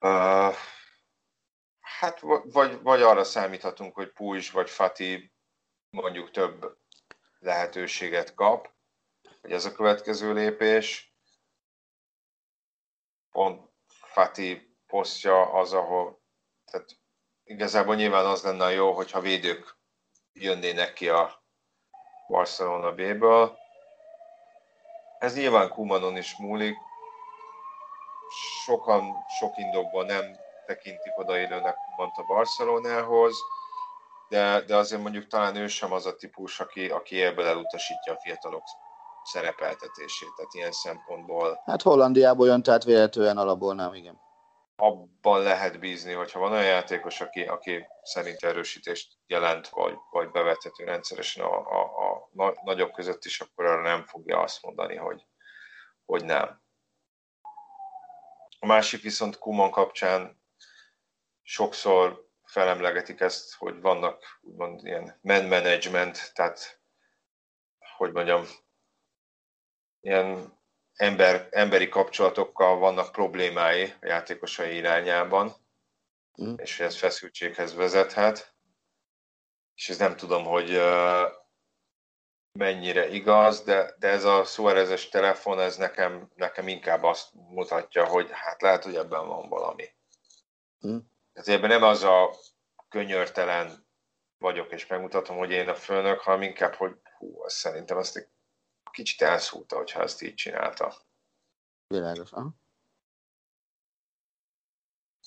Uh, 0.00 0.54
hát 1.80 2.20
vagy, 2.52 2.82
vagy 2.82 3.02
arra 3.02 3.24
számíthatunk, 3.24 3.94
hogy 3.94 4.12
Puig 4.12 4.50
vagy 4.52 4.70
Fati 4.70 5.32
mondjuk 5.90 6.30
több 6.30 6.78
lehetőséget 7.38 8.34
kap, 8.34 8.70
hogy 9.40 9.52
ez 9.52 9.64
a 9.64 9.72
következő 9.72 10.32
lépés. 10.32 11.11
Pont 13.32 13.70
Fati 13.86 14.76
posztja 14.86 15.52
az, 15.52 15.72
ahol 15.72 16.22
tehát 16.64 16.88
igazából 17.44 17.94
nyilván 17.94 18.26
az 18.26 18.42
lenne 18.42 18.64
a 18.64 18.68
jó, 18.68 18.92
hogyha 18.92 19.20
védők 19.20 19.76
jönnének 20.32 20.92
ki 20.92 21.08
a 21.08 21.44
Barcelona 22.28 22.92
B-ből. 22.92 23.58
Ez 25.18 25.34
nyilván 25.34 25.68
Kumanon 25.68 26.16
is 26.16 26.36
múlik. 26.36 26.76
Sokan 28.64 29.24
sok 29.38 29.56
indokban 29.56 30.06
nem 30.06 30.36
tekintik 30.66 31.18
odaillőnek 31.18 31.76
Kumant 31.76 32.16
a 32.16 32.22
Barcelonához, 32.22 33.36
de, 34.28 34.60
de 34.60 34.76
azért 34.76 35.02
mondjuk 35.02 35.26
talán 35.26 35.56
ő 35.56 35.66
sem 35.66 35.92
az 35.92 36.06
a 36.06 36.16
típus, 36.16 36.60
aki, 36.60 36.88
aki 36.90 37.22
ebből 37.22 37.46
elutasítja 37.46 38.12
a 38.12 38.20
fiatalok 38.20 38.62
szerepeltetését. 39.24 40.34
Tehát 40.36 40.54
ilyen 40.54 40.72
szempontból 40.72 41.62
Hát 41.64 41.82
Hollandiából 41.82 42.46
jön, 42.46 42.62
tehát 42.62 42.84
véletlenül 42.84 43.38
alapból 43.42 43.74
nem, 43.74 43.94
igen. 43.94 44.20
abban 44.76 45.42
lehet 45.42 45.78
bízni, 45.78 46.12
hogyha 46.12 46.38
van 46.38 46.52
olyan 46.52 46.64
játékos, 46.64 47.20
aki, 47.20 47.42
aki 47.42 47.86
szerint 48.02 48.42
erősítést 48.42 49.12
jelent, 49.26 49.68
vagy, 49.68 49.94
vagy 50.10 50.30
bevethető 50.30 50.84
rendszeresen 50.84 51.44
a, 51.44 51.58
a, 51.58 51.80
a 51.82 52.28
na- 52.32 52.54
nagyobb 52.62 52.92
között 52.92 53.24
is, 53.24 53.40
akkor 53.40 53.64
arra 53.64 53.82
nem 53.82 54.04
fogja 54.04 54.40
azt 54.40 54.62
mondani, 54.62 54.96
hogy, 54.96 55.26
hogy 56.04 56.24
nem. 56.24 56.62
A 58.58 58.66
másik 58.66 59.02
viszont 59.02 59.38
Kuman 59.38 59.70
kapcsán 59.70 60.42
sokszor 61.42 62.30
felemlegetik 62.44 63.20
ezt, 63.20 63.54
hogy 63.54 63.80
vannak 63.80 64.24
úgymond 64.40 64.84
ilyen 64.86 65.18
man 65.22 65.44
management, 65.44 66.30
tehát 66.34 66.80
hogy 67.96 68.12
mondjam, 68.12 68.44
ilyen 70.02 70.58
ember, 70.94 71.48
emberi 71.50 71.88
kapcsolatokkal 71.88 72.78
vannak 72.78 73.12
problémái 73.12 73.82
a 74.00 74.06
játékosai 74.06 74.76
irányában, 74.76 75.54
Mhm. 76.36 76.54
és 76.56 76.76
hogy 76.76 76.86
ez 76.86 76.96
feszültséghez 76.96 77.74
vezethet. 77.74 78.54
És 79.74 79.88
ez 79.88 79.98
nem 79.98 80.16
tudom, 80.16 80.44
hogy 80.44 80.80
mennyire 82.58 83.08
igaz, 83.08 83.62
de, 83.62 83.94
de 83.98 84.08
ez 84.08 84.24
a 84.24 84.44
Suarezes 84.44 85.08
telefon, 85.08 85.60
ez 85.60 85.76
nekem, 85.76 86.30
nekem 86.34 86.68
inkább 86.68 87.02
azt 87.02 87.28
mutatja, 87.32 88.04
hogy 88.04 88.28
hát 88.32 88.62
lehet, 88.62 88.84
hogy 88.84 88.96
ebben 88.96 89.26
van 89.26 89.48
valami. 89.48 89.88
Mhm. 90.78 90.98
Tehát 91.32 91.48
ebben 91.48 91.68
nem 91.68 91.82
az 91.82 92.02
a 92.02 92.30
könyörtelen 92.88 93.86
vagyok, 94.38 94.72
és 94.72 94.86
megmutatom, 94.86 95.36
hogy 95.36 95.50
én 95.50 95.68
a 95.68 95.74
főnök, 95.74 96.20
hanem 96.20 96.42
inkább, 96.42 96.74
hogy 96.74 96.96
hú, 97.18 97.42
azt 97.42 97.56
szerintem 97.56 97.98
ezt 97.98 98.30
kicsit 98.92 99.22
elszúrta, 99.22 99.76
hogyha 99.76 100.02
ezt 100.02 100.22
így 100.22 100.34
csinálta. 100.34 100.94
Világos, 101.86 102.32
aha. 102.32 102.50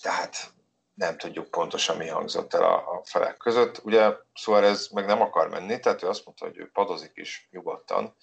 Tehát 0.02 0.54
nem 0.94 1.18
tudjuk 1.18 1.52
pontosan, 1.52 1.98
mi 1.98 2.08
hangzott 2.08 2.54
el 2.54 2.64
a, 2.64 2.98
a 2.98 3.04
felek 3.04 3.38
között. 3.38 3.84
Ugye 3.84 4.14
Suarez 4.34 4.90
meg 4.90 5.06
nem 5.06 5.22
akar 5.22 5.50
menni, 5.50 5.80
tehát 5.80 6.04
ő 6.04 6.08
azt 6.08 6.26
mondta, 6.26 6.46
hogy 6.46 6.58
ő 6.58 6.70
padozik 6.72 7.12
is 7.16 7.48
nyugodtan. 7.52 8.16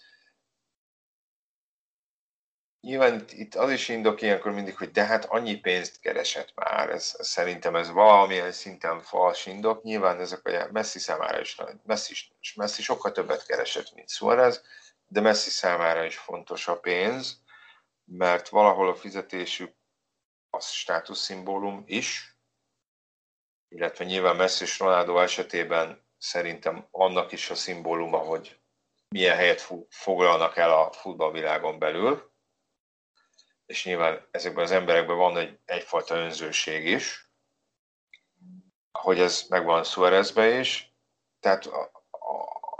Nyilván 2.81 3.15
itt, 3.15 3.33
itt 3.33 3.55
az 3.55 3.71
is 3.71 3.89
indok 3.89 4.23
ilyenkor 4.23 4.53
mindig, 4.53 4.77
hogy 4.77 4.91
de 4.91 5.05
hát 5.05 5.25
annyi 5.25 5.61
pénzt 5.61 6.01
keresett 6.01 6.53
már, 6.55 6.91
ez, 6.91 7.15
ez 7.19 7.29
szerintem 7.29 7.77
ez 7.77 7.91
valamilyen 7.91 8.53
szinten 8.53 9.01
fals 9.01 9.47
indok. 9.47 9.83
Nyilván 9.83 10.21
ezek 10.21 10.47
a 10.47 10.69
Messi 10.73 10.99
számára 10.99 11.41
is, 11.41 11.57
Messi, 11.85 12.15
Messi 12.55 12.83
sokkal 12.83 13.13
többet 13.13 13.47
keresett, 13.47 13.95
mint 13.95 14.11
Suarez, 14.11 14.63
de 15.13 15.21
Messi 15.21 15.51
számára 15.51 16.05
is 16.05 16.19
fontos 16.19 16.69
a 16.69 16.81
pénz, 16.81 17.43
mert 18.05 18.49
valahol 18.49 18.89
a 18.89 18.95
fizetésük 18.95 19.75
az 20.51 20.67
státuszszimbólum 20.67 21.83
is, 21.87 22.37
illetve 23.69 24.05
nyilván 24.05 24.37
Messi 24.37 24.65
és 24.65 24.79
Ronaldo 24.79 25.19
esetében 25.19 26.07
szerintem 26.19 26.89
annak 26.91 27.33
is 27.33 27.51
a 27.51 27.55
szimbóluma, 27.55 28.19
hogy 28.19 28.61
milyen 29.09 29.37
helyet 29.37 29.69
foglalnak 29.89 30.57
el 30.57 30.73
a 30.73 30.93
futballvilágon 30.93 31.79
belül, 31.79 32.33
és 33.67 33.85
nyilván 33.85 34.29
ezekben 34.31 34.65
az 34.65 34.71
emberekben 34.71 35.17
van 35.17 35.37
egy, 35.37 35.59
egyfajta 35.65 36.15
önzőség 36.15 36.87
is, 36.87 37.31
hogy 38.93 39.21
ez 39.21 39.47
megvan 39.49 39.85
Suarezbe 39.85 40.49
is, 40.49 40.95
tehát 41.41 41.71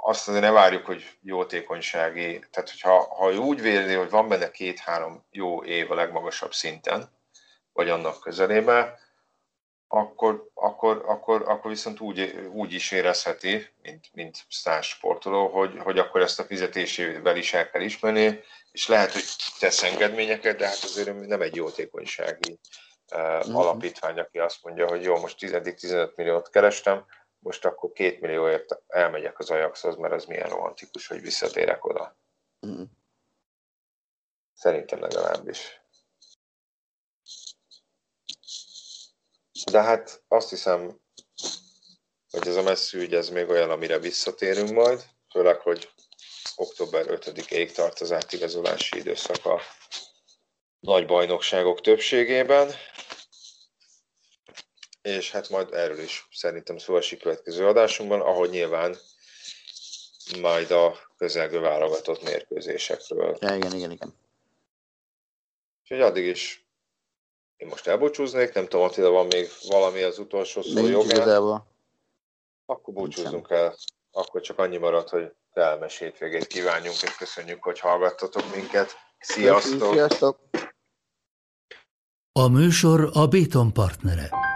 azt 0.05 0.29
azért 0.29 0.43
ne 0.43 0.51
várjuk, 0.51 0.87
hogy 0.87 1.19
jótékonysági, 1.23 2.45
tehát 2.51 2.71
hogyha 2.71 3.15
ha 3.15 3.33
úgy 3.33 3.61
véli, 3.61 3.95
hogy 3.95 4.11
van 4.11 4.29
benne 4.29 4.51
két-három 4.51 5.25
jó 5.31 5.65
év 5.65 5.91
a 5.91 5.95
legmagasabb 5.95 6.53
szinten, 6.53 7.11
vagy 7.73 7.89
annak 7.89 8.21
közelében, 8.21 8.99
akkor, 9.89 10.49
akkor, 10.55 11.03
akkor, 11.07 11.43
akkor 11.47 11.71
viszont 11.71 12.01
úgy, 12.01 12.49
úgy 12.53 12.73
is 12.73 12.91
érezheti, 12.91 13.67
mint, 13.83 14.07
mint 14.13 14.45
sztár 14.49 14.83
sportoló, 14.83 15.49
hogy, 15.49 15.79
hogy 15.79 15.99
akkor 15.99 16.21
ezt 16.21 16.41
a 16.41 16.45
fizetésével 16.45 17.37
is 17.37 17.53
el 17.53 17.71
kell 17.71 17.83
ismerni, 17.83 18.41
és 18.73 18.89
lehet, 18.89 19.13
hogy 19.13 19.25
tesz 19.59 19.83
engedményeket, 19.83 20.57
de 20.57 20.67
hát 20.67 20.83
azért 20.83 21.27
nem 21.27 21.41
egy 21.41 21.57
jótékonysági 21.57 22.59
uh, 23.15 23.57
alapítvány, 23.57 24.19
aki 24.19 24.39
azt 24.39 24.59
mondja, 24.63 24.89
hogy 24.89 25.03
jó, 25.03 25.19
most 25.19 25.37
10-15 25.41 26.15
milliót 26.15 26.51
kerestem, 26.51 27.05
most 27.43 27.65
akkor 27.65 27.93
két 27.93 28.21
millióért 28.21 28.83
elmegyek 28.87 29.39
az 29.39 29.51
Ajaxhoz, 29.51 29.97
mert 29.97 30.13
az 30.13 30.25
milyen 30.25 30.49
romantikus, 30.49 31.07
hogy 31.07 31.21
visszatérek 31.21 31.85
oda. 31.85 32.17
Mm. 32.67 32.83
Szerintem 34.55 35.01
legalábbis. 35.01 35.81
De 39.71 39.83
hát 39.83 40.23
azt 40.29 40.51
hiszem, 40.51 41.01
hogy 42.31 42.47
ez 42.47 42.57
a 42.57 42.63
messzi 42.63 42.99
ügy, 42.99 43.15
ez 43.15 43.29
még 43.29 43.49
olyan, 43.49 43.71
amire 43.71 43.99
visszatérünk 43.99 44.71
majd, 44.71 45.05
főleg, 45.31 45.61
hogy 45.61 45.91
október 46.57 47.05
5-ig 47.09 47.73
tart 47.73 48.01
az 48.01 48.13
átigazolási 48.13 48.99
időszak 48.99 49.45
a 49.47 49.61
nagy 50.81 51.07
bajnokságok 51.07 51.81
többségében, 51.81 52.71
és 55.03 55.31
hát 55.31 55.49
majd 55.49 55.73
erről 55.73 55.99
is 55.99 56.29
szerintem 56.33 56.79
szó 56.79 56.97
esik 56.97 57.21
következő 57.21 57.67
adásunkban, 57.67 58.21
ahogy 58.21 58.51
nyilván 58.51 58.97
majd 60.41 60.71
a 60.71 60.97
közelgő 61.17 61.61
válogatott 61.61 62.23
mérkőzésekről. 62.23 63.37
Ja, 63.41 63.55
igen, 63.55 63.73
igen, 63.73 63.91
igen. 63.91 64.15
Úgyhogy 65.83 66.01
addig 66.01 66.27
is 66.27 66.67
én 67.57 67.69
most 67.69 67.87
elbúcsúznék, 67.87 68.53
nem 68.53 68.69
tudom, 68.69 68.87
Attila, 68.87 69.11
van 69.11 69.27
még 69.27 69.49
valami 69.69 70.03
az 70.03 70.19
utolsó 70.19 70.63
szó 70.63 70.87
jogán. 70.87 71.63
Akkor 72.67 72.95
búcsúzunk 72.95 73.51
el. 73.51 73.77
Akkor 74.11 74.41
csak 74.41 74.59
annyi 74.59 74.77
maradt, 74.77 75.09
hogy 75.09 75.33
kellemes 75.53 75.99
hétvégét 75.99 76.47
kívánjunk, 76.47 77.03
és 77.03 77.17
köszönjük, 77.17 77.63
hogy 77.63 77.79
hallgattatok 77.79 78.55
minket. 78.55 78.91
Sziasztok! 79.19 79.93
Sziasztok! 79.93 80.39
A 82.33 82.49
műsor 82.49 83.11
a 83.13 83.27
Béton 83.27 83.73
partnere. 83.73 84.52